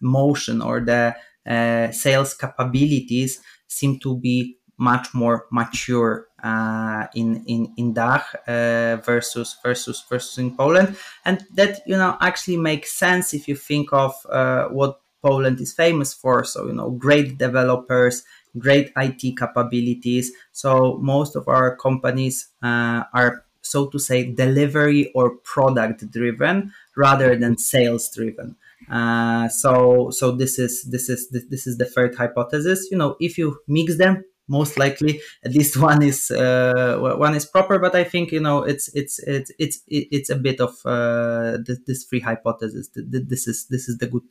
motion 0.00 0.62
or 0.62 0.80
the 0.80 1.16
uh, 1.46 1.90
sales 1.90 2.34
capabilities 2.34 3.40
seem 3.66 3.98
to 4.00 4.18
be 4.18 4.58
much 4.78 5.14
more 5.14 5.46
mature 5.50 6.25
uh, 6.42 7.06
in 7.14 7.44
in 7.46 7.72
in 7.76 7.92
DACH 7.92 8.26
uh, 8.46 8.96
versus 9.04 9.56
versus 9.62 10.04
versus 10.08 10.38
in 10.38 10.56
Poland, 10.56 10.96
and 11.24 11.44
that 11.54 11.80
you 11.86 11.96
know 11.96 12.16
actually 12.20 12.56
makes 12.56 12.92
sense 12.92 13.34
if 13.34 13.48
you 13.48 13.56
think 13.56 13.92
of 13.92 14.14
uh, 14.30 14.68
what 14.68 15.00
Poland 15.22 15.60
is 15.60 15.72
famous 15.72 16.14
for. 16.14 16.44
So 16.44 16.66
you 16.66 16.74
know, 16.74 16.90
great 16.90 17.38
developers, 17.38 18.24
great 18.58 18.92
IT 18.96 19.36
capabilities. 19.36 20.32
So 20.52 20.98
most 21.00 21.36
of 21.36 21.48
our 21.48 21.76
companies 21.76 22.48
uh, 22.62 23.04
are 23.12 23.44
so 23.62 23.88
to 23.88 23.98
say 23.98 24.30
delivery 24.30 25.10
or 25.12 25.36
product 25.38 26.08
driven 26.10 26.72
rather 26.96 27.34
than 27.34 27.58
sales 27.58 28.08
driven. 28.14 28.56
Uh, 28.90 29.48
so 29.48 30.10
so 30.10 30.30
this 30.30 30.58
is 30.58 30.84
this 30.84 31.08
is 31.08 31.28
this 31.30 31.66
is 31.66 31.78
the 31.78 31.84
third 31.86 32.14
hypothesis. 32.14 32.88
You 32.90 32.98
know, 32.98 33.16
if 33.18 33.38
you 33.38 33.58
mix 33.66 33.98
them, 33.98 34.24
most 34.48 34.78
likely 34.78 35.20
at 35.44 35.52
least 35.52 35.76
one 35.90 36.02
is 36.02 36.30
uh, 36.30 36.96
one 37.18 37.34
is 37.34 37.46
proper 37.46 37.78
but 37.78 37.94
i 37.94 38.04
think 38.04 38.32
you 38.32 38.40
know 38.40 38.62
it's 38.62 38.88
it's 38.94 39.18
it's 39.20 39.50
it's 39.58 39.82
it's 39.86 40.30
a 40.30 40.36
bit 40.36 40.60
of 40.60 40.74
uh, 40.84 41.56
this 41.86 42.04
free 42.04 42.20
hypothesis 42.20 42.90
this 42.94 43.46
is 43.46 43.66
this 43.70 43.88
is 43.88 43.98
the 43.98 44.06
good 44.06 44.22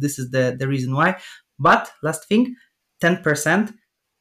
this 0.00 0.18
is 0.18 0.30
the 0.30 0.56
the 0.58 0.68
reason 0.68 0.94
why 0.94 1.16
but 1.58 1.90
last 2.02 2.28
thing 2.28 2.54
10% 3.02 3.74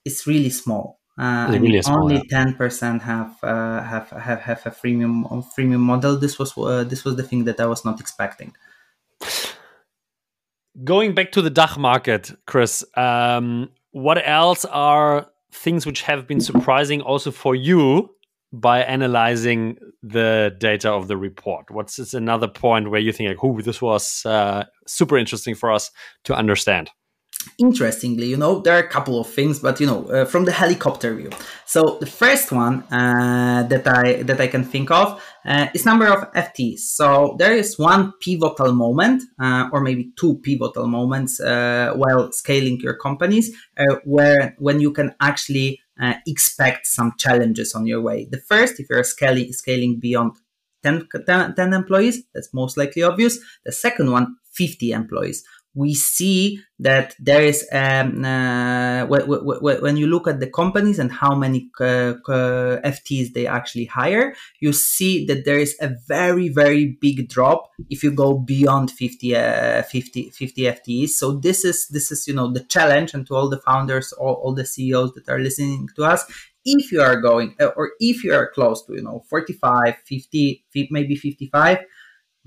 is 0.04 0.28
really 0.28 0.50
small 0.50 1.00
uh, 1.18 1.48
really 1.50 1.82
small, 1.82 2.04
only 2.04 2.22
ten 2.28 2.50
yeah. 2.50 2.56
percent 2.56 3.02
have, 3.02 3.38
uh, 3.42 3.82
have 3.82 4.10
have 4.10 4.42
have 4.42 4.66
a 4.66 4.70
freemium 4.72 5.24
freemium 5.58 5.80
model. 5.80 6.18
This 6.18 6.38
was 6.38 6.58
uh, 6.58 6.84
this 6.84 7.06
was 7.06 7.16
the 7.16 7.24
thing 7.24 7.46
that 7.46 7.62
I 7.62 7.66
was 7.68 7.86
not 7.86 8.02
expecting. 8.02 8.54
Going 10.84 11.16
back 11.16 11.32
to 11.32 11.42
the 11.42 11.50
DACH 11.50 11.78
market, 11.78 12.38
Chris, 12.46 12.84
um, 12.98 13.70
what 13.96 14.18
else 14.28 14.66
are 14.66 15.28
things 15.54 15.86
which 15.86 16.02
have 16.02 16.28
been 16.28 16.42
surprising 16.42 17.00
also 17.00 17.32
for 17.32 17.56
you 17.56 18.10
by 18.52 18.82
analyzing 18.84 19.78
the 20.04 20.54
data 20.60 20.92
of 20.92 21.08
the 21.08 21.16
report? 21.16 21.72
What's 21.72 22.14
another 22.14 22.50
point 22.50 22.92
where 22.92 23.00
you 23.00 23.14
think 23.14 23.30
like, 23.30 23.42
"Oh, 23.42 23.62
this 23.62 23.82
was 23.82 24.26
uh, 24.26 24.66
super 24.86 25.18
interesting 25.18 25.56
for 25.56 25.72
us 25.72 25.92
to 26.26 26.36
understand"? 26.36 26.90
Interestingly, 27.58 28.28
you 28.28 28.38
know, 28.38 28.60
there 28.60 28.76
are 28.76 28.84
a 28.84 28.88
couple 28.88 29.20
of 29.20 29.28
things, 29.28 29.60
but 29.60 29.80
you 29.80 29.88
know, 29.88 30.06
uh, 30.06 30.26
from 30.26 30.46
the 30.46 30.52
helicopter 30.52 31.14
view. 31.16 31.30
So 31.66 31.98
the 32.00 32.06
first 32.06 32.52
one 32.52 32.84
uh, 32.92 33.66
that 33.70 33.88
I 33.88 34.24
that 34.24 34.40
I 34.40 34.48
can 34.48 34.64
think 34.64 34.92
of 34.92 35.22
uh, 35.46 35.68
is 35.74 35.86
number 35.86 36.08
of 36.08 36.32
FTs. 36.34 36.80
So 36.80 37.36
there 37.40 37.54
is 37.54 37.78
one 37.78 38.14
pivotal 38.22 38.74
moment, 38.74 39.24
uh, 39.40 39.70
or 39.72 39.82
maybe 39.82 40.12
two 40.16 40.40
pivotal 40.44 40.88
moments 40.88 41.40
uh, 41.40 41.94
while 41.96 42.32
scaling 42.32 42.80
your 42.82 42.98
companies, 42.98 43.52
uh, 43.78 43.96
where 44.04 44.56
when 44.60 44.80
you 44.80 44.92
can 44.92 45.16
actually 45.20 45.80
expect 46.28 46.86
some 46.86 47.14
challenges 47.18 47.74
on 47.74 47.88
your 47.88 48.02
way. 48.02 48.28
The 48.30 48.38
first, 48.38 48.82
if 48.82 48.88
you're 48.90 49.06
scaling 49.06 49.54
scaling 49.54 49.98
beyond 49.98 50.34
10, 50.84 51.08
10, 51.26 51.56
10 51.56 51.74
employees, 51.74 52.24
that's 52.34 52.54
most 52.54 52.76
likely 52.76 53.02
obvious. 53.02 53.40
The 53.64 53.72
second 53.72 54.12
one, 54.12 54.36
50 54.56 54.92
employees 54.92 55.44
we 55.76 55.94
see 55.94 56.60
that 56.80 57.16
there 57.20 57.42
is 57.42 57.68
um, 57.72 58.24
uh, 58.24 59.06
when 59.06 59.98
you 59.98 60.08
look 60.08 60.28
at 60.28 60.40
the 60.40 60.50
companies 60.50 61.00
and 61.00 61.12
how 61.12 61.36
many 61.36 61.70
uh, 61.80 62.14
FTs 62.26 63.34
they 63.34 63.46
actually 63.46 63.86
hire, 63.86 64.36
you 64.62 64.72
see 64.74 65.26
that 65.26 65.46
there 65.46 65.60
is 65.60 65.76
a 65.82 65.90
very 66.08 66.50
very 66.50 66.98
big 67.00 67.30
drop 67.30 67.70
if 67.90 68.04
you 68.04 68.12
go 68.12 68.38
beyond 68.38 68.90
50, 68.90 69.36
uh, 69.36 69.84
50, 69.84 70.32
50 70.32 70.62
FTs. 70.64 71.10
So 71.10 71.34
this 71.34 71.66
is 71.66 71.88
this 71.90 72.12
is 72.12 72.28
you 72.28 72.34
know 72.34 72.52
the 72.52 72.64
challenge, 72.64 73.14
and 73.14 73.28
to 73.28 73.36
all 73.36 73.50
the 73.50 73.60
founders, 73.60 74.14
all, 74.14 74.36
all 74.36 74.54
the 74.54 74.66
CEOs 74.66 75.14
that 75.14 75.30
are 75.30 75.40
listening 75.40 75.90
to 75.98 76.06
us, 76.06 76.26
if 76.66 76.92
you 76.92 77.02
are 77.02 77.22
going 77.22 77.56
uh, 77.60 77.68
or 77.78 77.92
if 78.00 78.24
you 78.24 78.34
are 78.34 78.50
close 78.52 78.84
to 78.86 78.96
you 78.96 79.04
know 79.04 79.24
45 79.30 79.96
50 80.06 80.64
maybe 80.90 81.16
55 81.16 81.80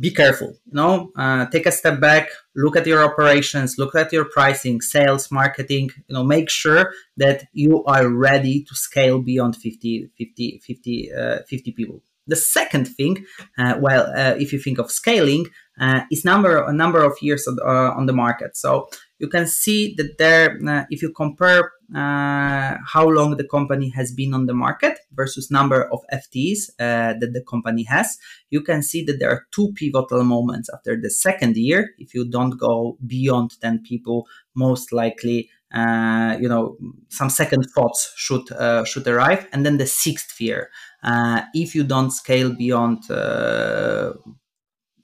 be 0.01 0.11
careful. 0.11 0.49
You 0.67 0.75
know, 0.75 1.11
uh, 1.17 1.47
take 1.47 1.67
a 1.67 1.73
step 1.73 2.01
back, 2.01 2.29
look 2.55 2.77
at 2.77 2.87
your 2.87 3.03
operations, 3.05 3.79
look 3.79 3.95
at 3.95 4.13
your 4.13 4.25
pricing, 4.25 4.81
sales, 4.81 5.31
marketing. 5.31 5.91
You 6.09 6.15
know, 6.15 6.25
make 6.25 6.51
sure 6.51 6.93
that 7.17 7.45
you 7.53 7.85
are 7.85 8.09
ready 8.09 8.63
to 8.65 8.75
scale 8.75 9.21
beyond 9.21 9.57
50, 9.57 10.11
50, 10.17 10.61
50, 10.65 11.13
uh, 11.13 11.39
50 11.49 11.73
people. 11.73 12.03
The 12.27 12.37
second 12.37 12.87
thing, 12.87 13.25
uh, 13.57 13.77
well, 13.81 14.13
uh, 14.15 14.35
if 14.39 14.53
you 14.53 14.59
think 14.59 14.79
of 14.79 14.91
scaling, 14.91 15.47
uh, 15.81 16.03
is 16.11 16.25
number 16.25 16.63
a 16.63 16.73
number 16.73 17.03
of 17.03 17.17
years 17.23 17.47
on, 17.47 17.57
uh, 17.65 17.93
on 17.97 18.07
the 18.07 18.13
market. 18.13 18.57
So 18.57 18.89
you 19.19 19.29
can 19.29 19.47
see 19.47 19.95
that 19.97 20.19
there, 20.19 20.59
if 20.91 21.03
you 21.03 21.13
compare 21.13 21.73
how 21.95 23.09
long 23.09 23.37
the 23.37 23.49
company 23.49 23.91
has 23.91 24.13
been 24.13 24.35
on 24.35 24.47
the 24.47 24.55
market 24.55 24.99
versus 25.13 25.51
number 25.51 25.91
of 25.93 26.01
FTEs 26.13 26.77
that 26.79 27.31
the 27.33 27.43
company 27.49 27.85
has, 27.85 28.19
you 28.51 28.61
can 28.61 28.83
see 28.83 29.05
that 29.05 29.19
there 29.19 29.31
are 29.31 29.47
two 29.51 29.73
pivotal 29.75 30.25
moments 30.25 30.69
after 30.73 31.01
the 31.01 31.11
second 31.11 31.57
year. 31.57 31.95
If 31.99 32.15
you 32.15 32.29
don't 32.29 32.59
go 32.59 32.99
beyond 33.07 33.61
10 33.61 33.83
people, 33.83 34.27
most 34.55 34.93
likely 34.93 35.49
uh, 35.75 36.37
you 36.41 36.49
know 36.49 36.77
some 37.09 37.29
second 37.29 37.65
thoughts 37.75 38.13
should 38.17 38.51
uh, 38.53 38.85
should 38.85 39.07
arrive 39.07 39.47
and 39.53 39.67
then 39.67 39.77
the 39.77 39.87
sixth 39.87 40.41
year 40.41 40.71
uh, 41.03 41.43
if 41.53 41.75
you 41.75 41.85
don't 41.85 42.11
scale 42.11 42.55
beyond 42.55 43.11
uh, 43.11 44.13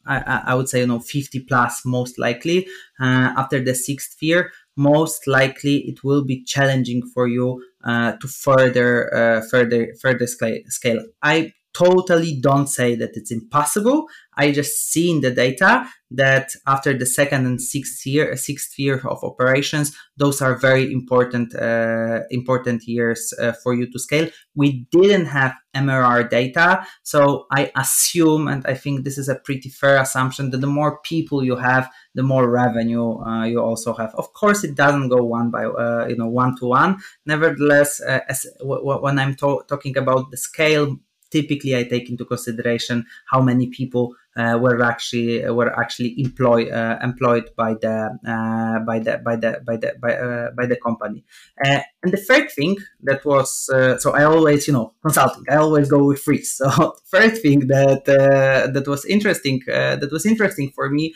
I, 0.06 0.42
I, 0.46 0.54
would 0.54 0.68
say 0.68 0.80
you 0.80 0.86
know 0.86 1.00
50 1.00 1.40
plus 1.40 1.82
most 1.84 2.18
likely 2.18 2.66
uh, 3.00 3.32
after 3.36 3.62
the 3.62 3.74
sixth 3.74 4.22
year 4.22 4.52
most 4.76 5.26
likely 5.26 5.78
it 5.88 6.02
will 6.04 6.24
be 6.24 6.42
challenging 6.44 7.02
for 7.14 7.26
you 7.28 7.62
to 7.84 8.28
further 8.28 9.42
further 9.50 9.94
further 10.00 10.26
scale, 10.26 10.58
scale 10.68 11.02
i 11.22 11.52
totally 11.74 12.38
don't 12.40 12.68
say 12.68 12.94
that 12.94 13.10
it's 13.14 13.32
impossible. 13.32 14.06
I 14.36 14.52
just 14.52 14.90
see 14.90 15.10
in 15.10 15.20
the 15.20 15.30
data 15.30 15.86
that 16.12 16.50
after 16.66 16.96
the 16.96 17.06
second 17.06 17.46
and 17.46 17.60
sixth 17.60 18.06
year, 18.06 18.36
sixth 18.36 18.78
year 18.78 19.02
of 19.04 19.22
operations, 19.24 19.94
those 20.16 20.40
are 20.40 20.54
very 20.54 20.92
important, 20.92 21.54
uh, 21.54 22.20
important 22.30 22.84
years 22.86 23.32
uh, 23.40 23.52
for 23.52 23.74
you 23.74 23.90
to 23.90 23.98
scale. 23.98 24.28
We 24.54 24.86
didn't 24.92 25.26
have 25.26 25.54
MRR 25.74 26.30
data, 26.30 26.86
so 27.02 27.46
I 27.50 27.72
assume, 27.76 28.46
and 28.46 28.64
I 28.66 28.74
think 28.74 29.02
this 29.02 29.18
is 29.18 29.28
a 29.28 29.34
pretty 29.34 29.68
fair 29.68 30.00
assumption, 30.00 30.50
that 30.50 30.60
the 30.60 30.68
more 30.68 31.00
people 31.00 31.44
you 31.44 31.56
have, 31.56 31.90
the 32.14 32.22
more 32.22 32.48
revenue 32.50 33.18
uh, 33.20 33.44
you 33.44 33.60
also 33.60 33.94
have. 33.94 34.14
Of 34.16 34.32
course, 34.32 34.64
it 34.64 34.74
doesn't 34.74 35.08
go 35.08 35.22
one 35.24 35.50
by 35.50 35.64
uh, 35.64 36.06
you 36.08 36.16
know 36.16 36.28
one 36.28 36.56
to 36.58 36.66
one. 36.66 36.98
Nevertheless, 37.26 38.00
uh, 38.00 38.20
as 38.28 38.46
w- 38.60 38.80
w- 38.80 39.02
when 39.02 39.18
I'm 39.18 39.34
to- 39.36 39.64
talking 39.68 39.96
about 39.96 40.30
the 40.30 40.36
scale 40.36 40.96
typically 41.36 41.76
I 41.76 41.84
take 41.84 42.08
into 42.12 42.24
consideration 42.24 43.04
how 43.32 43.40
many 43.42 43.66
people 43.78 44.04
uh, 44.36 44.58
were 44.60 44.82
actually 44.82 45.44
uh, 45.44 45.52
were 45.52 45.78
actually 45.78 46.20
employed 46.20 46.70
uh, 46.70 46.98
employed 47.02 47.50
by 47.56 47.74
the 47.74 48.18
uh, 48.26 48.84
by 48.84 48.98
the 48.98 49.18
by 49.18 49.36
the 49.36 49.60
by 49.66 49.76
the 49.76 49.94
by, 50.00 50.14
uh, 50.14 50.50
by 50.58 50.66
the 50.66 50.76
company. 50.76 51.24
Uh, 51.64 51.80
and 52.02 52.12
the 52.12 52.16
third 52.16 52.50
thing 52.50 52.76
that 53.02 53.24
was 53.24 53.70
so 54.02 54.12
I 54.12 54.24
always 54.24 54.66
you 54.66 54.72
know 54.72 54.94
consulting 55.02 55.44
I 55.48 55.56
always 55.56 55.88
go 55.88 56.04
with 56.04 56.20
free. 56.20 56.42
So 56.42 56.68
third 57.14 57.38
thing 57.38 57.68
that 57.68 58.04
that 58.06 58.84
was 58.86 59.04
interesting 59.04 59.62
that 59.66 60.08
was 60.10 60.26
interesting 60.26 60.70
for 60.70 60.90
me 60.90 61.14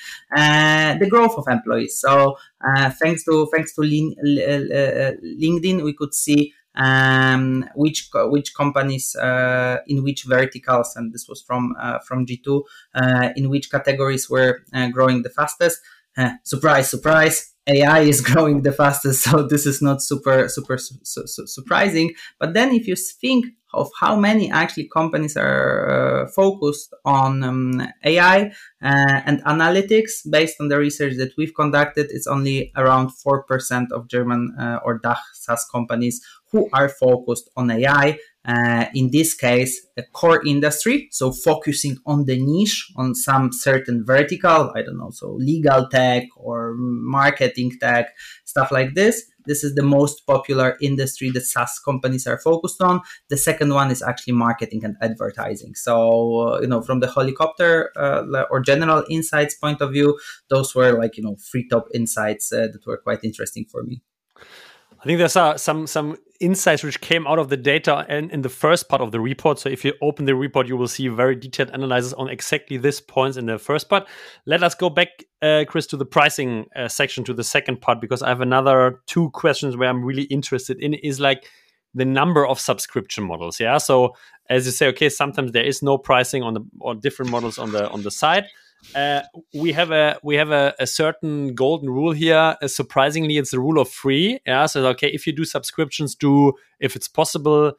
the 1.00 1.08
growth 1.10 1.36
of 1.36 1.46
employees. 1.48 2.00
So 2.00 2.36
thanks 3.00 3.24
to 3.24 3.48
thanks 3.52 3.74
to 3.74 3.82
LinkedIn 3.82 5.82
we 5.82 5.94
could 5.94 6.14
see 6.14 6.54
um, 6.74 7.68
which 7.74 8.08
which 8.14 8.54
companies 8.54 9.14
uh, 9.16 9.78
in 9.86 10.02
which 10.02 10.24
verticals, 10.24 10.94
and 10.96 11.12
this 11.12 11.26
was 11.28 11.42
from 11.42 11.74
uh, 11.80 11.98
from 12.00 12.26
G2, 12.26 12.62
uh, 12.94 13.28
in 13.36 13.50
which 13.50 13.70
categories 13.70 14.28
were 14.30 14.60
uh, 14.72 14.88
growing 14.88 15.22
the 15.22 15.30
fastest. 15.30 15.80
Uh, 16.16 16.30
surprise, 16.44 16.90
surprise! 16.90 17.54
AI 17.66 18.00
is 18.00 18.20
growing 18.30 18.62
the 18.62 18.72
fastest, 18.72 19.22
so 19.24 19.42
this 19.42 19.66
is 19.66 19.82
not 19.82 20.02
super 20.02 20.48
super 20.48 20.78
su- 20.78 20.98
su- 21.04 21.46
surprising. 21.46 22.12
But 22.38 22.54
then, 22.54 22.72
if 22.72 22.86
you 22.86 22.96
think 22.96 23.46
of 23.74 23.90
how 24.00 24.16
many 24.16 24.50
actually 24.50 24.88
companies 24.88 25.36
are 25.36 26.24
uh, 26.24 26.28
focused 26.28 26.94
on 27.04 27.42
um, 27.42 27.88
AI 28.04 28.46
uh, 28.82 29.20
and 29.26 29.44
analytics 29.44 30.28
based 30.28 30.56
on 30.60 30.68
the 30.68 30.78
research 30.78 31.16
that 31.16 31.32
we've 31.36 31.54
conducted, 31.54 32.06
it's 32.10 32.26
only 32.26 32.72
around 32.76 33.10
4% 33.10 33.92
of 33.92 34.08
German 34.08 34.54
uh, 34.58 34.80
or 34.84 34.98
DACH 34.98 35.18
SaaS 35.34 35.66
companies 35.70 36.20
who 36.50 36.68
are 36.72 36.88
focused 36.88 37.50
on 37.56 37.70
AI. 37.70 38.18
Uh, 38.44 38.86
in 38.94 39.10
this 39.10 39.34
case, 39.34 39.86
a 39.98 40.02
core 40.14 40.42
industry, 40.46 41.08
so 41.10 41.30
focusing 41.30 41.98
on 42.06 42.24
the 42.24 42.40
niche, 42.40 42.90
on 42.96 43.14
some 43.14 43.52
certain 43.52 44.02
vertical, 44.06 44.72
I 44.74 44.80
don't 44.80 44.96
know, 44.96 45.10
so 45.10 45.32
legal 45.32 45.86
tech 45.88 46.22
or 46.34 46.72
marketing 46.74 47.72
tech, 47.78 48.14
stuff 48.46 48.72
like 48.72 48.94
this. 48.94 49.22
This 49.49 49.64
is 49.64 49.74
the 49.74 49.82
most 49.82 50.26
popular 50.26 50.76
industry 50.80 51.30
that 51.30 51.46
SaaS 51.46 51.80
companies 51.84 52.26
are 52.26 52.38
focused 52.38 52.80
on. 52.80 53.01
The 53.28 53.36
second 53.36 53.74
one 53.74 53.90
is 53.90 54.03
actually 54.03 54.34
marketing 54.34 54.84
and 54.84 54.96
advertising. 55.03 55.74
So, 55.74 55.94
uh, 56.49 56.61
you 56.61 56.68
know, 56.68 56.82
from 56.82 57.01
the 57.01 57.11
helicopter 57.11 57.90
uh, 57.96 58.44
or 58.51 58.61
general 58.61 59.05
insights 59.11 59.55
point 59.55 59.80
of 59.80 59.92
view, 59.92 60.18
those 60.49 60.74
were 60.74 60.92
like, 61.03 61.16
you 61.16 61.24
know, 61.24 61.36
three 61.51 61.66
top 61.68 61.86
insights 61.94 62.53
uh, 62.53 62.68
that 62.72 62.86
were 62.86 62.99
quite 62.99 63.24
interesting 63.24 63.64
for 63.64 63.82
me. 63.82 64.03
I 65.01 65.05
think 65.05 65.18
there's 65.18 65.36
uh, 65.36 65.57
some 65.57 65.86
some 65.86 66.16
insights 66.40 66.82
which 66.82 67.01
came 67.01 67.26
out 67.26 67.38
of 67.38 67.49
the 67.49 67.57
data 67.57 68.07
and 68.09 68.30
in 68.30 68.42
the 68.42 68.49
first 68.49 68.88
part 68.88 69.03
of 69.03 69.11
the 69.11 69.20
report. 69.20 69.59
So 69.59 69.68
if 69.68 69.84
you 69.84 69.92
open 70.03 70.24
the 70.24 70.34
report, 70.34 70.68
you 70.68 70.76
will 70.76 70.88
see 70.88 71.09
very 71.09 71.34
detailed 71.34 71.70
analysis 71.70 72.12
on 72.12 72.28
exactly 72.28 72.76
this 72.76 73.01
points 73.01 73.36
in 73.36 73.46
the 73.46 73.59
first 73.59 73.88
part. 73.88 74.07
Let 74.46 74.62
us 74.62 74.74
go 74.74 74.90
back, 74.90 75.24
uh, 75.42 75.64
Chris, 75.68 75.86
to 75.88 75.96
the 75.96 76.05
pricing 76.05 76.66
uh, 76.76 76.88
section, 76.88 77.24
to 77.24 77.34
the 77.34 77.44
second 77.44 77.80
part, 77.80 78.01
because 78.01 78.22
I 78.22 78.28
have 78.28 78.40
another 78.40 79.01
two 79.07 79.30
questions 79.30 79.76
where 79.76 79.88
I'm 79.88 80.05
really 80.05 80.24
interested 80.24 80.80
in. 80.80 80.94
Is 80.94 81.20
like 81.20 81.46
the 81.94 82.05
number 82.05 82.46
of 82.46 82.61
subscription 82.61 83.24
models. 83.24 83.61
Yeah. 83.61 83.78
So 83.78 84.14
as 84.51 84.66
you 84.66 84.72
say, 84.72 84.88
okay, 84.88 85.09
sometimes 85.09 85.53
there 85.53 85.64
is 85.64 85.82
no 85.82 85.99
pricing 85.99 86.42
on 86.42 86.55
the 86.55 86.61
or 86.80 86.94
different 86.94 87.30
models 87.30 87.59
on 87.59 87.72
the 87.72 87.88
on 87.90 88.03
the 88.03 88.11
side 88.11 88.46
uh, 88.95 89.22
we 89.55 89.72
have 89.72 89.91
a 89.91 90.18
we 90.22 90.37
have 90.37 90.51
a, 90.51 90.74
a 90.79 90.87
certain 90.87 91.55
golden 91.55 91.91
rule 91.91 92.12
here. 92.12 92.57
Uh, 92.62 92.68
surprisingly, 92.68 93.37
it's 93.37 93.51
the 93.51 93.61
rule 93.61 93.81
of 93.81 93.89
free. 93.89 94.41
Yeah, 94.47 94.66
so 94.66 94.87
okay, 94.89 95.09
if 95.09 95.26
you 95.26 95.33
do 95.33 95.45
subscriptions, 95.45 96.14
do 96.14 96.53
if 96.81 96.97
it's 96.97 97.09
possible, 97.09 97.72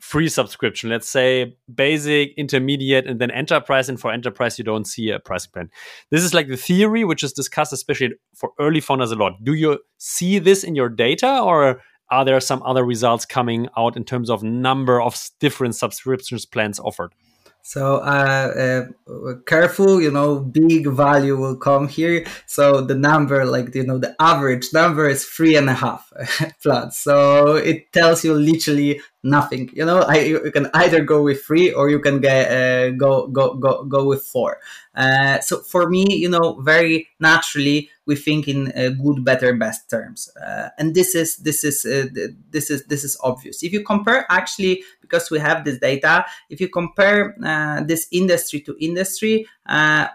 free 0.00 0.28
subscription. 0.28 0.90
Let's 0.90 1.08
say 1.08 1.56
basic, 1.72 2.32
intermediate, 2.36 3.06
and 3.06 3.20
then 3.20 3.30
enterprise. 3.30 3.88
And 3.88 4.00
for 4.00 4.10
enterprise, 4.10 4.58
you 4.58 4.64
don't 4.64 4.86
see 4.86 5.10
a 5.10 5.20
pricing 5.20 5.50
plan. 5.52 5.70
This 6.10 6.22
is 6.22 6.34
like 6.34 6.48
the 6.48 6.56
theory, 6.56 7.04
which 7.04 7.22
is 7.22 7.32
discussed 7.32 7.72
especially 7.72 8.14
for 8.34 8.50
early 8.58 8.80
founders 8.80 9.12
a 9.12 9.16
lot. 9.16 9.34
Do 9.44 9.54
you 9.54 9.78
see 9.98 10.38
this 10.38 10.64
in 10.64 10.74
your 10.74 10.88
data, 10.88 11.40
or 11.40 11.80
are 12.10 12.24
there 12.24 12.40
some 12.40 12.62
other 12.64 12.84
results 12.84 13.24
coming 13.24 13.68
out 13.76 13.96
in 13.96 14.04
terms 14.04 14.30
of 14.30 14.42
number 14.42 15.00
of 15.00 15.16
different 15.38 15.76
subscriptions 15.76 16.44
plans 16.44 16.80
offered? 16.80 17.14
So 17.62 17.96
uh, 17.96 18.86
uh, 19.06 19.34
careful, 19.46 20.00
you 20.00 20.10
know, 20.10 20.40
big 20.40 20.86
value 20.88 21.36
will 21.36 21.56
come 21.56 21.88
here. 21.88 22.26
So 22.46 22.80
the 22.80 22.94
number, 22.94 23.44
like 23.44 23.74
you 23.74 23.84
know, 23.84 23.98
the 23.98 24.14
average 24.20 24.72
number 24.72 25.08
is 25.08 25.24
three 25.24 25.56
and 25.56 25.68
a 25.68 25.74
half 25.74 26.12
floods. 26.58 26.96
So 26.96 27.56
it 27.56 27.92
tells 27.92 28.24
you 28.24 28.34
literally 28.34 29.00
nothing. 29.22 29.70
You 29.72 29.84
know, 29.84 30.00
I, 30.00 30.18
you 30.20 30.50
can 30.50 30.70
either 30.74 31.02
go 31.02 31.22
with 31.22 31.44
three 31.44 31.72
or 31.72 31.90
you 31.90 31.98
can 32.00 32.20
get 32.20 32.50
uh, 32.50 32.90
go 32.90 33.26
go 33.26 33.54
go 33.54 33.84
go 33.84 34.04
with 34.04 34.22
four. 34.22 34.58
Uh, 34.94 35.40
so 35.40 35.60
for 35.60 35.88
me, 35.88 36.06
you 36.14 36.28
know, 36.28 36.60
very 36.60 37.08
naturally 37.20 37.90
we 38.06 38.16
think 38.16 38.48
in 38.48 38.72
uh, 38.72 38.88
good, 38.88 39.24
better, 39.24 39.54
best 39.54 39.88
terms, 39.88 40.28
uh, 40.44 40.70
and 40.78 40.94
this 40.94 41.14
is 41.14 41.36
this 41.36 41.62
is 41.64 41.84
uh, 41.84 42.06
this 42.50 42.70
is 42.70 42.84
this 42.86 43.04
is 43.04 43.16
obvious. 43.22 43.62
If 43.62 43.72
you 43.72 43.84
compare, 43.84 44.26
actually, 44.30 44.82
because 45.00 45.30
we 45.30 45.38
have 45.38 45.64
this 45.64 45.78
data, 45.78 46.24
if 46.48 46.60
you 46.60 46.68
compare 46.68 47.36
uh, 47.44 47.82
this 47.84 48.08
industry 48.10 48.60
to 48.60 48.76
industry, 48.80 49.46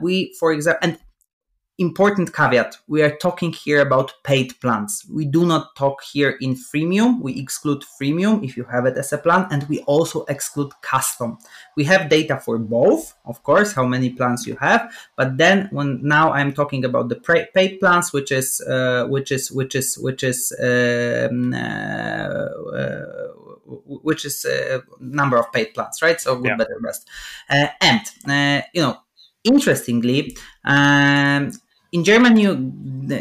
we, 0.02 0.34
for 0.40 0.52
example, 0.52 0.80
and 0.82 0.98
important 1.78 2.34
caveat. 2.34 2.78
We 2.88 3.02
are 3.02 3.16
talking 3.18 3.52
here 3.52 3.82
about 3.82 4.14
paid 4.24 4.60
plans. 4.62 5.06
We 5.12 5.26
do 5.26 5.46
not 5.46 5.76
talk 5.76 6.02
here 6.04 6.38
in 6.42 6.56
freemium. 6.56 7.22
We 7.22 7.40
exclude 7.40 7.84
freemium 8.00 8.44
if 8.44 8.56
you 8.58 8.64
have 8.66 8.86
it 8.86 8.98
as 8.98 9.12
a 9.14 9.18
plan 9.18 9.48
and 9.52 9.64
we 9.70 9.80
also 9.82 10.26
exclude 10.26 10.72
custom. 10.82 11.38
We 11.76 11.84
have 11.86 12.10
data 12.10 12.40
for 12.40 12.58
both 12.58 13.16
of 13.26 13.44
course 13.44 13.74
how 13.74 13.86
many 13.86 14.10
plans 14.10 14.48
you 14.48 14.56
have 14.58 14.92
but 15.16 15.38
then 15.38 15.68
when 15.72 16.00
now 16.02 16.32
i'm 16.32 16.54
talking 16.54 16.86
about 16.86 17.10
the 17.10 17.16
paid 17.54 17.80
plans 17.80 18.14
which 18.14 18.32
is 18.32 18.62
uh, 18.62 19.06
which 19.08 19.32
is 19.32 19.52
which 19.52 19.76
is 19.76 19.98
which 19.98 20.24
is 20.24 20.54
um, 20.62 21.54
uh, 21.54 22.46
uh, 22.82 23.06
which 23.88 24.26
is 24.26 24.46
a 24.46 24.78
uh, 24.78 24.82
number 25.00 25.38
of 25.38 25.52
paid 25.52 25.74
plans 25.74 26.02
right? 26.02 26.20
So 26.22 26.36
good 26.36 26.46
yeah. 26.46 26.56
better 26.56 26.80
best. 26.84 27.10
Uh, 27.50 27.68
and 27.82 28.02
uh, 28.28 28.66
you 28.74 28.82
know 28.82 28.98
interestingly 29.44 30.36
um, 30.64 31.52
in 31.92 32.04
Germany, 32.04 32.42
you, 32.44 32.74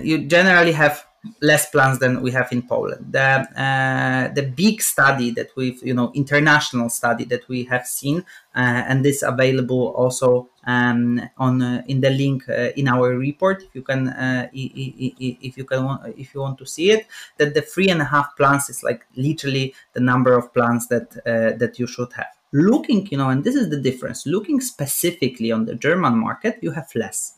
you 0.02 0.26
generally 0.26 0.72
have 0.72 1.06
less 1.40 1.70
plants 1.70 1.98
than 1.98 2.22
we 2.22 2.30
have 2.30 2.50
in 2.52 2.62
Poland. 2.62 3.06
The 3.12 3.46
uh, 3.56 4.34
the 4.34 4.42
big 4.42 4.82
study 4.82 5.30
that 5.32 5.48
we've 5.56 5.82
you 5.82 5.94
know 5.94 6.10
international 6.14 6.90
study 6.90 7.24
that 7.24 7.48
we 7.48 7.64
have 7.64 7.86
seen, 7.86 8.18
uh, 8.54 8.82
and 8.88 9.04
this 9.04 9.22
available 9.22 9.88
also 9.96 10.48
um, 10.66 11.20
on 11.38 11.62
uh, 11.62 11.82
in 11.86 12.00
the 12.00 12.10
link 12.10 12.48
uh, 12.48 12.70
in 12.76 12.88
our 12.88 13.16
report. 13.16 13.62
If 13.62 13.74
you 13.74 13.82
can 13.82 14.08
uh, 14.08 14.48
if 14.52 15.56
you 15.56 15.64
can 15.64 15.98
if 16.16 16.34
you 16.34 16.40
want 16.40 16.58
to 16.58 16.66
see 16.66 16.90
it, 16.90 17.06
that 17.38 17.54
the 17.54 17.62
three 17.62 17.88
and 17.88 18.00
a 18.00 18.06
half 18.06 18.36
plants 18.36 18.68
is 18.70 18.82
like 18.82 19.06
literally 19.16 19.74
the 19.92 20.00
number 20.00 20.36
of 20.36 20.52
plants 20.52 20.86
that 20.88 21.16
uh, 21.26 21.56
that 21.58 21.78
you 21.78 21.86
should 21.86 22.12
have. 22.14 22.32
Looking, 22.52 23.08
you 23.10 23.18
know, 23.18 23.30
and 23.30 23.42
this 23.42 23.56
is 23.56 23.68
the 23.68 23.80
difference. 23.80 24.26
Looking 24.26 24.60
specifically 24.60 25.50
on 25.50 25.64
the 25.64 25.74
German 25.74 26.16
market, 26.16 26.58
you 26.62 26.70
have 26.70 26.88
less. 26.94 27.34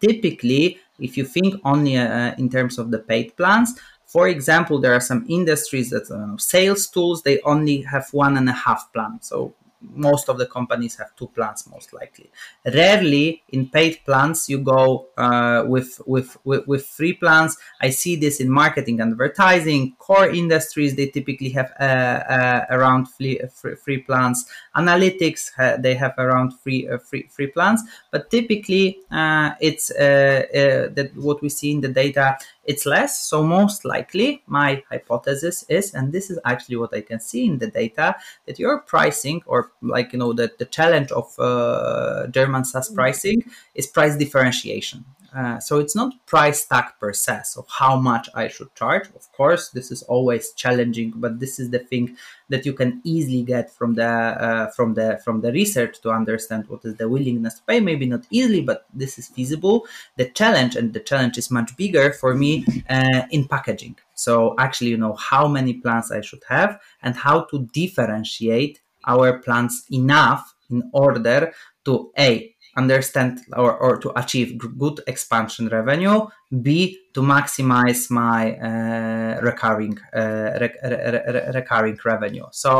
Typically, 0.00 0.78
if 0.98 1.16
you 1.16 1.24
think 1.24 1.54
only 1.64 1.96
uh, 1.96 2.34
in 2.36 2.50
terms 2.50 2.78
of 2.78 2.90
the 2.90 2.98
paid 2.98 3.36
plans, 3.36 3.78
for 4.06 4.28
example, 4.28 4.80
there 4.80 4.92
are 4.92 5.00
some 5.00 5.24
industries 5.28 5.90
that 5.90 6.10
uh, 6.10 6.36
sales 6.36 6.88
tools 6.88 7.22
they 7.22 7.40
only 7.42 7.82
have 7.82 8.08
one 8.12 8.36
and 8.36 8.48
a 8.48 8.52
half 8.52 8.92
plan. 8.92 9.18
So 9.22 9.54
most 9.82 10.28
of 10.28 10.38
the 10.38 10.46
companies 10.46 10.96
have 10.96 11.14
two 11.16 11.26
plans 11.28 11.66
most 11.70 11.92
likely. 11.92 12.30
Rarely 12.64 13.42
in 13.48 13.68
paid 13.68 14.00
plans 14.04 14.48
you 14.48 14.58
go 14.58 15.06
uh, 15.16 15.64
with, 15.66 16.00
with, 16.06 16.36
with 16.44 16.66
with 16.66 16.86
free 16.86 17.14
plans 17.14 17.56
i 17.80 17.90
see 17.90 18.16
this 18.16 18.40
in 18.40 18.50
marketing 18.50 19.00
advertising 19.00 19.94
core 19.98 20.28
industries. 20.28 20.94
They 20.96 21.06
typically 21.06 21.50
have 21.50 21.72
uh, 21.80 21.84
uh, 21.84 22.66
around 22.70 23.08
free, 23.08 23.40
free, 23.84 23.98
plans 23.98 24.46
analytics 24.76 25.50
uh, 25.58 25.76
they 25.76 25.94
have 25.94 26.14
around 26.18 26.58
free 26.58 26.88
uh, 26.88 26.98
free 26.98 27.26
free 27.30 27.48
plans 27.48 27.82
but 28.10 28.30
typically 28.30 28.98
uh, 29.10 29.52
it's 29.60 29.88
that 29.88 31.10
what 31.14 31.42
we 31.42 31.48
see 31.48 31.72
in 31.72 31.80
the 31.80 31.88
data 31.88 32.36
it's 32.70 32.86
less. 32.86 33.12
So 33.30 33.42
most 33.42 33.84
likely 33.84 34.28
my 34.46 34.82
hypothesis 34.90 35.64
is, 35.68 35.92
and 35.96 36.12
this 36.12 36.30
is 36.30 36.38
actually 36.44 36.76
what 36.76 36.94
I 36.94 37.02
can 37.10 37.20
see 37.30 37.44
in 37.50 37.58
the 37.58 37.66
data, 37.66 38.14
that 38.46 38.58
your 38.58 38.74
pricing 38.92 39.42
or 39.46 39.72
like, 39.82 40.12
you 40.12 40.20
know, 40.20 40.32
the, 40.32 40.46
the 40.60 40.66
challenge 40.66 41.10
of 41.10 41.26
uh, 41.38 42.28
German 42.28 42.64
SaaS 42.64 42.86
mm-hmm. 42.86 42.94
pricing 42.94 43.38
is 43.74 43.86
price 43.88 44.16
differentiation. 44.16 45.04
Uh, 45.34 45.60
so 45.60 45.78
it's 45.78 45.94
not 45.94 46.14
price 46.26 46.66
tag 46.66 46.86
per 46.98 47.12
se, 47.12 47.40
so 47.44 47.64
how 47.68 47.96
much 47.96 48.28
I 48.34 48.48
should 48.48 48.74
charge. 48.74 49.06
Of 49.14 49.30
course, 49.32 49.68
this 49.68 49.90
is 49.90 50.02
always 50.02 50.52
challenging, 50.52 51.12
but 51.16 51.38
this 51.38 51.58
is 51.60 51.70
the 51.70 51.78
thing 51.78 52.16
that 52.48 52.66
you 52.66 52.72
can 52.72 53.00
easily 53.04 53.42
get 53.42 53.70
from 53.72 53.94
the 53.94 54.06
uh, 54.06 54.70
from 54.70 54.94
the 54.94 55.20
from 55.24 55.40
the 55.40 55.52
research 55.52 56.00
to 56.00 56.10
understand 56.10 56.68
what 56.68 56.84
is 56.84 56.96
the 56.96 57.08
willingness 57.08 57.54
to 57.54 57.62
pay. 57.62 57.80
Maybe 57.80 58.06
not 58.06 58.26
easily, 58.30 58.62
but 58.62 58.86
this 58.92 59.18
is 59.18 59.28
feasible. 59.28 59.86
The 60.16 60.30
challenge 60.30 60.74
and 60.76 60.92
the 60.92 61.00
challenge 61.00 61.38
is 61.38 61.50
much 61.50 61.76
bigger 61.76 62.12
for 62.12 62.34
me 62.34 62.64
uh, 62.88 63.22
in 63.30 63.46
packaging. 63.46 63.96
So 64.14 64.54
actually, 64.58 64.90
you 64.90 64.98
know 64.98 65.14
how 65.14 65.46
many 65.46 65.74
plans 65.74 66.10
I 66.10 66.20
should 66.20 66.42
have 66.48 66.80
and 67.02 67.14
how 67.14 67.44
to 67.50 67.68
differentiate 67.72 68.80
our 69.06 69.38
plans 69.38 69.86
enough 69.90 70.54
in 70.70 70.90
order 70.92 71.52
to 71.84 72.12
a 72.18 72.54
understand 72.82 73.32
or, 73.62 73.72
or 73.84 73.92
to 74.02 74.08
achieve 74.22 74.48
good 74.84 74.98
expansion 75.06 75.68
revenue 75.68 76.18
b 76.66 76.98
to 77.14 77.20
maximize 77.34 78.02
my 78.10 78.42
uh, 78.68 79.40
recurring 79.48 79.96
uh, 80.20 80.48
rec- 80.62 80.82
re- 80.82 81.50
recurring 81.58 81.98
revenue. 82.04 82.46
So 82.52 82.72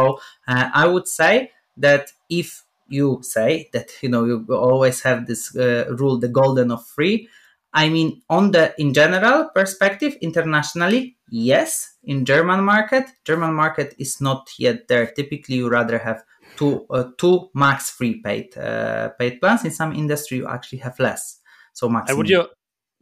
uh, 0.48 0.66
i 0.82 0.84
would 0.92 1.08
say 1.20 1.34
that 1.76 2.04
if 2.28 2.48
you 2.90 3.08
say 3.22 3.68
that 3.72 3.88
you 4.02 4.08
know 4.12 4.24
you 4.30 4.46
always 4.50 5.02
have 5.02 5.26
this 5.26 5.42
uh, 5.56 5.84
rule 6.00 6.18
the 6.18 6.28
golden 6.40 6.70
of 6.76 6.84
free 6.86 7.28
i 7.72 7.88
mean 7.88 8.20
on 8.28 8.50
the 8.50 8.64
in 8.82 8.92
general 8.92 9.48
perspective 9.54 10.16
internationally 10.20 11.16
yes 11.30 11.94
in 12.02 12.24
german 12.24 12.62
market 12.64 13.04
german 13.24 13.54
market 13.54 13.94
is 13.98 14.20
not 14.20 14.50
yet 14.58 14.88
there. 14.88 15.06
Typically 15.06 15.56
you 15.62 15.68
rather 15.68 15.98
have 15.98 16.24
to 16.56 16.86
uh, 16.90 17.04
two 17.18 17.48
max 17.54 17.90
free 17.90 18.20
paid 18.22 18.56
uh, 18.56 19.10
paid 19.18 19.40
plans. 19.40 19.64
In 19.64 19.70
some 19.70 19.92
industry, 19.92 20.38
you 20.38 20.48
actually 20.48 20.78
have 20.78 20.98
less. 20.98 21.40
So 21.72 21.88
max. 21.88 22.12
would 22.14 22.28
you 22.28 22.46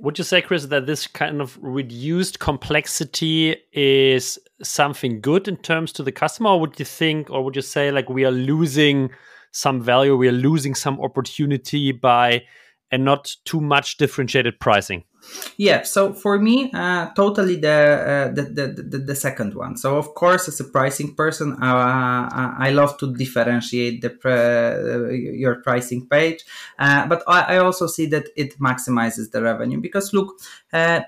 would 0.01 0.16
you 0.16 0.22
say, 0.22 0.40
Chris, 0.40 0.66
that 0.66 0.86
this 0.86 1.09
kind 1.09 1.40
of 1.40 1.59
reduced 1.61 2.38
complexity 2.38 3.57
is 3.72 4.38
something 4.62 5.20
good 5.20 5.49
in 5.49 5.57
terms 5.57 5.92
to 5.94 6.05
the 6.05 6.12
customer, 6.12 6.51
or 6.51 6.61
would 6.61 6.78
you 6.78 6.84
think, 6.84 7.30
or 7.30 7.44
would 7.44 7.57
you 7.57 7.62
say, 7.62 7.90
like 7.90 8.09
we 8.09 8.24
are 8.24 8.30
losing 8.30 9.11
some 9.51 9.82
value, 9.82 10.16
we 10.16 10.28
are 10.28 10.32
losing 10.32 10.76
some 10.76 11.01
opportunity 11.01 11.90
by 11.90 12.42
and 12.92 13.05
not 13.05 13.34
too 13.44 13.61
much 13.61 13.96
differentiated 13.96 14.61
pricing? 14.61 15.03
Yeah, 15.56 15.82
so 15.82 16.12
for 16.12 16.38
me, 16.38 16.70
uh, 16.72 17.10
totally 17.14 17.56
the, 17.56 18.30
uh, 18.30 18.34
the, 18.34 18.42
the, 18.42 18.82
the, 18.82 18.98
the 18.98 19.14
second 19.14 19.54
one. 19.54 19.76
So 19.76 19.96
of 19.96 20.14
course, 20.14 20.48
as 20.48 20.60
a 20.60 20.64
pricing 20.64 21.14
person, 21.14 21.56
uh, 21.60 21.66
uh 21.66 22.54
I 22.58 22.70
love 22.70 22.96
to 22.98 23.14
differentiate 23.14 24.00
the 24.00 24.12
uh, 24.24 25.10
your 25.10 25.56
pricing 25.56 26.06
page, 26.06 26.44
uh, 26.78 27.06
but 27.06 27.22
I, 27.26 27.56
I, 27.56 27.58
also 27.58 27.86
see 27.86 28.06
that 28.06 28.28
it 28.36 28.58
maximizes 28.58 29.30
the 29.30 29.42
revenue 29.42 29.80
because 29.80 30.12
look, 30.12 30.38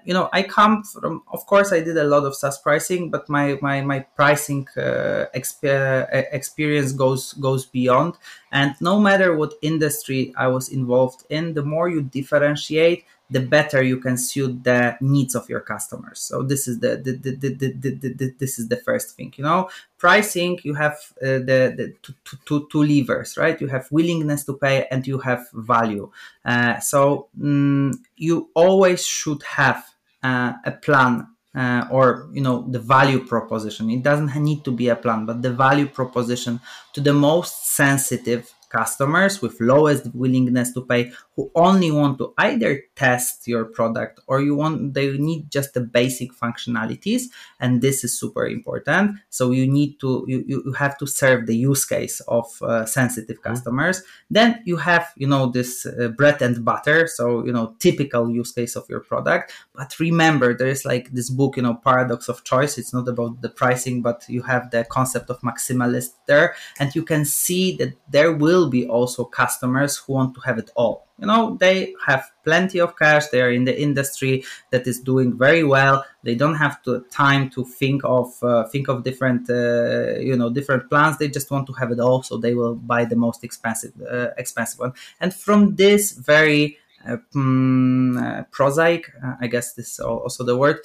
you 0.04 0.14
know, 0.14 0.28
I 0.32 0.42
come 0.42 0.82
from. 0.82 1.22
Of 1.32 1.46
course, 1.46 1.72
I 1.72 1.80
did 1.80 1.96
a 1.96 2.04
lot 2.04 2.24
of 2.24 2.34
SaaS 2.34 2.58
pricing, 2.58 3.10
but 3.10 3.28
my 3.28 3.58
my 3.62 3.80
my 3.82 4.00
pricing 4.16 4.66
exp- 4.76 6.08
experience 6.32 6.92
goes 6.92 7.34
goes 7.34 7.66
beyond. 7.66 8.14
And 8.52 8.74
no 8.80 8.98
matter 8.98 9.36
what 9.36 9.54
industry 9.62 10.34
I 10.36 10.48
was 10.48 10.68
involved 10.68 11.24
in, 11.30 11.54
the 11.54 11.62
more 11.62 11.88
you 11.88 12.02
differentiate 12.02 13.04
the 13.30 13.40
better 13.40 13.82
you 13.82 13.98
can 13.98 14.16
suit 14.16 14.64
the 14.64 14.96
needs 15.00 15.34
of 15.34 15.48
your 15.48 15.60
customers. 15.60 16.20
So 16.20 16.42
this 16.42 16.66
is 16.66 16.80
the, 16.80 16.96
the, 16.96 17.12
the, 17.12 17.30
the, 17.32 17.72
the, 17.72 18.14
the 18.14 18.34
this 18.38 18.58
is 18.58 18.68
the 18.68 18.76
first 18.76 19.16
thing. 19.16 19.32
You 19.36 19.44
know, 19.44 19.70
pricing 19.98 20.58
you 20.62 20.74
have 20.74 20.94
uh, 21.22 21.38
the, 21.48 21.74
the 21.76 21.94
two, 22.02 22.14
two, 22.44 22.68
two 22.70 22.82
levers, 22.82 23.36
right? 23.36 23.60
You 23.60 23.68
have 23.68 23.86
willingness 23.90 24.44
to 24.44 24.54
pay 24.54 24.86
and 24.90 25.06
you 25.06 25.18
have 25.18 25.48
value. 25.52 26.10
Uh, 26.44 26.80
so 26.80 27.28
um, 27.40 27.92
you 28.16 28.50
always 28.54 29.06
should 29.06 29.42
have 29.44 29.84
uh, 30.22 30.54
a 30.64 30.72
plan 30.72 31.26
uh, 31.54 31.86
or 31.90 32.28
you 32.32 32.40
know 32.40 32.64
the 32.68 32.78
value 32.78 33.24
proposition 33.24 33.90
it 33.90 34.02
doesn't 34.02 34.34
need 34.36 34.64
to 34.64 34.70
be 34.70 34.88
a 34.88 34.94
plan 34.94 35.26
but 35.26 35.42
the 35.42 35.50
value 35.50 35.86
proposition 35.86 36.60
to 36.92 37.00
the 37.00 37.12
most 37.12 37.74
sensitive 37.74 38.54
customers 38.68 39.42
with 39.42 39.60
lowest 39.60 40.14
willingness 40.14 40.72
to 40.72 40.82
pay 40.82 41.10
who 41.40 41.50
only 41.54 41.90
want 41.90 42.18
to 42.18 42.32
either 42.38 42.82
test 42.94 43.48
your 43.48 43.64
product 43.64 44.20
or 44.26 44.40
you 44.40 44.54
want 44.54 44.94
they 44.94 45.10
need 45.16 45.50
just 45.50 45.74
the 45.74 45.80
basic 45.80 46.32
functionalities 46.32 47.22
and 47.58 47.82
this 47.82 48.04
is 48.04 48.18
super 48.18 48.46
important 48.46 49.16
so 49.30 49.50
you 49.50 49.66
need 49.66 49.98
to 49.98 50.24
you, 50.28 50.44
you 50.46 50.72
have 50.72 50.96
to 50.98 51.06
serve 51.06 51.46
the 51.46 51.56
use 51.56 51.84
case 51.84 52.20
of 52.28 52.46
uh, 52.62 52.84
sensitive 52.84 53.38
mm-hmm. 53.38 53.50
customers 53.50 54.00
mm-hmm. 54.00 54.34
then 54.34 54.62
you 54.64 54.76
have 54.76 55.12
you 55.16 55.26
know 55.26 55.46
this 55.46 55.86
uh, 55.86 56.08
bread 56.08 56.40
and 56.42 56.64
butter 56.64 57.06
so 57.06 57.44
you 57.44 57.52
know 57.52 57.74
typical 57.78 58.30
use 58.30 58.52
case 58.52 58.76
of 58.76 58.88
your 58.88 59.00
product 59.00 59.52
but 59.74 59.98
remember 59.98 60.54
there 60.54 60.68
is 60.68 60.84
like 60.84 61.10
this 61.12 61.30
book 61.30 61.56
you 61.56 61.62
know 61.62 61.74
paradox 61.74 62.28
of 62.28 62.44
choice 62.44 62.78
it's 62.78 62.92
not 62.92 63.08
about 63.08 63.40
the 63.42 63.48
pricing 63.48 64.02
but 64.02 64.24
you 64.28 64.42
have 64.42 64.70
the 64.70 64.84
concept 64.84 65.30
of 65.30 65.40
maximalist 65.40 66.10
there 66.26 66.54
and 66.78 66.94
you 66.94 67.02
can 67.02 67.24
see 67.24 67.76
that 67.76 67.94
there 68.10 68.32
will 68.32 68.50
will 68.50 68.68
be 68.68 68.86
also 68.86 69.24
customers 69.24 69.96
who 69.96 70.12
want 70.14 70.34
to 70.34 70.40
have 70.40 70.58
it 70.58 70.70
all. 70.74 71.06
You 71.20 71.26
know, 71.26 71.56
they 71.60 71.94
have 72.06 72.30
plenty 72.44 72.80
of 72.80 72.96
cash. 72.96 73.26
They 73.28 73.42
are 73.42 73.50
in 73.50 73.64
the 73.64 73.78
industry 73.78 74.44
that 74.70 74.86
is 74.86 74.98
doing 74.98 75.36
very 75.36 75.64
well. 75.64 76.04
They 76.22 76.34
don't 76.34 76.54
have 76.54 76.82
to, 76.84 77.04
time 77.10 77.50
to 77.50 77.64
think 77.64 78.02
of 78.04 78.42
uh, 78.42 78.64
think 78.68 78.88
of 78.88 79.04
different 79.04 79.48
uh, 79.50 80.18
you 80.18 80.36
know 80.36 80.50
different 80.50 80.88
plans. 80.88 81.18
They 81.18 81.28
just 81.28 81.50
want 81.50 81.66
to 81.66 81.72
have 81.74 81.90
it 81.92 82.00
all, 82.00 82.22
so 82.22 82.38
they 82.38 82.54
will 82.54 82.74
buy 82.74 83.04
the 83.04 83.16
most 83.16 83.44
expensive 83.44 83.92
uh, 84.10 84.28
expensive 84.38 84.80
one. 84.80 84.94
And 85.20 85.34
from 85.34 85.76
this 85.76 86.12
very 86.12 86.78
um, 87.06 88.46
prosaic, 88.50 89.10
uh, 89.24 89.34
I 89.40 89.46
guess 89.46 89.74
this 89.74 89.92
is 89.92 90.00
also 90.00 90.44
the 90.44 90.56
word. 90.56 90.78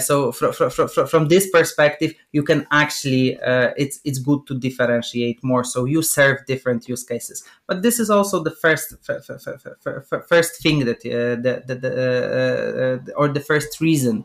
so 0.00 0.32
fr- 0.32 0.52
fr- 0.52 0.68
fr- 0.68 1.04
from 1.04 1.28
this 1.28 1.50
perspective, 1.50 2.14
you 2.32 2.42
can 2.42 2.66
actually 2.70 3.38
it's 3.76 4.00
it's 4.04 4.18
good 4.18 4.46
to 4.46 4.58
differentiate 4.58 5.42
more. 5.42 5.64
So 5.64 5.84
you 5.84 6.02
serve 6.02 6.46
different 6.46 6.88
use 6.88 7.04
cases. 7.04 7.44
But 7.66 7.82
this 7.82 7.98
is 7.98 8.10
also 8.10 8.42
the 8.42 8.50
first 8.50 8.94
first 10.28 10.62
thing 10.62 10.84
that 10.84 11.00
the, 11.00 11.62
the, 11.66 11.74
the 11.74 13.12
or 13.16 13.28
the 13.28 13.40
first 13.40 13.80
reason 13.80 14.24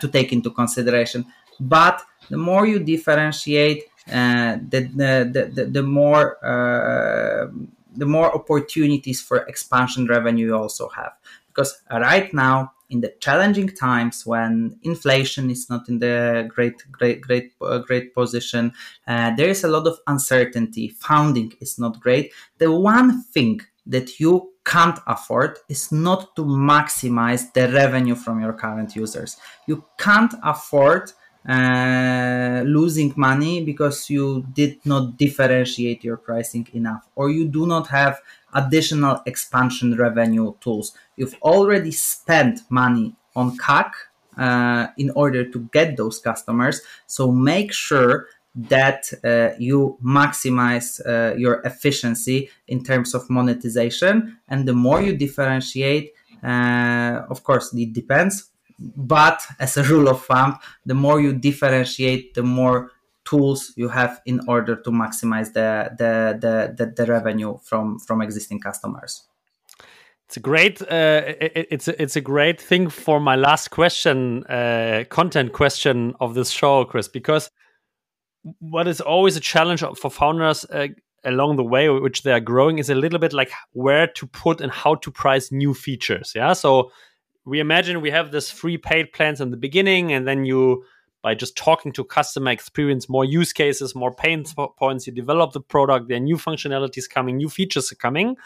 to 0.00 0.08
take 0.08 0.32
into 0.32 0.50
consideration. 0.50 1.26
But 1.60 2.02
the 2.30 2.38
more 2.38 2.66
you 2.66 2.78
differentiate, 2.78 3.84
uh, 4.10 4.56
the, 4.68 4.90
the, 4.94 5.50
the, 5.54 5.64
the 5.66 5.82
more 5.82 6.44
uh, 6.44 7.48
the 8.00 8.06
more 8.06 8.34
opportunities 8.34 9.20
for 9.20 9.38
expansion 9.46 10.06
revenue 10.06 10.46
you 10.46 10.56
also 10.56 10.88
have. 10.88 11.12
Because 11.48 11.82
right 11.90 12.32
now, 12.32 12.72
in 12.88 13.00
the 13.00 13.14
challenging 13.20 13.68
times 13.68 14.26
when 14.26 14.78
inflation 14.82 15.50
is 15.50 15.70
not 15.70 15.88
in 15.88 15.98
the 15.98 16.48
great, 16.48 16.82
great, 16.90 17.20
great, 17.20 17.52
uh, 17.60 17.78
great 17.78 18.14
position, 18.14 18.72
uh, 19.06 19.34
there 19.36 19.48
is 19.48 19.62
a 19.62 19.68
lot 19.68 19.86
of 19.86 19.98
uncertainty. 20.06 20.88
Founding 20.88 21.52
is 21.60 21.78
not 21.78 22.00
great. 22.00 22.32
The 22.58 22.72
one 22.72 23.22
thing 23.22 23.60
that 23.86 24.18
you 24.18 24.52
can't 24.64 24.98
afford 25.06 25.58
is 25.68 25.92
not 25.92 26.34
to 26.36 26.44
maximize 26.44 27.52
the 27.52 27.68
revenue 27.68 28.14
from 28.14 28.40
your 28.40 28.52
current 28.52 28.96
users. 28.96 29.36
You 29.66 29.84
can't 29.98 30.34
afford 30.42 31.12
uh, 31.48 32.62
losing 32.66 33.12
money 33.16 33.64
because 33.64 34.10
you 34.10 34.44
did 34.52 34.78
not 34.84 35.16
differentiate 35.16 36.04
your 36.04 36.16
pricing 36.16 36.68
enough 36.74 37.08
or 37.16 37.30
you 37.30 37.46
do 37.46 37.66
not 37.66 37.88
have 37.88 38.20
additional 38.52 39.22
expansion 39.26 39.96
revenue 39.96 40.52
tools. 40.60 40.92
You've 41.16 41.36
already 41.42 41.92
spent 41.92 42.60
money 42.68 43.14
on 43.34 43.56
CAC 43.56 43.92
uh, 44.36 44.88
in 44.96 45.10
order 45.10 45.44
to 45.44 45.58
get 45.72 45.96
those 45.96 46.18
customers. 46.18 46.82
So 47.06 47.30
make 47.30 47.72
sure 47.72 48.26
that 48.54 49.10
uh, 49.24 49.50
you 49.58 49.96
maximize 50.04 51.00
uh, 51.06 51.36
your 51.36 51.62
efficiency 51.62 52.50
in 52.68 52.82
terms 52.82 53.14
of 53.14 53.30
monetization. 53.30 54.38
And 54.48 54.66
the 54.66 54.74
more 54.74 55.00
you 55.00 55.16
differentiate, 55.16 56.12
uh, 56.42 57.22
of 57.30 57.44
course, 57.44 57.72
it 57.74 57.92
depends. 57.92 58.49
But 58.80 59.42
as 59.58 59.76
a 59.76 59.84
rule 59.84 60.08
of 60.08 60.24
thumb, 60.24 60.58
the 60.86 60.94
more 60.94 61.20
you 61.20 61.32
differentiate, 61.34 62.34
the 62.34 62.42
more 62.42 62.90
tools 63.24 63.72
you 63.76 63.88
have 63.88 64.20
in 64.24 64.40
order 64.48 64.74
to 64.76 64.90
maximize 64.90 65.52
the 65.52 65.90
the 65.98 66.38
the, 66.40 66.74
the, 66.76 66.92
the 66.96 67.06
revenue 67.06 67.58
from 67.62 67.98
from 67.98 68.22
existing 68.22 68.60
customers. 68.60 69.26
It's 70.26 70.36
a 70.36 70.40
great. 70.40 70.80
Uh, 70.80 71.22
it, 71.40 71.66
it's 71.70 71.88
a, 71.88 72.00
it's 72.00 72.16
a 72.16 72.20
great 72.20 72.60
thing 72.60 72.88
for 72.88 73.20
my 73.20 73.36
last 73.36 73.70
question, 73.70 74.44
uh, 74.44 75.04
content 75.08 75.52
question 75.52 76.14
of 76.20 76.34
this 76.34 76.50
show, 76.50 76.84
Chris, 76.84 77.08
because 77.08 77.50
what 78.60 78.86
is 78.86 79.00
always 79.00 79.36
a 79.36 79.40
challenge 79.40 79.82
for 79.96 80.10
founders 80.10 80.64
uh, 80.66 80.86
along 81.24 81.56
the 81.56 81.64
way 81.64 81.88
which 81.88 82.22
they 82.22 82.32
are 82.32 82.40
growing 82.40 82.78
is 82.78 82.90
a 82.90 82.94
little 82.94 83.18
bit 83.18 83.32
like 83.32 83.50
where 83.72 84.06
to 84.06 84.26
put 84.26 84.60
and 84.60 84.72
how 84.72 84.94
to 84.94 85.10
price 85.10 85.52
new 85.52 85.74
features 85.74 86.32
yeah 86.34 86.52
so 86.52 86.90
we 87.44 87.60
imagine 87.60 88.00
we 88.00 88.10
have 88.10 88.30
this 88.30 88.50
free 88.50 88.76
paid 88.78 89.12
plans 89.12 89.40
in 89.40 89.50
the 89.50 89.56
beginning 89.56 90.12
and 90.12 90.26
then 90.26 90.44
you 90.44 90.84
by 91.22 91.34
just 91.34 91.56
talking 91.56 91.92
to 91.92 92.04
customer 92.04 92.50
experience 92.50 93.08
more 93.08 93.24
use 93.24 93.52
cases 93.52 93.94
more 93.94 94.14
pain 94.14 94.44
points 94.78 95.06
you 95.06 95.12
develop 95.12 95.52
the 95.52 95.60
product 95.60 96.08
there 96.08 96.16
are 96.16 96.20
new 96.20 96.36
functionalities 96.36 97.08
coming 97.08 97.36
new 97.36 97.48
features 97.48 97.92
are 97.92 97.96
coming. 97.96 98.36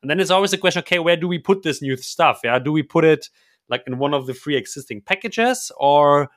And 0.00 0.10
then 0.10 0.18
it's 0.18 0.30
always 0.30 0.52
a 0.52 0.58
question 0.58 0.80
okay 0.80 0.98
where 0.98 1.16
do 1.16 1.28
we 1.28 1.38
put 1.38 1.62
this 1.62 1.82
new 1.82 1.96
stuff? 1.96 2.40
Yeah 2.44 2.58
do 2.58 2.72
we 2.72 2.82
put 2.82 3.04
it 3.04 3.28
like 3.68 3.84
in 3.86 3.98
one 3.98 4.14
of 4.14 4.26
the 4.26 4.34
free 4.34 4.56
existing 4.56 5.02
packages 5.02 5.70
or 5.76 6.28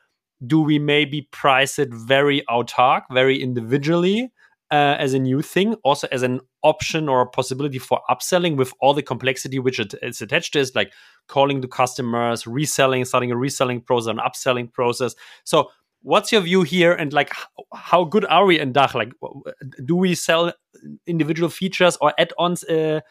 do 0.46 0.62
we 0.62 0.80
maybe 0.80 1.24
price 1.32 1.80
it 1.80 1.90
very 1.94 2.44
autark, 2.50 3.04
very 3.12 3.42
individually 3.42 4.32
uh, 4.72 4.96
as 4.98 5.14
a 5.14 5.20
new 5.20 5.42
thing, 5.42 5.76
also 5.84 6.08
as 6.12 6.24
an 6.24 6.40
option 6.64 7.08
or 7.08 7.22
a 7.22 7.28
possibility 7.28 7.78
for 7.78 8.02
upselling 8.10 8.56
with 8.58 8.74
all 8.82 8.94
the 8.94 9.04
complexity 9.04 9.60
which 9.60 9.80
it, 9.80 9.94
it's 10.02 10.22
attached 10.22 10.54
to, 10.54 10.60
is 10.60 10.76
like 10.76 10.92
calling 11.28 11.62
to 11.62 11.68
customers, 11.68 12.48
reselling, 12.48 13.06
starting 13.06 13.32
a 13.32 13.38
reselling 13.38 13.82
process, 13.82 14.10
an 14.10 14.18
upselling 14.18 14.72
process. 14.72 15.16
So, 15.44 15.70
what's 16.02 16.32
your 16.32 16.42
view 16.42 16.64
here, 16.64 16.94
and 16.94 17.14
like 17.14 17.32
how 17.74 18.04
good 18.04 18.26
are 18.26 18.46
we 18.46 18.60
in 18.60 18.74
DACH? 18.74 18.96
Like, 18.96 19.14
do 19.86 19.96
we 19.96 20.16
sell 20.16 20.52
individual 21.06 21.50
features 21.50 21.98
or 22.02 22.14
add-ons 22.18 22.64
uh, 22.64 23.02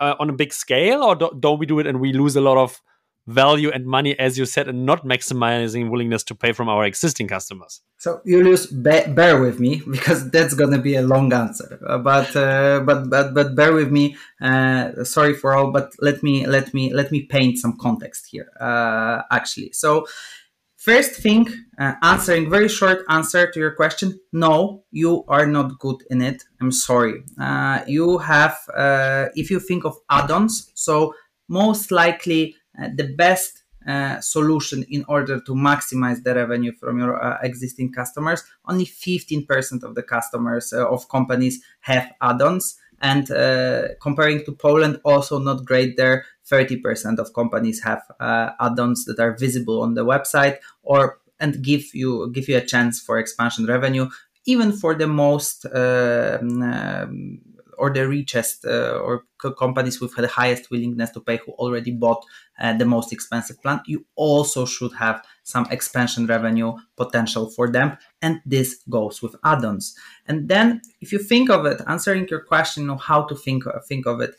uh, 0.00 0.14
on 0.18 0.30
a 0.30 0.32
big 0.32 0.52
scale, 0.52 1.02
or 1.02 1.14
do, 1.14 1.30
don't 1.38 1.58
we 1.58 1.66
do 1.66 1.78
it 1.78 1.86
and 1.86 2.00
we 2.00 2.12
lose 2.12 2.34
a 2.36 2.40
lot 2.40 2.56
of 2.56 2.80
value 3.26 3.70
and 3.70 3.86
money, 3.86 4.18
as 4.18 4.38
you 4.38 4.44
said, 4.44 4.68
and 4.68 4.84
not 4.84 5.04
maximizing 5.04 5.90
willingness 5.90 6.22
to 6.24 6.34
pay 6.34 6.52
from 6.52 6.68
our 6.68 6.84
existing 6.84 7.28
customers? 7.28 7.80
So 7.98 8.20
Julius, 8.26 8.66
bear, 8.66 9.08
bear 9.08 9.40
with 9.40 9.60
me 9.60 9.82
because 9.90 10.30
that's 10.30 10.54
gonna 10.54 10.78
be 10.78 10.96
a 10.96 11.02
long 11.02 11.32
answer. 11.32 11.80
Uh, 11.86 11.98
but 11.98 12.34
uh, 12.36 12.80
but 12.80 13.08
but 13.08 13.34
but 13.34 13.54
bear 13.54 13.72
with 13.72 13.90
me. 13.90 14.16
Uh, 14.40 15.04
sorry 15.04 15.34
for 15.34 15.54
all, 15.54 15.70
but 15.70 15.92
let 16.00 16.22
me 16.22 16.46
let 16.46 16.74
me 16.74 16.92
let 16.92 17.10
me 17.10 17.22
paint 17.22 17.58
some 17.58 17.76
context 17.78 18.28
here. 18.30 18.50
Uh, 18.60 19.22
actually, 19.30 19.72
so. 19.72 20.06
First 20.76 21.14
thing, 21.14 21.48
uh, 21.78 21.94
answering 22.02 22.50
very 22.50 22.68
short 22.68 23.06
answer 23.08 23.50
to 23.50 23.58
your 23.58 23.70
question. 23.70 24.20
No, 24.34 24.84
you 24.90 25.24
are 25.28 25.46
not 25.46 25.78
good 25.78 26.02
in 26.10 26.20
it. 26.20 26.42
I'm 26.60 26.72
sorry. 26.72 27.24
Uh, 27.40 27.80
you 27.86 28.18
have, 28.18 28.54
if 29.34 29.50
you 29.50 29.60
think 29.60 29.86
of 29.86 29.96
add-ons, 30.10 30.70
so 30.74 31.14
most 31.48 31.90
likely 31.90 32.54
the 32.94 33.14
best 33.16 33.64
uh, 33.86 34.18
solution 34.20 34.82
in 34.88 35.04
order 35.08 35.38
to 35.38 35.52
maximize 35.52 36.22
the 36.22 36.34
revenue 36.34 36.72
from 36.72 36.98
your 36.98 37.22
uh, 37.22 37.38
existing 37.42 37.92
customers. 37.92 38.42
Only 38.66 38.86
15% 38.86 39.82
of 39.82 39.94
the 39.94 40.02
customers 40.02 40.72
uh, 40.72 40.88
of 40.88 41.08
companies 41.10 41.62
have 41.80 42.10
add-ons. 42.22 42.78
And 43.02 43.30
uh, 43.30 43.88
comparing 44.00 44.44
to 44.46 44.52
Poland, 44.52 45.00
also 45.04 45.38
not 45.38 45.66
great 45.66 45.98
there. 45.98 46.24
30% 46.50 47.18
of 47.18 47.34
companies 47.34 47.82
have 47.82 48.02
uh, 48.20 48.52
add-ons 48.58 49.04
that 49.04 49.20
are 49.20 49.36
visible 49.36 49.82
on 49.82 49.92
the 49.94 50.04
website 50.04 50.56
or 50.82 51.18
and 51.40 51.62
give 51.62 51.94
you 51.94 52.30
give 52.32 52.48
you 52.48 52.56
a 52.56 52.64
chance 52.64 53.00
for 53.00 53.18
expansion 53.18 53.66
revenue 53.66 54.08
even 54.46 54.72
for 54.72 54.94
the 54.94 55.06
most 55.06 55.66
um, 55.74 57.40
or 57.78 57.92
the 57.92 58.06
richest 58.08 58.64
uh, 58.64 58.98
or 58.98 59.24
companies 59.58 60.00
with 60.00 60.14
the 60.14 60.28
highest 60.28 60.70
willingness 60.70 61.10
to 61.10 61.20
pay 61.20 61.38
who 61.38 61.52
already 61.52 61.90
bought 61.90 62.24
uh, 62.58 62.72
the 62.76 62.84
most 62.84 63.12
expensive 63.12 63.60
plan, 63.62 63.80
you 63.86 64.04
also 64.14 64.64
should 64.64 64.92
have 64.94 65.24
some 65.42 65.66
expansion 65.70 66.26
revenue 66.26 66.72
potential 66.96 67.50
for 67.50 67.70
them. 67.70 67.96
And 68.22 68.40
this 68.46 68.82
goes 68.88 69.22
with 69.22 69.36
add-ons. 69.44 69.94
And 70.26 70.48
then 70.48 70.80
if 71.00 71.12
you 71.12 71.18
think 71.18 71.50
of 71.50 71.66
it, 71.66 71.80
answering 71.86 72.28
your 72.28 72.40
question 72.40 72.90
of 72.90 73.00
how 73.00 73.24
to 73.24 73.34
think, 73.34 73.64
think 73.88 74.06
of 74.06 74.20
it, 74.20 74.34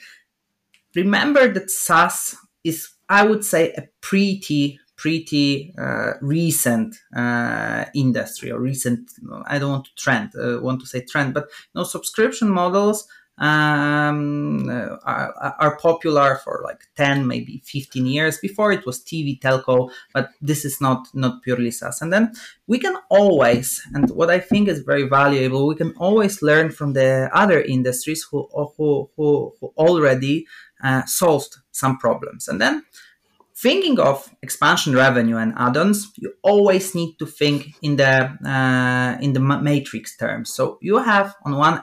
remember 0.95 1.51
that 1.53 1.69
SaaS 1.69 2.35
is, 2.63 2.89
I 3.09 3.25
would 3.25 3.45
say, 3.45 3.73
a 3.73 3.87
pretty 4.01 4.79
pretty 4.97 5.73
uh, 5.77 6.13
recent 6.21 6.95
uh, 7.15 7.85
industry 7.93 8.51
or 8.51 8.59
recent 8.59 9.11
i 9.45 9.59
don't 9.59 9.71
want 9.71 9.85
to 9.85 9.95
trend 9.95 10.31
uh, 10.35 10.59
want 10.61 10.79
to 10.79 10.87
say 10.87 11.01
trend 11.01 11.33
but 11.33 11.43
you 11.43 11.79
know 11.79 11.83
subscription 11.83 12.49
models 12.49 13.07
um, 13.37 14.69
uh, 14.69 14.97
are, 15.03 15.55
are, 15.59 15.77
popular 15.77 16.35
for 16.43 16.61
like 16.63 16.87
10 16.95 17.27
maybe 17.27 17.61
15 17.65 18.05
years. 18.05 18.37
Before 18.39 18.71
it 18.71 18.85
was 18.85 18.99
tv 18.99 19.39
telco 19.39 19.91
but 20.13 20.29
this 20.41 20.63
is 20.63 20.79
not 20.79 21.07
not 21.13 21.43
purely 21.43 21.71
saas. 21.71 22.01
And 22.01 22.13
then 22.13 22.33
we 22.67 22.79
can 22.79 22.95
always 23.09 23.81
and 23.93 24.09
what 24.11 24.29
i 24.29 24.39
think 24.39 24.67
is 24.67 24.79
very 24.79 25.07
valuable 25.07 25.67
we 25.67 25.75
can 25.75 25.93
always 25.97 26.41
learn 26.41 26.71
from 26.71 26.93
the 26.93 27.29
other 27.33 27.61
industries 27.61 28.25
who 28.31 28.47
who 28.77 29.09
who, 29.17 29.53
who 29.59 29.73
already 29.77 30.45
uh, 30.83 31.03
solved 31.05 31.57
some 31.71 31.97
problems. 31.97 32.47
And 32.47 32.61
then 32.61 32.83
thinking 33.65 33.99
of 33.99 34.29
expansion 34.43 34.93
revenue 34.93 35.37
and 35.37 35.51
add-ons, 35.57 36.11
you 36.17 36.31
always 36.43 36.93
need 36.93 37.17
to 37.17 37.25
think 37.25 37.73
in 37.81 37.95
the 37.95 38.13
uh, 38.55 39.17
in 39.25 39.33
the 39.33 39.39
matrix 39.39 40.15
terms. 40.15 40.53
So 40.53 40.77
you 40.81 40.97
have 40.97 41.33
on 41.45 41.53
one 41.57 41.81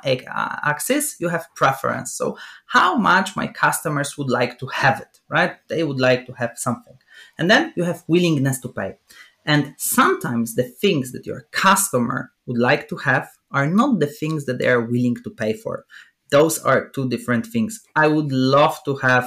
axis 0.71 1.17
you 1.19 1.29
have 1.29 1.53
preference. 1.57 2.13
So 2.13 2.39
how 2.67 2.91
much 3.11 3.35
my 3.35 3.49
customers 3.49 4.17
would 4.17 4.31
like 4.31 4.61
to 4.61 4.67
have 4.83 5.01
it, 5.01 5.13
right? 5.29 5.55
They 5.69 5.83
would 5.83 5.99
like 6.09 6.23
to 6.27 6.33
have 6.35 6.53
something, 6.55 6.99
and 7.37 7.51
then 7.51 7.73
you 7.77 7.83
have 7.83 8.05
willingness 8.07 8.61
to 8.61 8.69
pay. 8.69 8.91
And 9.45 9.75
sometimes 9.77 10.55
the 10.55 10.69
things 10.83 11.11
that 11.13 11.27
your 11.27 11.49
customer 11.51 12.31
would 12.47 12.59
like 12.59 12.85
to 12.91 12.97
have 13.09 13.27
are 13.51 13.67
not 13.67 13.99
the 13.99 14.13
things 14.21 14.45
that 14.47 14.59
they 14.61 14.69
are 14.69 14.89
willing 14.95 15.17
to 15.25 15.31
pay 15.31 15.53
for. 15.53 15.85
Those 16.31 16.61
are 16.61 16.89
two 16.95 17.09
different 17.09 17.45
things. 17.47 17.73
I 17.97 18.07
would 18.07 18.31
love 18.31 18.79
to 18.85 18.95
have 19.09 19.27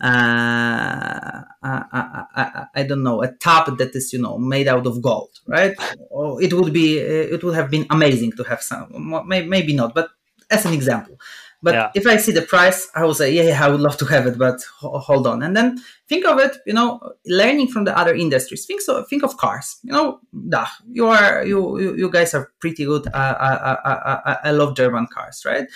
uh, 0.00 1.40
I, 1.62 2.24
I, 2.34 2.66
I, 2.74 2.82
don't 2.82 3.02
know 3.02 3.22
a 3.22 3.32
tub 3.32 3.78
that 3.78 3.96
is 3.96 4.12
you 4.12 4.20
know 4.20 4.36
made 4.36 4.68
out 4.68 4.86
of 4.86 5.00
gold 5.00 5.30
right? 5.46 5.74
Oh, 6.10 6.38
it 6.38 6.52
would 6.52 6.72
be 6.72 7.00
uh, 7.00 7.34
it 7.34 7.42
would 7.42 7.54
have 7.54 7.70
been 7.70 7.86
amazing 7.88 8.32
to 8.32 8.42
have 8.42 8.62
some 8.62 8.90
maybe 9.26 9.74
not 9.74 9.94
but 9.94 10.10
as 10.50 10.66
an 10.66 10.74
example. 10.74 11.18
But 11.62 11.74
yeah. 11.74 11.90
if 11.94 12.06
i 12.06 12.18
see 12.18 12.32
the 12.32 12.42
price 12.42 12.88
i 12.94 13.02
will 13.02 13.14
say 13.14 13.32
yeah, 13.32 13.44
yeah 13.44 13.64
i 13.64 13.68
would 13.68 13.80
love 13.80 13.96
to 13.96 14.04
have 14.04 14.26
it 14.26 14.36
but 14.36 14.60
hold 14.80 15.26
on. 15.26 15.42
And 15.42 15.56
then 15.56 15.78
think 16.10 16.26
of 16.26 16.38
it 16.38 16.58
you 16.66 16.74
know 16.74 17.00
learning 17.24 17.68
from 17.68 17.84
the 17.84 17.96
other 17.98 18.14
industries. 18.14 18.66
Think 18.66 18.82
so 18.82 19.02
think 19.04 19.22
of 19.22 19.38
cars 19.38 19.78
you 19.82 19.92
know 19.92 20.20
duh, 20.50 20.66
you 20.90 21.06
are 21.06 21.42
you, 21.46 21.80
you, 21.80 21.96
you 21.96 22.10
guys 22.10 22.34
are 22.34 22.52
pretty 22.60 22.84
good 22.84 23.08
I, 23.14 23.30
I, 23.30 23.92
I, 23.92 24.38
I 24.44 24.50
love 24.50 24.76
german 24.76 25.06
cars 25.06 25.42
right? 25.46 25.66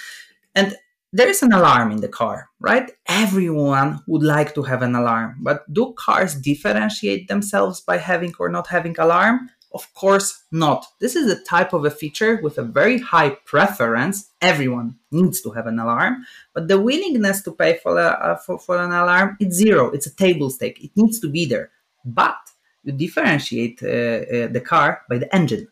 And 0.55 0.77
there 1.13 1.29
is 1.29 1.43
an 1.43 1.53
alarm 1.53 1.91
in 1.91 2.01
the 2.01 2.09
car, 2.09 2.49
right? 2.61 2.91
Everyone 3.09 4.01
would 4.07 4.23
like 4.23 4.55
to 4.55 4.63
have 4.63 4.83
an 4.83 4.95
alarm, 4.95 5.39
but 5.41 5.73
do 5.73 5.93
cars 5.99 6.35
differentiate 6.35 7.29
themselves 7.29 7.81
by 7.81 7.97
having 7.97 8.33
or 8.39 8.49
not 8.49 8.69
having 8.69 8.95
alarm? 8.99 9.51
Of 9.73 9.93
course 9.95 10.45
not. 10.51 10.85
This 11.01 11.15
is 11.15 11.31
a 11.31 11.43
type 11.45 11.73
of 11.73 11.85
a 11.85 11.91
feature 11.91 12.41
with 12.43 12.59
a 12.59 12.63
very 12.63 12.99
high 12.99 13.31
preference. 13.45 14.31
Everyone 14.41 14.97
needs 15.13 15.41
to 15.43 15.51
have 15.51 15.67
an 15.67 15.79
alarm, 15.79 16.25
but 16.55 16.69
the 16.69 16.81
willingness 16.81 17.43
to 17.43 17.53
pay 17.53 17.79
for, 17.83 17.99
a, 17.99 18.07
uh, 18.07 18.37
for, 18.37 18.59
for 18.59 18.79
an 18.79 18.91
alarm, 18.91 19.37
it's 19.39 19.57
zero. 19.57 19.91
It's 19.91 20.07
a 20.07 20.15
table 20.15 20.51
stake. 20.51 20.83
It 20.83 20.91
needs 20.97 21.21
to 21.21 21.29
be 21.29 21.45
there. 21.45 21.71
But 22.05 22.39
you 22.83 22.93
differentiate 22.93 23.81
uh, 23.83 23.87
uh, 23.87 24.47
the 24.49 24.63
car 24.65 25.03
by 25.09 25.19
the 25.19 25.35
engine 25.35 25.69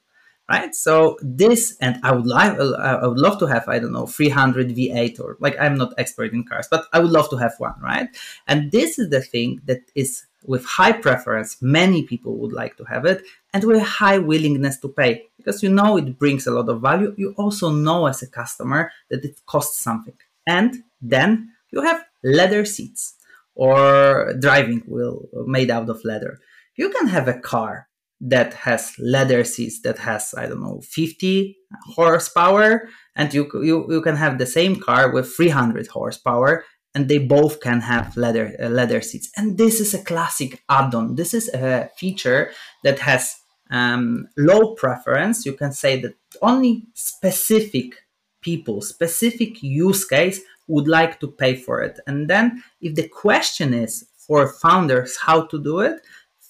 right? 0.49 0.75
So 0.75 1.19
this, 1.21 1.77
and 1.81 2.01
I 2.03 2.13
would 2.13 2.27
like, 2.27 2.59
uh, 2.59 2.73
I 3.03 3.07
would 3.07 3.19
love 3.19 3.39
to 3.41 3.47
have, 3.47 3.69
I 3.69 3.79
don't 3.79 3.93
know, 3.93 4.07
300 4.07 4.69
V8 4.71 5.21
or 5.21 5.37
like 5.41 5.57
I'm 5.61 5.77
not 5.77 5.95
expert 5.99 6.33
in 6.33 6.45
cars, 6.45 6.69
but 6.71 6.87
I 6.93 7.01
would 7.01 7.11
love 7.11 7.31
to 7.31 7.37
have 7.37 7.55
one, 7.59 7.75
right? 7.83 8.09
And 8.47 8.73
this 8.73 8.99
is 8.99 9.11
the 9.11 9.21
thing 9.21 9.61
that 9.67 9.83
is 9.95 10.25
with 10.45 10.65
high 10.65 10.93
preference. 10.93 11.61
Many 11.61 12.05
people 12.05 12.37
would 12.39 12.53
like 12.53 12.77
to 12.79 12.85
have 12.85 13.05
it, 13.05 13.25
and 13.53 13.65
with 13.65 13.83
high 13.83 14.19
willingness 14.19 14.79
to 14.79 14.89
pay 14.89 15.25
because 15.37 15.63
you 15.63 15.69
know 15.69 15.97
it 15.97 16.19
brings 16.19 16.47
a 16.47 16.51
lot 16.51 16.69
of 16.69 16.81
value. 16.81 17.15
You 17.17 17.35
also 17.37 17.71
know 17.71 18.07
as 18.07 18.23
a 18.23 18.27
customer 18.29 18.93
that 19.11 19.25
it 19.25 19.41
costs 19.47 19.81
something, 19.81 20.15
and 20.47 20.85
then 21.03 21.53
you 21.71 21.83
have 21.83 22.05
leather 22.23 22.65
seats 22.65 23.15
or 23.55 24.35
driving 24.39 24.81
wheel 24.87 25.29
made 25.47 25.71
out 25.71 25.91
of 25.91 26.05
leather. 26.05 26.39
You 26.77 26.91
can 26.91 27.09
have 27.09 27.27
a 27.27 27.39
car 27.39 27.88
that 28.21 28.55
has 28.55 28.95
leather 28.99 29.45
seats 29.45 29.81
that 29.83 29.99
has 29.99 30.35
I 30.37 30.47
don't 30.47 30.61
know 30.61 30.81
50 30.83 31.57
horsepower, 31.95 32.89
and 33.15 33.33
you 33.33 33.49
you 33.55 33.87
you 33.89 34.03
can 34.03 34.17
have 34.17 34.39
the 34.39 34.47
same 34.47 34.77
car 34.77 35.11
with 35.11 35.35
300 35.35 35.87
horsepower, 35.89 36.65
and 36.95 37.09
they 37.09 37.19
both 37.19 37.61
can 37.61 37.81
have 37.81 38.17
leather 38.17 38.57
uh, 38.61 38.69
leather 38.69 39.01
seats. 39.01 39.31
And 39.37 39.57
this 39.57 39.81
is 39.81 39.95
a 39.95 40.03
classic 40.03 40.63
add-on. 40.69 41.15
This 41.15 41.35
is 41.35 41.49
a 41.55 41.91
feature 41.97 42.51
that 42.83 42.99
has 43.01 43.37
um, 43.71 44.29
low 44.37 44.75
preference. 44.75 45.47
You 45.47 45.53
can 45.53 45.73
say 45.73 46.01
that 46.01 46.15
only 46.43 46.87
specific 46.95 47.95
people, 48.41 48.81
specific 48.83 49.63
use 49.63 50.05
case 50.05 50.41
would 50.67 50.89
like 50.89 51.19
to 51.21 51.29
pay 51.29 51.55
for 51.55 51.83
it. 51.83 51.99
And 52.07 52.29
then 52.29 52.63
if 52.81 52.95
the 52.95 53.09
question 53.09 53.75
is 53.75 54.09
for 54.17 54.49
founders 54.49 55.17
how 55.17 55.47
to 55.47 55.63
do 55.63 55.81
it, 55.81 56.01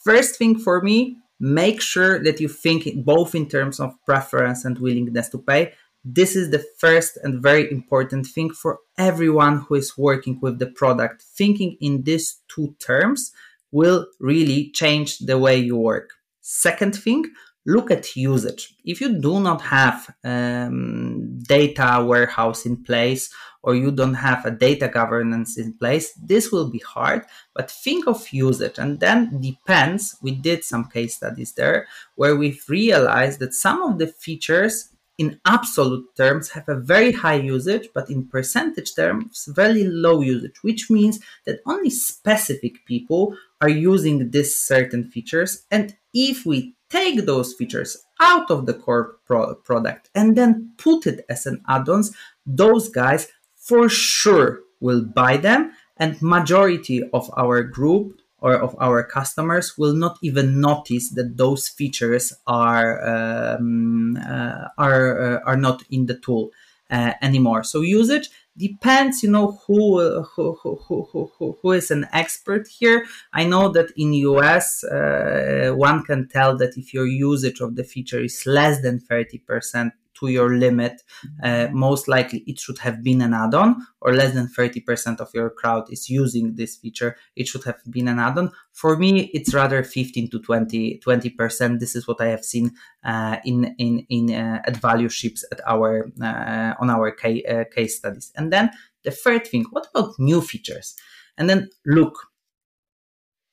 first 0.04 0.36
thing 0.36 0.58
for 0.58 0.82
me 0.82 1.18
make 1.40 1.80
sure 1.80 2.22
that 2.22 2.40
you 2.40 2.48
think 2.48 2.88
both 3.04 3.34
in 3.34 3.48
terms 3.48 3.80
of 3.80 3.94
preference 4.04 4.64
and 4.64 4.78
willingness 4.78 5.28
to 5.30 5.38
pay. 5.38 5.72
This 6.04 6.36
is 6.36 6.50
the 6.50 6.64
first 6.78 7.18
and 7.22 7.42
very 7.42 7.70
important 7.70 8.26
thing 8.26 8.50
for 8.50 8.78
everyone 8.96 9.58
who 9.68 9.74
is 9.74 9.98
working 9.98 10.38
with 10.40 10.58
the 10.58 10.66
product. 10.66 11.22
Thinking 11.22 11.76
in 11.80 12.02
these 12.02 12.40
two 12.48 12.74
terms 12.78 13.32
will 13.70 14.06
really 14.18 14.70
change 14.70 15.18
the 15.18 15.38
way 15.38 15.56
you 15.58 15.76
work. 15.76 16.10
Second 16.40 16.96
thing 16.96 17.24
look 17.68 17.90
at 17.90 18.16
usage 18.16 18.74
if 18.84 19.00
you 19.00 19.20
do 19.20 19.40
not 19.40 19.60
have 19.60 20.08
um, 20.24 21.38
data 21.40 22.02
warehouse 22.04 22.64
in 22.64 22.82
place 22.82 23.30
or 23.62 23.74
you 23.74 23.90
don't 23.90 24.14
have 24.14 24.46
a 24.46 24.50
data 24.50 24.88
governance 24.88 25.58
in 25.58 25.74
place, 25.74 26.12
this 26.14 26.50
will 26.50 26.70
be 26.70 26.78
hard. 26.78 27.24
But 27.54 27.70
think 27.70 28.06
of 28.06 28.32
usage, 28.32 28.78
and 28.78 28.98
then 29.00 29.40
depends. 29.40 30.16
We 30.22 30.30
did 30.30 30.64
some 30.64 30.88
case 30.88 31.16
studies 31.16 31.52
there 31.52 31.86
where 32.14 32.36
we've 32.36 32.64
realized 32.68 33.40
that 33.40 33.52
some 33.52 33.82
of 33.82 33.98
the 33.98 34.06
features 34.06 34.88
in 35.18 35.40
absolute 35.44 36.06
terms 36.16 36.50
have 36.50 36.68
a 36.68 36.76
very 36.76 37.12
high 37.12 37.34
usage, 37.34 37.88
but 37.92 38.08
in 38.08 38.28
percentage 38.28 38.94
terms, 38.94 39.48
very 39.50 39.84
low 39.84 40.20
usage, 40.20 40.62
which 40.62 40.88
means 40.88 41.18
that 41.44 41.60
only 41.66 41.90
specific 41.90 42.86
people 42.86 43.36
are 43.60 43.68
using 43.68 44.30
these 44.30 44.56
certain 44.56 45.04
features. 45.04 45.66
And 45.72 45.96
if 46.14 46.46
we 46.46 46.76
take 46.90 47.26
those 47.26 47.54
features 47.54 47.96
out 48.20 48.50
of 48.50 48.66
the 48.66 48.74
core 48.74 49.16
pro- 49.26 49.54
product 49.54 50.10
and 50.14 50.36
then 50.36 50.72
put 50.78 51.06
it 51.06 51.24
as 51.28 51.46
an 51.46 51.62
add-ons, 51.68 52.14
those 52.46 52.88
guys 52.88 53.28
for 53.56 53.88
sure 53.88 54.60
will 54.80 55.04
buy 55.04 55.36
them 55.36 55.72
and 55.96 56.20
majority 56.22 57.02
of 57.12 57.30
our 57.36 57.62
group 57.62 58.20
or 58.40 58.54
of 58.54 58.76
our 58.80 59.02
customers 59.02 59.76
will 59.76 59.94
not 59.94 60.16
even 60.22 60.60
notice 60.60 61.10
that 61.10 61.36
those 61.36 61.68
features 61.68 62.32
are 62.46 63.04
um, 63.04 64.16
uh, 64.16 64.68
are 64.78 65.20
uh, 65.20 65.40
are 65.44 65.56
not 65.56 65.82
in 65.90 66.06
the 66.06 66.16
tool 66.18 66.50
uh, 66.90 67.14
anymore. 67.20 67.64
So 67.64 67.80
usage 67.80 68.30
depends, 68.58 69.22
you 69.22 69.30
know, 69.30 69.58
who, 69.66 70.22
who 70.22 70.58
who, 70.62 70.78
who, 70.86 71.30
who, 71.38 71.58
who 71.62 71.72
is 71.72 71.90
an 71.90 72.06
expert 72.12 72.66
here. 72.68 73.06
I 73.32 73.44
know 73.44 73.70
that 73.70 73.92
in 73.96 74.12
US, 74.12 74.84
uh, 74.84 75.72
one 75.74 76.02
can 76.04 76.28
tell 76.28 76.56
that 76.58 76.76
if 76.76 76.92
your 76.92 77.06
usage 77.06 77.60
of 77.60 77.76
the 77.76 77.84
feature 77.84 78.20
is 78.20 78.44
less 78.46 78.82
than 78.82 79.00
30%, 79.00 79.92
to 80.18 80.28
your 80.28 80.56
limit, 80.56 81.02
uh, 81.42 81.68
most 81.72 82.08
likely 82.08 82.40
it 82.46 82.58
should 82.58 82.78
have 82.78 83.02
been 83.02 83.20
an 83.20 83.34
add-on 83.34 83.86
or 84.00 84.12
less 84.14 84.34
than 84.34 84.48
30% 84.48 85.20
of 85.20 85.30
your 85.34 85.50
crowd 85.50 85.90
is 85.90 86.08
using 86.08 86.54
this 86.54 86.76
feature. 86.76 87.16
It 87.36 87.48
should 87.48 87.64
have 87.64 87.80
been 87.90 88.08
an 88.08 88.18
add-on. 88.18 88.52
For 88.72 88.96
me, 88.96 89.30
it's 89.34 89.54
rather 89.54 89.82
15 89.82 90.30
to 90.30 90.40
20, 90.40 91.00
20%. 91.04 91.78
This 91.78 91.96
is 91.96 92.06
what 92.06 92.20
I 92.20 92.28
have 92.28 92.44
seen 92.44 92.72
uh, 93.04 93.36
in, 93.44 93.74
in, 93.78 94.06
in 94.08 94.34
uh, 94.34 94.62
at 94.64 94.76
Valueships 94.76 95.44
at 95.52 95.60
our, 95.66 96.10
uh, 96.22 96.74
on 96.80 96.90
our 96.90 97.10
case, 97.10 97.44
uh, 97.48 97.64
case 97.74 97.98
studies. 97.98 98.32
And 98.36 98.52
then 98.52 98.70
the 99.04 99.10
third 99.10 99.46
thing, 99.46 99.64
what 99.70 99.88
about 99.94 100.14
new 100.18 100.40
features? 100.40 100.96
And 101.36 101.48
then 101.48 101.70
look, 101.86 102.18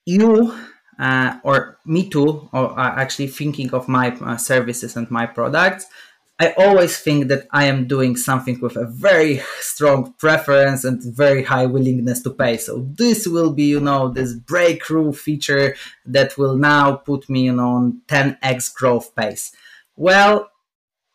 you 0.05 0.53
uh, 0.99 1.39
or 1.43 1.77
me 1.85 2.09
too, 2.09 2.49
or 2.53 2.79
uh, 2.79 2.95
actually 2.95 3.27
thinking 3.27 3.73
of 3.73 3.87
my 3.87 4.11
uh, 4.15 4.37
services 4.37 4.95
and 4.95 5.09
my 5.11 5.25
products, 5.25 5.85
I 6.37 6.51
always 6.57 6.97
think 6.97 7.29
that 7.29 7.47
I 7.51 7.65
am 7.65 7.87
doing 7.87 8.17
something 8.17 8.59
with 8.59 8.75
a 8.75 8.85
very 8.85 9.41
strong 9.59 10.13
preference 10.17 10.83
and 10.83 11.01
very 11.01 11.43
high 11.43 11.65
willingness 11.65 12.21
to 12.23 12.29
pay. 12.31 12.57
So 12.57 12.85
this 12.97 13.25
will 13.25 13.53
be, 13.53 13.63
you 13.63 13.79
know, 13.79 14.09
this 14.09 14.33
breakthrough 14.33 15.13
feature 15.13 15.75
that 16.05 16.37
will 16.37 16.57
now 16.57 16.97
put 16.97 17.29
me, 17.29 17.43
you 17.43 17.53
know, 17.53 17.69
on 17.69 18.01
10x 18.07 18.73
growth 18.73 19.15
pace. 19.15 19.53
Well, 19.95 20.51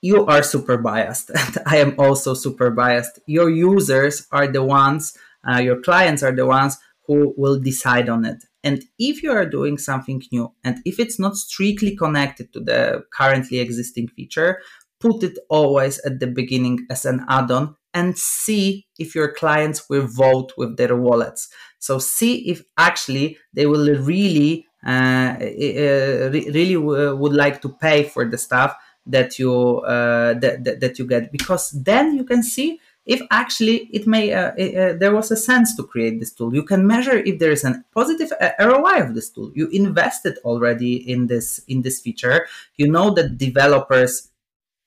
you 0.01 0.25
are 0.25 0.43
super 0.43 0.79
biased 0.79 1.31
and 1.35 1.59
I 1.66 1.77
am 1.77 1.95
also 1.99 2.33
super 2.33 2.71
biased. 2.71 3.18
Your 3.27 3.51
users 3.51 4.27
are 4.33 4.47
the 4.47 4.64
ones, 4.64 5.16
uh, 5.47 5.59
your 5.59 5.83
clients 5.83 6.23
are 6.23 6.33
the 6.33 6.47
ones 6.47 6.79
who 7.07 7.35
will 7.37 7.61
decide 7.61 8.09
on 8.09 8.25
it. 8.25 8.45
And 8.62 8.85
if 8.99 9.23
you 9.23 9.33
are 9.33 9.47
doing 9.47 9.79
something 9.79 10.23
new 10.33 10.53
and 10.64 10.81
if 10.85 10.99
it's 11.01 11.18
not 11.18 11.37
strictly 11.37 11.97
connected 11.97 12.53
to 12.53 12.61
the 12.61 13.05
currently 13.12 13.59
existing 13.59 14.09
feature, 14.09 14.62
put 15.01 15.22
it 15.22 15.38
always 15.48 15.98
at 16.01 16.20
the 16.20 16.26
beginning 16.26 16.86
as 16.90 17.05
an 17.05 17.24
add-on 17.28 17.74
and 17.92 18.16
see 18.16 18.86
if 18.98 19.14
your 19.14 19.32
clients 19.32 19.88
will 19.88 20.07
vote 20.07 20.53
with 20.57 20.76
their 20.76 20.96
wallets. 20.96 21.48
So 21.78 21.98
see 21.98 22.48
if 22.48 22.62
actually 22.78 23.38
they 23.53 23.66
will 23.66 23.98
really, 24.03 24.66
uh, 24.86 25.36
uh, 25.40 26.30
really 26.30 26.74
w- 26.74 27.16
would 27.16 27.32
like 27.32 27.61
to 27.62 27.68
pay 27.68 28.05
for 28.05 28.24
the 28.28 28.38
stuff 28.38 28.76
that 29.07 29.38
you 29.38 29.78
uh, 29.80 30.34
that, 30.34 30.62
that, 30.64 30.80
that, 30.80 30.98
you 30.98 31.07
get, 31.07 31.32
because 31.32 31.70
then 31.70 32.16
you 32.16 32.24
can 32.24 32.42
see 32.42 32.78
if 33.07 33.20
actually 33.30 33.88
it 33.92 34.07
may 34.07 34.32
uh, 34.32 34.51
uh, 34.51 34.92
there 34.98 35.14
was 35.14 35.30
a 35.30 35.36
sense 35.36 35.74
to 35.74 35.82
create 35.82 36.20
this 36.20 36.32
tool. 36.32 36.55
You 36.55 36.62
can 36.62 36.86
measure 36.86 37.16
if 37.16 37.38
there 37.38 37.51
is 37.51 37.64
a 37.64 37.82
positive 37.94 38.30
uh, 38.40 38.51
ROI 38.61 39.03
of 39.03 39.14
this 39.14 39.30
tool. 39.30 39.51
You 39.55 39.68
invested 39.68 40.38
already 40.44 40.96
in 41.11 41.26
this 41.26 41.61
in 41.66 41.82
this 41.82 42.01
feature. 42.01 42.46
You 42.76 42.92
know 42.92 43.12
that 43.14 43.38
developers 43.38 44.30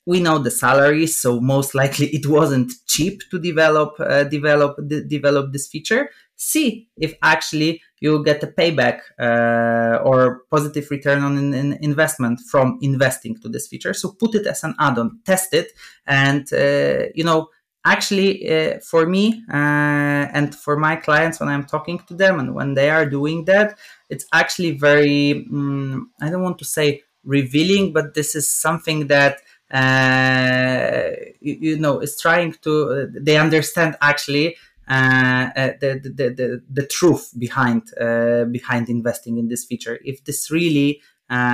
we 0.05 0.19
know 0.19 0.37
the 0.37 0.51
salaries, 0.51 1.19
so 1.19 1.39
most 1.39 1.75
likely 1.81 2.07
it 2.07 2.27
wasn't 2.27 2.73
cheap 2.87 3.21
to 3.31 3.39
develop 3.39 3.95
uh, 3.99 4.23
develop 4.23 4.77
develop 5.07 5.51
this 5.51 5.67
feature. 5.67 6.09
See 6.35 6.89
if 6.97 7.13
actually 7.21 7.81
you 8.01 8.23
get 8.23 8.43
a 8.43 8.47
payback 8.47 8.99
uh, 9.19 10.03
or 10.03 10.41
positive 10.51 10.89
return 10.91 11.23
on 11.23 11.37
in, 11.37 11.53
in 11.53 11.73
investment 11.81 12.41
from 12.51 12.77
investing 12.81 13.37
to 13.41 13.49
this 13.49 13.67
feature. 13.67 13.93
So 13.93 14.11
put 14.11 14.35
it 14.35 14.45
as 14.45 14.63
an 14.63 14.75
add-on, 14.79 15.19
test 15.25 15.53
it, 15.53 15.71
and 16.05 16.51
uh, 16.51 17.09
you 17.15 17.23
know 17.23 17.49
actually 17.85 18.49
uh, 18.49 18.79
for 18.79 19.05
me 19.05 19.43
uh, 19.51 20.27
and 20.33 20.55
for 20.55 20.77
my 20.77 20.95
clients 20.95 21.39
when 21.39 21.49
i'm 21.49 21.65
talking 21.65 21.99
to 21.99 22.13
them 22.13 22.39
and 22.39 22.55
when 22.55 22.73
they 22.75 22.89
are 22.89 23.05
doing 23.05 23.43
that 23.45 23.77
it's 24.09 24.25
actually 24.33 24.71
very 24.71 25.45
um, 25.51 26.09
i 26.21 26.29
don't 26.29 26.43
want 26.43 26.57
to 26.57 26.65
say 26.65 27.01
revealing 27.25 27.91
but 27.91 28.13
this 28.13 28.35
is 28.35 28.49
something 28.49 29.07
that 29.07 29.41
you, 31.41 31.57
you, 31.61 31.77
know 31.79 31.99
is 31.99 32.19
trying 32.19 32.53
to 32.61 32.73
uh, 32.89 33.19
they 33.19 33.37
understand 33.37 33.97
actually 34.01 34.55
uh, 34.87 35.49
the, 35.55 35.99
the, 36.03 36.29
the, 36.29 36.61
the 36.69 36.85
truth 36.87 37.31
behind 37.37 37.83
behind 38.51 38.89
investing 38.89 39.37
in 39.37 39.47
this 39.47 39.65
feature. 39.65 39.99
If 40.03 40.23
this 40.25 40.51
really 40.51 41.01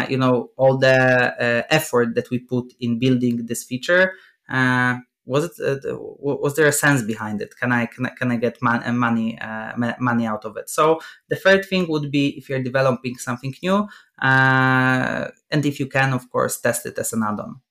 you 0.10 0.18
know 0.18 0.52
all 0.58 0.78
the 0.78 1.66
effort 1.70 2.16
that 2.16 2.30
we 2.30 2.40
put 2.40 2.74
in 2.80 3.00
building 3.00 3.46
this 3.46 3.64
feature 3.64 4.14
was 5.30 5.60
it 5.60 5.86
uh, 5.86 5.96
was 6.00 6.56
there 6.56 6.66
a 6.66 6.72
sense 6.72 7.04
behind 7.04 7.40
it? 7.40 7.56
Can 7.56 7.72
i 7.72 7.86
can 7.86 8.08
I, 8.08 8.10
can 8.10 8.32
I 8.32 8.38
get 8.38 8.58
man, 8.64 8.98
money 8.98 9.38
uh, 9.40 9.74
money 10.00 10.26
out 10.26 10.44
of 10.44 10.58
it? 10.58 10.70
So 10.70 11.00
the 11.30 11.36
third 11.36 11.66
thing 11.66 11.88
would 11.88 12.10
be 12.10 12.30
if 12.40 12.50
you're 12.50 12.64
developing 12.64 13.16
something 13.18 13.54
new 13.62 13.88
uh, 14.30 15.28
and 15.52 15.66
if 15.66 15.80
you 15.80 15.86
can 15.86 16.14
of 16.14 16.30
course 16.32 16.60
test 16.60 16.88
it 16.88 16.98
as 16.98 17.14
an 17.14 17.24
add-on 17.24 17.62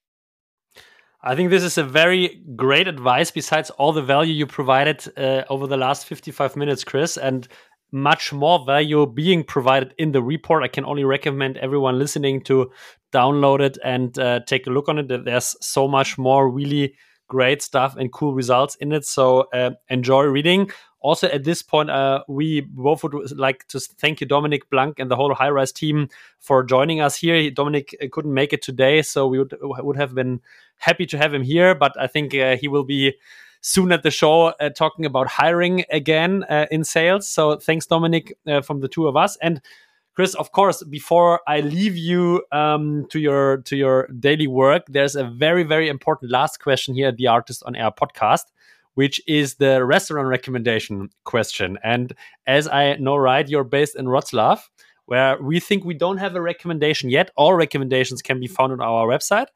I 1.21 1.35
think 1.35 1.51
this 1.51 1.65
is 1.65 1.79
a 1.79 1.85
very 1.85 2.43
great 2.55 2.87
advice, 2.87 3.31
besides 3.31 3.71
all 3.71 3.93
the 3.93 4.03
value 4.03 4.33
you 4.33 4.47
provided 4.47 5.05
uh, 5.17 5.43
over 5.51 5.67
the 5.67 5.77
last 5.77 6.07
55 6.07 6.55
minutes, 6.57 6.85
Chris. 6.85 7.17
And 7.17 7.49
much 7.91 8.33
more 8.33 8.65
value 8.65 9.07
being 9.07 9.43
provided 9.43 9.95
in 9.99 10.13
the 10.13 10.23
report. 10.23 10.63
I 10.63 10.69
can 10.69 10.85
only 10.85 11.05
recommend 11.05 11.57
everyone 11.57 11.99
listening 11.99 12.43
to 12.43 12.71
download 13.13 13.61
it 13.61 13.79
and 13.83 14.17
uh, 14.19 14.41
take 14.47 14.67
a 14.67 14.71
look 14.71 14.89
on 14.89 14.99
it. 14.99 15.25
There's 15.25 15.57
so 15.61 15.89
much 15.89 16.19
more 16.19 16.51
really 16.51 16.95
great 17.29 17.63
stuff 17.63 17.97
and 17.97 18.13
cool 18.13 18.35
results 18.35 18.77
in 18.77 18.93
it. 18.93 19.05
So 19.05 19.49
uh, 19.53 19.71
enjoy 19.89 20.25
reading. 20.25 20.71
Also, 21.01 21.29
at 21.29 21.45
this 21.45 21.63
point, 21.63 21.91
uh, 21.91 22.25
we 22.27 22.61
both 22.61 23.05
would 23.05 23.31
like 23.37 23.67
to 23.69 23.79
thank 23.79 24.21
you, 24.21 24.27
Dominic 24.27 24.69
Blank, 24.69 24.99
and 24.99 25.11
the 25.11 25.17
whole 25.17 25.33
Hyrise 25.35 25.73
team 25.73 26.09
for 26.41 26.65
joining 26.65 27.01
us 27.01 27.17
here. 27.17 27.51
Dominic 27.51 27.97
uh, 28.03 28.07
couldn't 28.11 28.35
make 28.35 28.53
it 28.53 28.63
today, 28.63 29.03
so 29.03 29.27
we 29.29 29.39
would 29.39 29.55
would 29.63 29.97
have 29.97 30.15
been 30.15 30.41
happy 30.79 31.07
to 31.07 31.19
have 31.19 31.33
him 31.33 31.43
here, 31.43 31.75
but 31.75 31.93
I 32.01 32.07
think 32.07 32.35
uh, 32.35 32.57
he 32.57 32.69
will 32.69 32.85
be 32.85 33.15
soon 33.61 33.93
at 33.93 34.03
the 34.03 34.11
show 34.11 34.47
uh, 34.61 34.71
talking 34.71 35.05
about 35.05 35.27
hiring 35.29 35.85
again 35.91 36.45
uh, 36.45 36.67
in 36.71 36.85
sales. 36.85 37.29
So 37.29 37.57
thanks, 37.57 37.87
Dominic, 37.87 38.37
uh, 38.47 38.61
from 38.61 38.81
the 38.81 38.89
two 38.89 39.09
of 39.09 39.17
us. 39.17 39.37
And 39.43 39.61
Chris, 40.15 40.35
of 40.35 40.51
course, 40.53 40.83
before 40.83 41.41
I 41.47 41.61
leave 41.61 41.97
you 41.97 42.43
um, 42.51 43.07
to 43.11 43.21
your 43.21 43.59
to 43.59 43.77
your 43.77 44.09
daily 44.19 44.49
work, 44.49 44.83
there's 44.89 45.15
a 45.15 45.25
very 45.25 45.63
very 45.63 45.89
important 45.89 46.33
last 46.33 46.61
question 46.61 46.95
here 46.95 47.09
at 47.09 47.17
the 47.17 47.25
ARRtist 47.27 47.63
on 47.67 47.77
Air 47.77 47.93
podcast, 47.93 48.47
which 48.99 49.21
is 49.29 49.55
the 49.59 49.85
restaurant 49.85 50.27
recommendation 50.27 51.09
question. 51.23 51.79
And 51.85 52.13
as 52.49 52.67
I 52.67 52.97
know, 52.97 53.15
right, 53.15 53.49
you're 53.49 53.63
based 53.63 53.95
in 53.95 54.07
Wroclaw, 54.07 54.59
where 55.07 55.41
we 55.41 55.61
think 55.61 55.85
we 55.85 55.95
don't 55.95 56.17
have 56.19 56.35
a 56.35 56.41
recommendation 56.41 57.09
yet. 57.09 57.31
All 57.37 57.55
recommendations 57.55 58.23
can 58.23 58.41
be 58.41 58.49
found 58.49 58.73
on 58.73 58.81
our 58.81 59.07
website. 59.07 59.47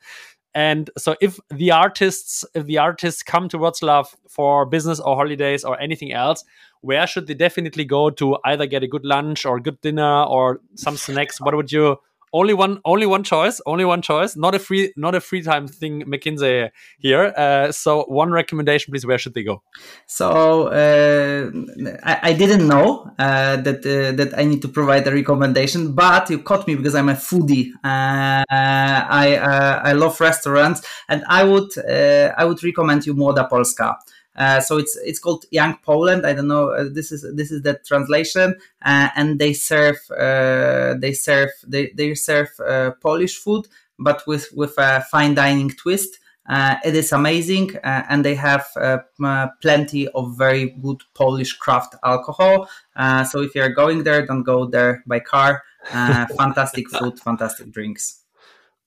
And 0.55 0.91
so 0.97 1.17
if 1.21 1.41
the 1.51 1.73
artists, 1.73 2.45
if 2.55 2.67
the 2.67 2.79
artists 2.79 3.25
come 3.25 3.49
to 3.49 3.59
Wroclaw 3.59 4.07
for 4.29 4.65
business 4.65 5.01
or 5.01 5.17
holidays 5.17 5.65
or 5.65 5.77
anything 5.81 6.13
else, 6.13 6.45
where 6.81 7.09
should 7.09 7.27
they 7.27 7.35
definitely 7.35 7.85
go 7.85 8.11
to 8.11 8.39
either 8.45 8.67
get 8.67 8.85
a 8.85 8.87
good 8.87 9.05
lunch 9.05 9.45
or 9.45 9.59
good 9.59 9.81
dinner 9.81 10.23
or 10.23 10.61
some 10.77 10.97
snacks? 10.97 11.41
What 11.41 11.57
would 11.57 11.73
you 11.73 11.99
only 12.33 12.55
one 12.55 12.81
only 12.85 13.07
one 13.07 13.23
choice 13.23 13.61
only 13.67 13.85
one 13.85 14.03
choice. 14.03 14.37
Not 14.37 14.55
a 14.55 14.59
free 14.59 14.93
not 14.97 15.15
a 15.15 15.21
free 15.21 15.43
time 15.43 15.69
thing 15.69 16.03
mckinsey 16.03 16.71
here. 16.99 17.33
Uh, 17.37 17.73
so 17.73 18.05
one 18.09 18.31
recommendation 18.31 18.93
please 18.93 19.07
where 19.07 19.19
should 19.19 19.35
they 19.35 19.43
go? 19.43 19.63
So 20.07 20.69
uh, 20.69 21.51
I, 22.05 22.31
I, 22.31 22.33
didn't 22.33 22.67
know 22.67 23.11
uh, 23.19 23.57
that 23.57 23.85
uh, 23.87 24.13
that 24.17 24.39
i 24.39 24.45
need 24.45 24.63
to 24.63 24.69
provide 24.69 25.07
a 25.07 25.13
recommendation 25.13 25.93
but 25.93 26.31
you 26.31 26.39
caught 26.39 26.67
me 26.67 26.75
because 26.75 26.95
i'm 26.95 27.09
a 27.09 27.15
foodie. 27.15 27.71
Uh, 27.85 28.45
i 28.51 29.37
uh, 29.37 29.81
i 29.85 29.93
love 29.93 30.21
restaurants 30.21 30.83
and 31.09 31.25
i 31.29 31.45
would 31.45 31.71
i 32.37 32.45
would 32.45 32.63
recommend 32.65 33.07
you 33.07 33.15
młoda 33.15 33.49
polska 33.49 33.97
uh, 34.37 34.61
so 34.61 34.79
it's 34.79 34.97
it's 35.05 35.19
called 35.19 35.45
Young 35.51 35.77
Poland. 35.85 36.27
I 36.27 36.33
don't 36.33 36.49
know. 36.49 36.71
Uh, 36.71 36.89
this 36.91 37.13
is 37.13 37.27
this 37.35 37.51
is 37.51 37.63
the 37.63 37.79
translation, 37.87 38.57
uh, 38.85 39.09
and 39.15 39.39
they 39.39 39.53
serve 39.53 39.99
uh, 40.11 40.95
they 40.99 41.13
serve 41.13 41.51
they 41.67 41.93
they 41.95 42.15
serve 42.15 42.49
uh, 42.67 42.93
Polish 43.03 43.37
food, 43.37 43.69
but 43.99 44.27
with 44.27 44.49
with 44.55 44.75
a 44.79 45.03
fine 45.11 45.35
dining 45.35 45.71
twist. 45.71 46.19
it 46.85 46.95
is 46.95 47.13
amazing, 47.13 47.77
and 47.85 48.25
they 48.25 48.35
have 48.35 48.67
plenty 49.61 50.09
of 50.09 50.37
very 50.37 50.71
good 50.83 51.01
Polish 51.15 51.53
craft 51.59 51.95
alcohol. 52.03 52.69
so 53.31 53.43
if 53.43 53.55
you're 53.55 53.75
going 53.75 54.03
there, 54.05 54.27
don't 54.27 54.43
go 54.43 54.67
there 54.67 55.03
by 55.07 55.21
car. 55.21 55.63
fantastic 56.39 56.89
food, 56.91 57.19
fantastic 57.21 57.71
drinks. 57.71 58.22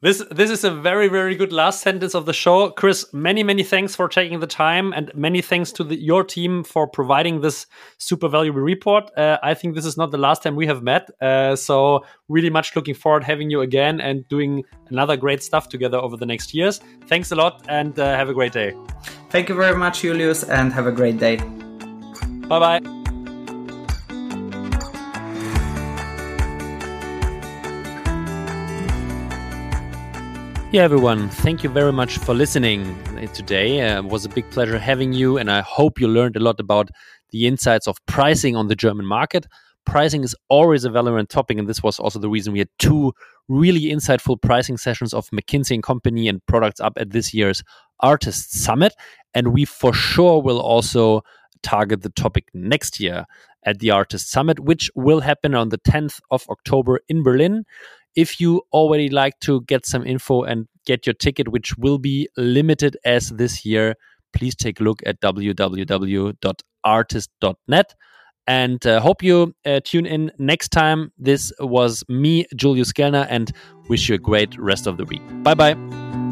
This 0.06 0.24
this 0.30 0.52
is 0.52 0.64
a 0.64 0.70
very 0.70 1.08
very 1.08 1.34
good 1.34 1.52
last 1.52 1.82
sentence 1.82 2.14
of 2.14 2.28
the 2.28 2.32
show, 2.32 2.70
Chris. 2.70 3.12
Many 3.12 3.42
many 3.42 3.64
thanks 3.64 3.96
for 3.96 4.08
taking 4.08 4.40
the 4.40 4.46
time, 4.46 4.94
and 4.94 5.12
many 5.16 5.42
thanks 5.42 5.72
to 5.72 5.84
the, 5.84 5.96
your 5.96 6.24
team 6.24 6.64
for 6.64 6.88
providing 6.88 7.42
this 7.42 7.66
super 7.98 8.28
valuable 8.28 8.62
report. 8.62 9.10
Uh, 9.18 9.40
I 9.42 9.56
think 9.56 9.74
this 9.74 9.84
is 9.84 9.98
not 9.98 10.12
the 10.12 10.20
last 10.20 10.44
time 10.44 10.56
we 10.56 10.68
have 10.68 10.84
met, 10.84 11.10
uh, 11.22 11.56
so 11.56 12.06
really 12.30 12.52
much 12.52 12.76
looking 12.76 12.94
forward 12.94 13.24
having 13.24 13.50
you 13.50 13.62
again 13.62 14.00
and 14.00 14.30
doing 14.30 14.64
another 14.90 15.18
great 15.18 15.42
stuff 15.42 15.70
together 15.70 15.98
over 15.98 16.16
the 16.18 16.28
next 16.28 16.54
years. 16.54 16.82
Thanks 17.08 17.32
a 17.32 17.36
lot, 17.36 17.66
and 17.68 17.98
uh, 17.98 18.16
have 18.16 18.30
a 18.30 18.34
great 18.36 18.54
day. 18.54 18.76
Thank 19.32 19.50
you 19.50 19.56
very 19.56 19.76
much, 19.76 20.02
Julius, 20.02 20.44
and 20.44 20.72
have 20.72 20.86
a 20.86 20.92
great 20.92 21.18
day. 21.18 21.38
Bye 22.48 22.60
bye. 22.80 23.05
Yeah, 30.76 30.84
everyone, 30.84 31.30
thank 31.30 31.64
you 31.64 31.70
very 31.70 31.94
much 31.94 32.18
for 32.18 32.34
listening 32.34 33.02
today. 33.34 33.80
Uh, 33.80 34.00
it 34.00 34.10
was 34.10 34.26
a 34.26 34.30
big 34.30 34.50
pleasure 34.52 34.78
having 34.78 35.14
you, 35.14 35.38
and 35.38 35.50
I 35.50 35.62
hope 35.62 36.02
you 36.02 36.08
learned 36.10 36.36
a 36.36 36.42
lot 36.42 36.60
about 36.60 36.90
the 37.30 37.48
insights 37.48 37.88
of 37.88 38.06
pricing 38.08 38.58
on 38.58 38.68
the 38.68 38.76
German 38.76 39.06
market. 39.06 39.48
Pricing 39.86 40.22
is 40.26 40.36
always 40.50 40.84
a 40.84 40.92
relevant 40.92 41.30
topic, 41.30 41.58
and 41.58 41.70
this 41.70 41.82
was 41.82 41.98
also 41.98 42.20
the 42.20 42.28
reason 42.28 42.52
we 42.52 42.60
had 42.60 42.68
two 42.78 43.14
really 43.48 43.84
insightful 43.84 44.36
pricing 44.42 44.76
sessions 44.76 45.14
of 45.14 45.30
McKinsey 45.30 45.76
and 45.76 45.82
Company 45.82 46.28
and 46.28 46.46
Productsup 46.46 46.92
at 46.98 47.12
this 47.12 47.34
year's 47.34 47.64
ARRtist 48.04 48.50
Summit. 48.50 48.94
And 49.34 49.54
we 49.54 49.64
for 49.64 49.94
sure 49.94 50.42
will 50.42 50.60
also 50.60 51.22
target 51.64 52.02
the 52.02 52.10
topic 52.10 52.50
next 52.54 53.00
year 53.00 53.24
at 53.64 53.80
the 53.80 53.88
ARRtist 53.88 54.26
Summit, 54.28 54.60
which 54.60 54.92
will 54.94 55.22
happen 55.22 55.56
on 55.56 55.70
the 55.70 55.78
10th 55.78 56.20
of 56.32 56.46
October 56.50 57.00
in 57.08 57.24
Berlin. 57.24 57.64
If 58.16 58.40
you 58.40 58.62
already 58.72 59.10
like 59.10 59.40
to 59.42 59.62
get 59.62 59.86
some 59.86 60.06
info 60.06 60.44
and 60.44 60.68
get 60.86 61.06
your 61.06 61.14
ticket, 61.14 61.50
which 61.50 61.78
will 61.78 61.98
be 61.98 62.30
limited 62.38 62.96
as 63.04 63.30
this 63.30 63.66
year, 63.66 63.96
please 64.34 64.56
take 64.56 64.80
a 64.80 64.84
look 64.84 65.02
at 65.06 65.20
www.artist.net. 65.22 67.96
And 68.48 68.86
uh, 68.86 69.00
hope 69.00 69.24
you 69.24 69.56
uh, 69.66 69.80
tune 69.84 70.06
in 70.06 70.32
next 70.38 70.70
time. 70.70 71.12
This 71.18 71.52
was 71.60 72.04
me, 72.08 72.46
Julius 72.56 72.94
Göllner, 72.94 73.26
and 73.28 73.52
wish 73.90 74.08
you 74.08 74.14
a 74.16 74.20
great 74.20 74.56
rest 74.60 74.86
of 74.86 74.98
the 74.98 75.06
week. 75.06 75.24
Bye 75.42 75.56
bye. 75.56 76.25